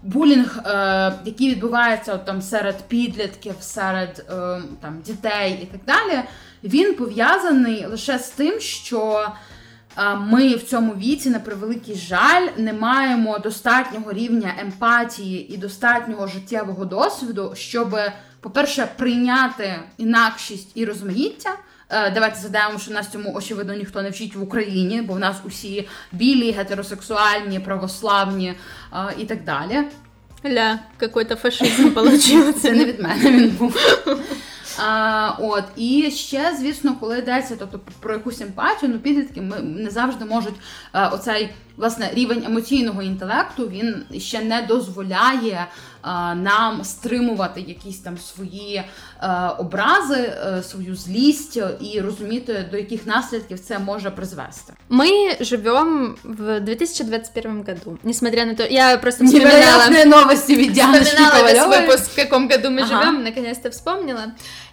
Булінг, 0.04 0.58
е, 0.66 1.14
який 1.26 1.50
відбувається 1.50 2.14
от, 2.14 2.26
там 2.26 2.42
серед 2.42 2.88
підлітків, 2.88 3.56
серед 3.60 4.26
там 4.82 5.02
дітей 5.06 5.60
і 5.62 5.66
так 5.66 5.82
далі, 5.86 6.22
він 6.64 6.94
пов'язаний 6.94 7.86
лише 7.86 8.20
з 8.20 8.30
тим, 8.30 8.60
що 8.60 9.30
ми 10.20 10.56
в 10.56 10.64
цьому 10.64 10.94
віці, 10.94 11.30
на 11.30 11.40
превеликий 11.40 11.96
жаль, 11.96 12.48
не 12.58 12.74
маємо 12.74 13.40
достатнього 13.40 14.14
рівня 14.14 14.54
емпатії 14.60 15.54
і 15.54 15.58
достатнього 15.58 16.28
життєвого 16.28 16.86
досвіду, 16.86 17.54
щоб, 17.56 17.98
по-перше, 18.40 18.88
прийняти 18.98 19.76
інакшість 19.98 20.72
і 20.76 20.86
розмаїття. 20.86 21.56
Е, 21.90 22.12
Давайте 22.12 22.40
задаємо, 22.40 22.80
що 22.80 22.92
нас 22.92 23.12
цьому 23.12 23.34
очевидно 23.36 23.74
ніхто 23.74 24.02
не 24.02 24.10
вчить 24.10 24.36
в 24.36 24.44
Україні, 24.44 25.02
бо 25.02 25.14
в 25.14 25.20
нас 25.20 25.36
усі 25.46 25.88
білі, 26.12 26.52
гетеросексуальні, 26.52 27.60
православні 27.60 28.48
е, 28.94 29.16
і 29.18 29.26
так 29.26 29.44
далі. 29.44 29.84
Ля, 30.46 30.80
какой-то 30.98 31.36
фашизм 31.36 31.90
получился. 31.90 32.60
Це 32.60 32.72
не 32.72 32.86
від 32.86 33.00
мене 33.00 33.32
він 33.32 33.50
був. 33.50 33.76
А, 34.78 35.32
от 35.40 35.64
і 35.76 36.12
ще, 36.12 36.56
звісно, 36.60 36.96
коли 37.00 37.18
йдеться 37.18 37.56
тобто, 37.60 37.80
про 38.00 38.14
якусь 38.14 38.42
емпатію, 38.42 38.92
ну 38.92 39.00
підлітки 39.00 39.42
ми 39.42 39.60
не 39.60 39.90
завжди 39.90 40.26
можуть 40.26 40.56
е, 40.94 41.08
оцей 41.08 41.50
власне 41.78 42.10
рівень 42.14 42.44
емоційного 42.46 43.02
інтелекту 43.02 43.68
він 43.68 44.06
ще 44.20 44.42
не 44.42 44.62
дозволяє 44.62 45.68
нам 46.37 46.85
стримувати 46.85 47.61
якісь 47.61 47.99
там 47.99 48.19
свої 48.19 48.83
е, 49.23 49.29
образи, 49.59 50.33
е, 50.59 50.63
свою 50.63 50.97
злість 50.97 51.59
і 51.81 52.01
розуміти, 52.01 52.69
до 52.71 52.77
яких 52.77 53.07
наслідків 53.07 53.61
це 53.61 53.79
може 53.79 54.11
призвести. 54.11 54.73
Мы 54.91 55.45
живем 55.45 56.15
в 56.25 56.61
2021 56.61 57.57
году. 57.67 57.99
Несмотря 58.03 58.45
на 58.45 58.55
то, 58.55 58.63
я 58.65 58.97
просто 58.99 59.25
вспоминала, 59.25 59.55
Невероятні 59.89 60.05
новості 60.11 60.57
від 60.57 60.73
Діани 60.73 61.01
вспоминала 61.01 61.43
весь 61.43 61.53
Ковальової. 61.53 61.81
выпуск, 61.89 62.05
в 62.13 62.17
каком 62.17 62.49
году 62.49 62.69
мы 62.69 62.81
Ага. 62.83 62.87
живем, 63.03 63.23
наконец-то 63.25 63.69
вспомнила. 63.71 64.25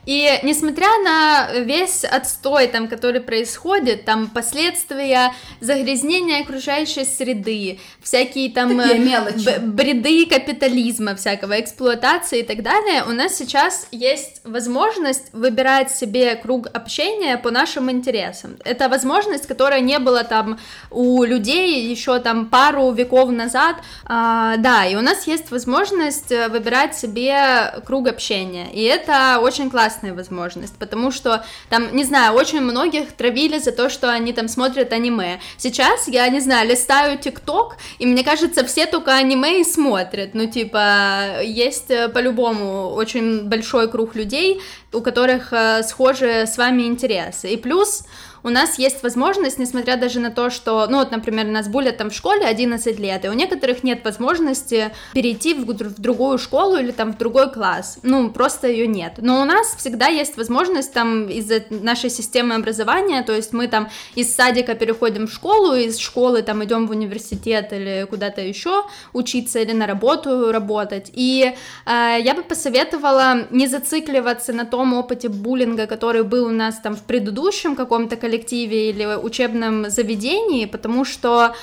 И 0.08 0.40
несмотря 0.44 0.88
на 1.06 1.48
весь 1.66 2.04
отстой, 2.18 2.68
там, 2.68 2.88
который 2.88 3.20
происходит, 3.20 4.06
там 4.06 4.28
последствия 4.28 5.32
загрязнения 5.62 6.42
окружающей 6.42 7.06
среды, 7.06 7.80
всякие 8.04 8.50
там 8.50 8.78
Такие 8.78 8.96
э, 8.96 9.00
мелочи. 9.10 9.46
б- 9.46 9.60
бреды 9.84 10.26
капитализма 10.26 11.14
всякого, 11.17 11.61
эксплуатации 11.61 12.41
и 12.41 12.43
так 12.43 12.63
далее, 12.63 13.05
у 13.05 13.13
нас 13.13 13.35
сейчас 13.35 13.89
есть 13.91 14.41
возможность 14.45 15.33
выбирать 15.33 15.91
себе 15.91 16.37
круг 16.37 16.69
общения 16.73 17.39
по 17.39 17.51
нашим 17.51 17.91
интересам. 17.91 18.57
Это 18.65 18.89
возможность, 18.89 19.47
которая 19.47 19.81
не 19.81 19.99
была 19.99 20.23
там 20.23 20.59
у 20.91 21.25
людей 21.25 21.87
еще 21.89 22.19
там 22.19 22.47
пару 22.47 22.93
веков 22.93 23.31
назад. 23.31 23.77
А, 24.05 24.57
да, 24.57 24.87
и 24.87 24.97
у 24.97 25.01
нас 25.01 25.27
есть 25.27 25.51
возможность 25.51 26.33
э, 26.33 26.49
выбирать 26.49 26.97
себе 26.97 27.75
круг 27.85 28.09
общения. 28.09 28.69
И 28.73 28.83
это 28.83 29.39
очень 29.41 29.71
классная 29.71 30.15
возможность, 30.15 30.77
потому 30.79 31.11
что 31.11 31.45
там, 31.69 31.95
не 31.95 32.05
знаю, 32.05 32.35
очень 32.35 32.61
многих 32.61 33.13
травили 33.13 33.59
за 33.59 33.73
то, 33.73 33.89
что 33.89 34.11
они 34.11 34.33
там 34.33 34.49
смотрят 34.49 34.93
аниме. 34.93 35.41
Сейчас 35.57 36.09
я, 36.09 36.29
не 36.29 36.41
знаю, 36.41 36.69
листаю 36.69 37.19
ТикТок, 37.19 37.77
и 37.99 38.07
мне 38.07 38.25
кажется, 38.25 38.65
все 38.65 38.87
только 38.87 39.15
аниме 39.15 39.61
и 39.61 39.65
смотрят. 39.65 40.35
Ну, 40.35 40.47
типа, 40.47 41.06
есть 41.44 41.92
э, 41.92 42.10
по-любому 42.10 42.90
очень 42.90 43.50
большой 43.50 43.90
круг 43.90 44.16
людей, 44.16 44.62
у 44.94 45.02
которых 45.02 45.54
э, 45.54 45.84
схожи 45.84 46.46
с 46.46 46.58
вами 46.58 46.84
интересы. 46.84 47.50
И 47.50 47.58
плюс 47.58 48.06
у 48.43 48.51
нас 48.51 48.79
есть 48.79 49.03
возможность, 49.03 49.59
несмотря 49.59 49.97
даже 49.97 50.21
на 50.21 50.31
то, 50.31 50.51
что, 50.51 50.87
ну 50.89 50.99
вот, 50.99 51.11
например, 51.11 51.47
нас 51.47 51.69
булят 51.69 51.97
там 51.97 52.11
в 52.11 52.15
школе 52.15 52.47
11 52.47 52.99
лет, 52.99 53.25
и 53.25 53.29
у 53.29 53.33
некоторых 53.33 53.83
нет 53.85 54.05
возможности 54.05 54.93
перейти 55.13 55.55
в, 55.55 55.65
в 55.67 56.01
другую 56.01 56.39
школу 56.39 56.77
или 56.77 56.91
там 56.91 57.13
в 57.13 57.19
другой 57.19 57.53
класс, 57.53 57.99
ну, 58.03 58.31
просто 58.31 58.69
ее 58.69 58.87
нет. 58.87 59.15
Но 59.19 59.43
у 59.43 59.45
нас 59.45 59.75
всегда 59.77 60.09
есть 60.09 60.37
возможность 60.37 60.93
там 60.93 61.29
из-за 61.29 61.63
нашей 61.71 62.11
системы 62.11 62.55
образования, 62.55 63.23
то 63.23 63.33
есть 63.33 63.53
мы 63.53 63.69
там 63.69 63.89
из 64.15 64.35
садика 64.35 64.75
переходим 64.75 65.27
в 65.27 65.33
школу, 65.33 65.75
из 65.75 65.99
школы 65.99 66.43
там 66.43 66.65
идем 66.65 66.87
в 66.87 66.91
университет 66.91 67.73
или 67.73 68.07
куда-то 68.09 68.41
еще 68.41 68.85
учиться 69.13 69.59
или 69.61 69.73
на 69.73 69.87
работу 69.87 70.53
работать. 70.53 71.11
И 71.13 71.55
э, 71.87 72.17
я 72.21 72.35
бы 72.35 72.43
посоветовала 72.43 73.47
не 73.51 73.67
зацикливаться 73.67 74.53
на 74.53 74.65
том 74.65 74.95
опыте 74.95 75.29
буллинга, 75.29 75.87
который 75.87 76.23
был 76.23 76.47
у 76.47 76.51
нас 76.51 76.79
там 76.79 76.97
в 76.97 77.03
предыдущем 77.03 77.77
каком-то 77.77 78.17
коллективе, 78.27 78.91
или 78.91 79.17
учебном 79.17 79.91
заведении, 79.91 80.67
потому 80.67 81.05
что, 81.05 81.55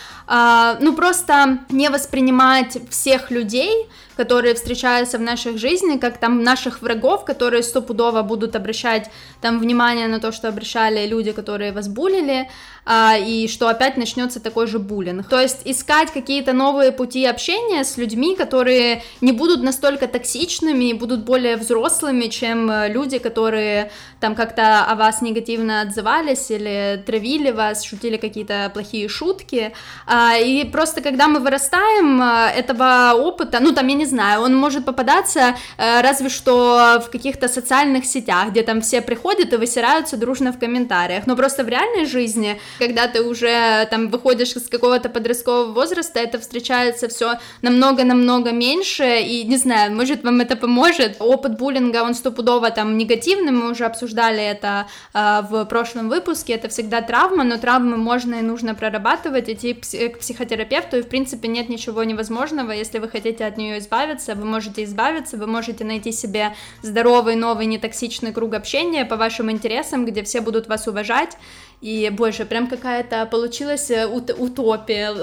ну, 0.79 0.93
просто 0.95 1.59
не 1.69 1.89
воспринимать 1.89 2.77
всех 2.89 3.31
людей 3.31 3.87
которые 4.15 4.53
встречаются 4.55 5.17
в 5.17 5.21
наших 5.21 5.57
жизни, 5.57 5.97
как 5.97 6.17
там 6.17 6.43
наших 6.43 6.81
врагов, 6.81 7.25
которые 7.25 7.63
стопудово 7.63 8.21
будут 8.21 8.55
обращать 8.55 9.09
там 9.41 9.59
внимание 9.59 10.07
на 10.07 10.19
то, 10.19 10.31
что 10.31 10.47
обращали 10.47 11.07
люди, 11.07 11.31
которые 11.31 11.71
вас 11.71 11.87
булили, 11.87 12.49
а, 12.85 13.17
и 13.17 13.47
что 13.47 13.67
опять 13.67 13.97
начнется 13.97 14.39
такой 14.39 14.67
же 14.67 14.79
буллинг. 14.79 15.27
То 15.29 15.39
есть 15.39 15.61
искать 15.65 16.11
какие-то 16.11 16.53
новые 16.53 16.91
пути 16.91 17.25
общения 17.25 17.83
с 17.83 17.97
людьми, 17.97 18.35
которые 18.35 19.03
не 19.21 19.31
будут 19.31 19.63
настолько 19.63 20.07
токсичными 20.07 20.85
и 20.89 20.93
будут 20.93 21.23
более 21.23 21.55
взрослыми, 21.57 22.27
чем 22.27 22.69
люди, 22.87 23.19
которые 23.19 23.91
там 24.19 24.35
как-то 24.35 24.85
о 24.85 24.95
вас 24.95 25.21
негативно 25.21 25.81
отзывались 25.81 26.51
или 26.51 27.01
травили 27.05 27.51
вас, 27.51 27.83
шутили 27.83 28.17
какие-то 28.17 28.69
плохие 28.73 29.07
шутки. 29.07 29.73
А, 30.05 30.37
и 30.37 30.65
просто 30.65 31.01
когда 31.01 31.27
мы 31.27 31.39
вырастаем, 31.39 32.21
а, 32.21 32.49
этого 32.49 33.13
опыта, 33.13 33.59
ну 33.59 33.71
там 33.73 33.87
я 33.87 33.95
не 33.95 34.02
не 34.03 34.09
знаю, 34.09 34.41
он 34.41 34.53
может 34.53 34.83
попадаться 34.83 35.55
э, 35.77 36.01
разве 36.01 36.27
что 36.27 37.01
в 37.05 37.09
каких-то 37.09 37.47
социальных 37.47 38.05
сетях, 38.05 38.49
где 38.49 38.61
там 38.61 38.81
все 38.81 39.01
приходят 39.01 39.53
и 39.53 39.55
высираются 39.57 40.17
дружно 40.17 40.51
в 40.51 40.59
комментариях, 40.59 41.25
но 41.25 41.37
просто 41.37 41.63
в 41.63 41.69
реальной 41.69 42.05
жизни, 42.05 42.59
когда 42.79 43.07
ты 43.07 43.21
уже 43.21 43.87
там 43.89 44.09
выходишь 44.09 44.57
из 44.57 44.67
какого-то 44.67 45.07
подросткового 45.07 45.71
возраста, 45.71 46.19
это 46.19 46.37
встречается 46.37 47.07
все 47.07 47.35
намного-намного 47.61 48.51
меньше, 48.51 49.21
и 49.21 49.45
не 49.45 49.55
знаю, 49.55 49.95
может 49.95 50.23
вам 50.25 50.41
это 50.41 50.57
поможет. 50.57 51.15
Опыт 51.19 51.57
буллинга, 51.57 52.03
он 52.03 52.13
стопудово 52.13 52.71
там 52.71 52.97
негативный, 52.97 53.53
мы 53.53 53.71
уже 53.71 53.85
обсуждали 53.85 54.43
это 54.43 54.87
э, 55.13 55.41
в 55.49 55.63
прошлом 55.65 56.09
выпуске, 56.09 56.53
это 56.53 56.67
всегда 56.67 57.01
травма, 57.01 57.45
но 57.45 57.57
травмы 57.57 57.95
можно 57.95 58.35
и 58.35 58.41
нужно 58.41 58.75
прорабатывать, 58.75 59.49
идти 59.49 59.73
к 59.73 60.19
психотерапевту, 60.19 60.97
и 60.97 61.01
в 61.01 61.07
принципе 61.07 61.47
нет 61.47 61.69
ничего 61.69 62.03
невозможного, 62.03 62.71
если 62.71 62.99
вы 62.99 63.07
хотите 63.07 63.45
от 63.45 63.55
нее 63.55 63.79
избавиться 63.79 63.92
избавиться, 63.92 64.34
вы 64.34 64.46
можете 64.46 64.84
избавиться, 64.84 65.36
вы 65.36 65.46
можете 65.46 65.84
найти 65.84 66.12
себе 66.12 66.54
здоровый, 66.80 67.36
новый, 67.36 67.66
нетоксичный 67.66 68.32
круг 68.32 68.54
общения 68.54 69.04
по 69.04 69.16
вашим 69.16 69.50
интересам, 69.50 70.06
где 70.06 70.22
все 70.22 70.40
будут 70.40 70.68
вас 70.68 70.88
уважать, 70.88 71.36
и 71.83 72.09
боже, 72.09 72.45
прям 72.45 72.67
какая-то 72.67 73.25
получилась 73.25 73.91
э, 73.91 74.05
ут- 74.05 74.35
утопія, 74.37 75.15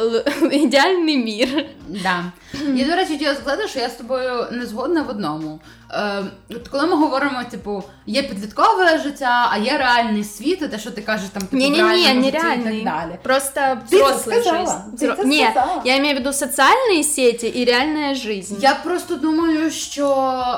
ідеальний 0.53 1.17
мір. 1.25 1.67
Да. 1.89 2.25
Я, 2.75 2.87
до 2.87 2.97
речі, 2.97 3.13
хотіла 3.13 3.35
сказати, 3.35 3.69
що 3.69 3.79
я 3.79 3.89
з 3.89 3.95
тобою 3.95 4.47
не 4.51 4.67
згодна 4.67 5.03
в 5.03 5.11
одному. 5.11 5.61
Е, 5.93 6.23
от 6.51 6.69
Коли 6.69 6.87
ми 6.87 6.97
говоримо, 6.97 7.43
типу, 7.51 7.83
є 8.07 8.23
підліткове 8.23 8.99
життя, 8.99 9.49
а 9.53 9.59
є 9.59 9.79
реальний 9.79 10.25
світ, 10.25 10.63
і 10.63 10.69
те, 10.69 10.79
що 10.79 10.91
ти 10.91 11.03
кажеш, 11.03 11.29
там 11.29 11.43
типу, 11.43 11.57
не, 11.57 11.69
не, 11.71 11.77
не, 11.83 12.15
не, 12.15 12.29
і 12.29 12.33
так 12.65 12.85
далі. 12.85 13.19
Просто 13.23 13.61
взрослая 13.91 14.43
жизнь. 14.43 15.27
Ні, 15.29 15.49
я 15.85 15.99
маю 15.99 16.15
в 16.15 16.19
виду 16.19 16.33
соціальні 16.33 17.05
сети 17.05 17.53
і 17.55 17.65
реальна 17.65 18.15
жизнь. 18.15 18.57
Я 18.61 18.75
просто 18.75 19.15
думаю, 19.17 19.71
що 19.71 20.07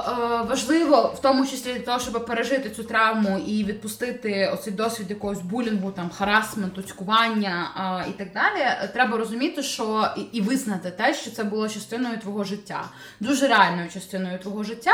е, 0.08 0.46
важливо, 0.50 1.12
в 1.18 1.20
тому 1.22 1.46
числі 1.46 1.72
для 1.72 1.80
того, 1.80 1.98
щоб 1.98 2.26
пережити 2.26 2.70
цю 2.70 2.84
травму 2.84 3.38
і 3.46 3.64
відпустити 3.64 4.50
оцей 4.54 4.72
досвід 4.72 5.06
якогось 5.10 5.40
булінгу, 5.40 5.91
там 5.92 6.10
харасменту, 6.10 6.82
цькування 6.82 7.70
е, 8.06 8.10
і 8.10 8.12
так 8.12 8.32
далі. 8.32 8.90
Треба 8.92 9.16
розуміти, 9.18 9.62
що 9.62 10.08
і, 10.16 10.20
і 10.20 10.40
визнати 10.40 10.90
те, 10.90 11.14
що 11.14 11.30
це 11.30 11.44
було 11.44 11.68
частиною 11.68 12.18
твого 12.18 12.44
життя, 12.44 12.84
дуже 13.20 13.48
реальною 13.48 13.90
частиною 13.90 14.38
твого 14.38 14.64
життя 14.64 14.92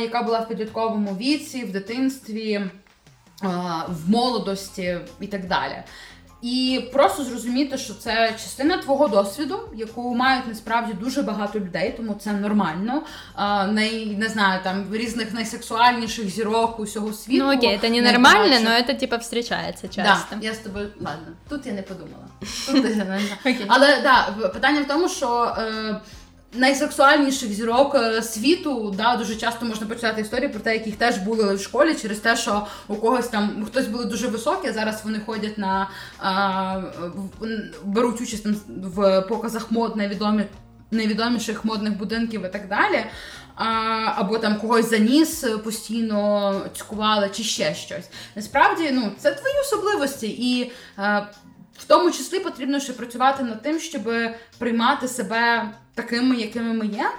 яка 0.00 0.22
була 0.22 0.40
в 0.40 0.48
підлітковому 0.48 1.16
віці, 1.16 1.64
в 1.64 1.72
дитинстві, 1.72 2.70
в 3.88 4.10
молодості 4.10 4.98
і 5.20 5.26
так 5.26 5.46
далі. 5.46 5.82
І 6.42 6.84
просто 6.92 7.24
зрозуміти, 7.24 7.78
що 7.78 7.94
це 7.94 8.32
частина 8.32 8.76
твого 8.76 9.08
досвіду, 9.08 9.60
яку 9.74 10.14
мають 10.14 10.46
насправді 10.48 10.92
дуже 10.92 11.22
багато 11.22 11.58
людей, 11.58 11.94
тому 11.96 12.14
це 12.20 12.32
нормально. 12.32 13.02
А, 13.34 13.66
най, 13.66 14.06
не 14.06 14.28
знаю, 14.28 14.60
там 14.64 14.86
різних 14.92 15.34
найсексуальніших 15.34 16.28
зірок 16.28 16.80
усього 16.80 17.12
світу. 17.12 17.44
Ну 17.44 17.56
окей, 17.56 17.78
це 17.80 17.90
не 17.90 18.12
нормально, 18.12 18.56
але 18.66 18.82
це 18.82 18.94
типа 18.94 19.16
зустрічається 19.18 19.88
часто. 19.88 20.36
Да, 20.36 20.46
Я 20.46 20.54
з 20.54 20.58
тобою 20.58 20.88
ладно, 21.00 21.26
тут 21.48 21.66
я 21.66 21.72
не 21.72 21.82
подумала. 21.82 22.24
Тут 22.66 22.74
я 22.76 22.82
не 22.82 23.04
знаю. 23.04 23.22
Але 23.66 24.00
да, 24.02 24.48
питання 24.48 24.82
в 24.82 24.86
тому, 24.86 25.08
що. 25.08 25.54
Е, 25.58 26.00
найсексуальніших 26.54 27.52
зірок 27.52 27.94
е, 27.94 28.22
світу. 28.22 28.94
Да, 28.96 29.16
Дуже 29.16 29.36
часто 29.36 29.66
можна 29.66 29.86
почитати 29.86 30.20
історії 30.20 30.48
про 30.48 30.60
те, 30.60 30.74
яких 30.74 30.96
теж 30.96 31.18
були 31.18 31.54
в 31.54 31.60
школі 31.60 31.94
через 31.94 32.18
те, 32.18 32.36
що 32.36 32.66
у 32.88 32.96
когось 32.96 33.28
там 33.28 33.64
хтось 33.66 33.86
були 33.86 34.04
дуже 34.04 34.28
високі, 34.28 34.68
а 34.68 34.72
зараз 34.72 35.00
вони 35.04 35.20
ходять 35.26 35.58
на 35.58 35.90
а, 36.18 36.80
беруть 37.84 38.20
участь 38.20 38.44
там 38.44 38.56
в 38.68 39.22
показах 39.22 39.70
мод 39.70 39.96
невідомі. 39.96 40.44
Найвідоміших 40.90 41.64
модних 41.64 41.98
будинків 41.98 42.44
і 42.44 42.48
так 42.48 42.68
далі, 42.68 43.04
а, 43.54 43.64
або 44.16 44.38
там 44.38 44.56
когось 44.56 44.90
заніс 44.90 45.44
постійно 45.64 46.60
цькували, 46.76 47.30
чи 47.32 47.42
ще 47.42 47.74
щось. 47.74 48.10
Насправді, 48.36 48.90
ну 48.92 49.12
це 49.18 49.34
твої 49.34 49.54
особливості, 49.60 50.28
і 50.28 50.72
е, 50.98 51.26
в 51.78 51.84
тому 51.84 52.10
числі 52.10 52.40
потрібно 52.40 52.80
ще 52.80 52.92
працювати 52.92 53.42
над 53.42 53.62
тим, 53.62 53.80
щоб 53.80 54.02
приймати 54.58 55.08
себе 55.08 55.70
такими, 55.94 56.36
якими 56.36 56.72
ми 56.72 56.86
є. 56.86 57.10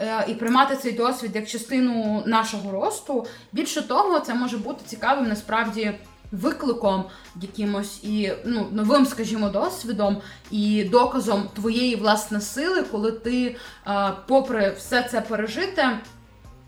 Е, 0.00 0.24
і 0.28 0.34
приймати 0.34 0.76
цей 0.76 0.92
досвід 0.92 1.30
як 1.34 1.48
частину 1.48 2.22
нашого 2.26 2.72
росту. 2.72 3.26
Більше 3.52 3.82
того, 3.82 4.20
це 4.20 4.34
може 4.34 4.58
бути 4.58 4.80
цікавим 4.86 5.28
насправді 5.28 5.94
викликом 6.32 7.04
якимось 7.42 8.04
і 8.04 8.32
ну, 8.44 8.68
новим, 8.72 9.06
скажімо, 9.06 9.48
досвідом 9.48 10.16
і 10.50 10.84
доказом 10.84 11.48
твоєї 11.54 11.96
власне 11.96 12.40
сили, 12.40 12.82
коли 12.82 13.12
ти, 13.12 13.56
е, 13.86 14.12
попри 14.26 14.74
все 14.78 15.02
це 15.02 15.20
пережите, 15.20 15.98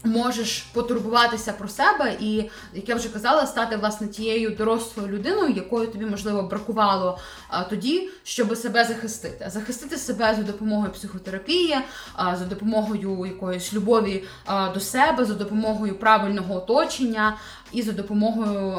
Можеш 0.04 0.60
потурбуватися 0.60 1.52
про 1.52 1.68
себе 1.68 2.16
і, 2.20 2.50
як 2.74 2.88
я 2.88 2.94
вже 2.94 3.08
казала, 3.08 3.46
стати 3.46 3.76
власне 3.76 4.08
тією 4.08 4.50
дорослою 4.50 5.08
людиною, 5.08 5.54
якою 5.54 5.86
тобі 5.86 6.06
можливо 6.06 6.42
бракувало 6.42 7.18
тоді, 7.70 8.08
щоб 8.24 8.56
себе 8.56 8.84
захистити. 8.84 9.50
Захистити 9.50 9.96
себе 9.96 10.34
за 10.34 10.42
допомогою 10.42 10.92
психотерапії, 10.92 11.76
за 12.18 12.44
допомогою 12.44 13.26
якоїсь 13.26 13.74
любові 13.74 14.24
до 14.74 14.80
себе, 14.80 15.24
за 15.24 15.34
допомогою 15.34 15.94
правильного 15.94 16.56
оточення 16.56 17.36
і 17.72 17.82
за 17.82 17.92
допомогою 17.92 18.78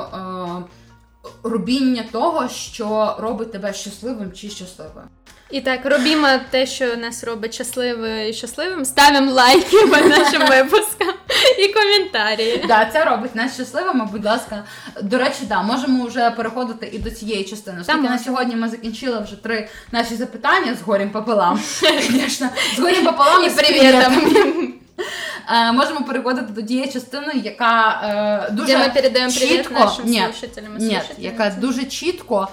робіння 1.43 2.03
того, 2.11 2.49
що 2.49 3.15
робить 3.19 3.51
тебе 3.51 3.74
щасливим 3.74 4.32
чи 4.32 4.49
щасливою. 4.49 5.05
І 5.51 5.61
так, 5.61 5.80
робімо 5.86 6.28
те, 6.49 6.65
що 6.65 6.95
нас 6.95 7.24
робить 7.24 7.53
щасливим 7.53 8.30
і 8.30 8.34
щасливим. 8.34 8.86
Ставимо 8.86 9.32
лайки 9.32 9.78
по 9.78 9.97
нашим 10.07 10.41
випускам 10.47 11.13
і 11.59 11.74
коментарі. 11.74 12.65
Да, 12.67 12.89
це 12.93 13.05
робить 13.05 13.36
нас 13.36 13.53
щасливими, 13.53 14.07
будь 14.11 14.26
ласка. 14.26 14.63
До 15.01 15.17
речі, 15.17 15.45
да, 15.49 15.61
можемо 15.61 16.05
вже 16.05 16.32
переходити 16.32 16.89
і 16.93 16.99
до 16.99 17.11
цієї 17.11 17.43
частини. 17.43 17.78
Оскільки 17.82 18.01
на 18.01 18.19
сьогодні 18.19 18.55
ми 18.55 18.69
закінчили 18.69 19.19
вже 19.19 19.43
три 19.43 19.69
наші 19.91 20.15
запитання 20.15 20.76
з 20.76 20.82
горем 20.82 21.09
пополам. 21.09 21.59
Звісно, 22.09 22.49
з 22.76 22.80
горем 22.80 23.05
пополам 23.05 23.45
і 23.45 23.49
привітом. 23.49 24.70
Е, 25.52 25.72
можемо 25.72 26.04
переходити 26.04 26.54
до 26.54 26.62
тієї 26.62 26.91
частини, 26.91 27.34
яка 27.43 28.02
е, 28.47 28.52
дуже 28.52 28.68
Де 28.68 28.78
ми 28.78 28.89
передаємо 28.89 29.34
привіт 29.34 29.72
нашим 29.72 30.14
слушателям 30.14 30.78
і 30.80 30.84
Ні, 30.84 31.02
яка 31.18 31.49
дуже 31.49 31.84
чітко 31.84 32.47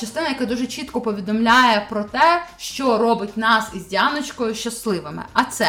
частина, 0.00 0.28
яка 0.28 0.46
дуже 0.46 0.66
чітко 0.66 1.00
повідомляє 1.00 1.86
про 1.90 2.04
те, 2.04 2.42
що 2.58 2.98
робить 2.98 3.36
нас 3.36 3.64
із 3.74 3.86
Діаночкою 3.86 4.54
щасливими. 4.54 5.22
А 5.32 5.44
це 5.44 5.66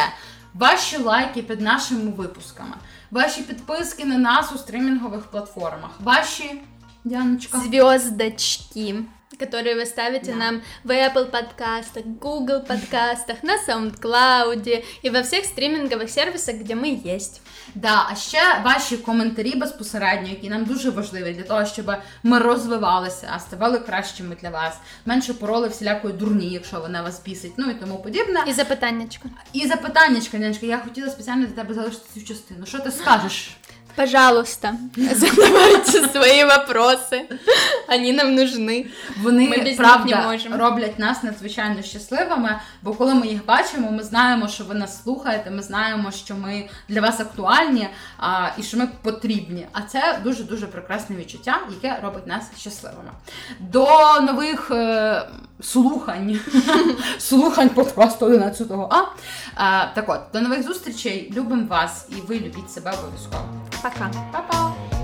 ваші 0.54 0.98
лайки 0.98 1.42
під 1.42 1.60
нашими 1.60 2.10
випусками, 2.10 2.74
ваші 3.10 3.42
підписки 3.42 4.04
на 4.04 4.18
нас 4.18 4.52
у 4.54 4.58
стрімінгових 4.58 5.20
платформах, 5.20 5.90
ваші 6.00 6.62
Діаночка. 7.04 7.58
Зв'яздочки. 7.58 8.94
Которые 9.36 9.76
вы 9.76 9.86
ставите 9.86 10.32
да. 10.32 10.36
нам 10.36 10.62
в 10.84 10.90
Apple 10.90 11.26
подкастах, 11.30 12.04
Google 12.04 12.60
подкастах, 12.60 13.42
на 13.42 13.56
SoundCloud 13.66 14.84
и 15.02 15.10
во 15.10 15.22
всех 15.22 15.44
стримингових 15.44 16.10
сервисах, 16.10 16.56
где 16.56 16.74
ми 16.74 16.88
є. 16.88 17.18
Да, 17.74 18.06
а 18.10 18.14
ще 18.16 18.60
ваші 18.64 18.96
коментарі 18.96 19.54
безпосередньо, 19.56 20.28
які 20.28 20.48
нам 20.48 20.64
дуже 20.64 20.90
важливі 20.90 21.32
для 21.32 21.42
того, 21.42 21.66
щоб 21.66 21.92
ми 22.22 22.38
розвивалися, 22.38 23.40
ставали 23.40 23.78
кращими 23.78 24.36
для 24.42 24.50
вас, 24.50 24.78
менше 25.06 25.34
пороли 25.34 25.68
всілякої 25.68 26.14
дурні, 26.14 26.52
якщо 26.52 26.80
вона 26.80 27.02
вас 27.02 27.22
бісить, 27.24 27.52
ну 27.56 27.70
і 27.70 27.74
тому 27.74 27.98
подібне. 27.98 28.44
І 28.46 28.52
запитаннячко. 28.52 29.28
І 29.52 29.66
запитаннячко, 29.66 30.38
Нянечка, 30.38 30.66
я 30.66 30.78
хотіла 30.78 31.08
спеціально 31.08 31.46
для 31.46 31.52
тебе 31.52 31.74
залишити 31.74 32.04
цю 32.14 32.26
частину. 32.26 32.66
Що 32.66 32.78
ти 32.78 32.90
скажеш? 32.90 33.56
Пожалуйста, 33.96 34.74
задавайте 34.96 36.08
свої 36.08 36.44
вопроси. 36.44 37.22
Вони 37.88 38.12
нам 38.12 38.34
нужны. 38.34 38.86
Вони 39.22 39.48
ми 39.48 39.58
без 39.58 39.76
правда 39.76 40.16
не 40.16 40.26
можемо. 40.26 40.56
роблять 40.56 40.98
нас 40.98 41.22
надзвичайно 41.22 41.82
щасливими, 41.82 42.60
бо 42.82 42.94
коли 42.94 43.14
ми 43.14 43.26
їх 43.26 43.46
бачимо, 43.46 43.90
ми 43.90 44.02
знаємо, 44.02 44.48
що 44.48 44.64
ви 44.64 44.74
нас 44.74 45.02
слухаєте, 45.02 45.50
ми 45.50 45.62
знаємо, 45.62 46.10
що 46.12 46.34
ми 46.34 46.68
для 46.88 47.00
вас 47.00 47.20
актуальні 47.20 47.88
а, 48.18 48.48
і 48.58 48.62
що 48.62 48.76
ми 48.76 48.88
потрібні. 49.02 49.66
А 49.72 49.82
це 49.82 50.18
дуже 50.24 50.44
дуже 50.44 50.66
прекрасне 50.66 51.16
відчуття, 51.16 51.58
яке 51.82 52.00
робить 52.02 52.26
нас 52.26 52.44
щасливими. 52.58 53.10
До 53.60 53.86
нових 54.20 54.70
е, 54.70 55.22
слухань 55.64 56.40
слухань 57.18 57.68
подкасту 57.68 58.26
11 58.26 58.70
А. 58.70 59.02
а. 59.56 59.86
Так 59.94 60.08
от, 60.08 60.20
до 60.32 60.40
нових 60.40 60.62
зустрічей. 60.62 61.32
Любимо 61.36 61.66
вас 61.66 62.06
і 62.08 62.14
ви 62.14 62.36
любіть 62.36 62.70
себе 62.70 62.92
обов'язково. 62.92 63.44
Пока. 63.82 64.10
Па-па. 64.32 65.03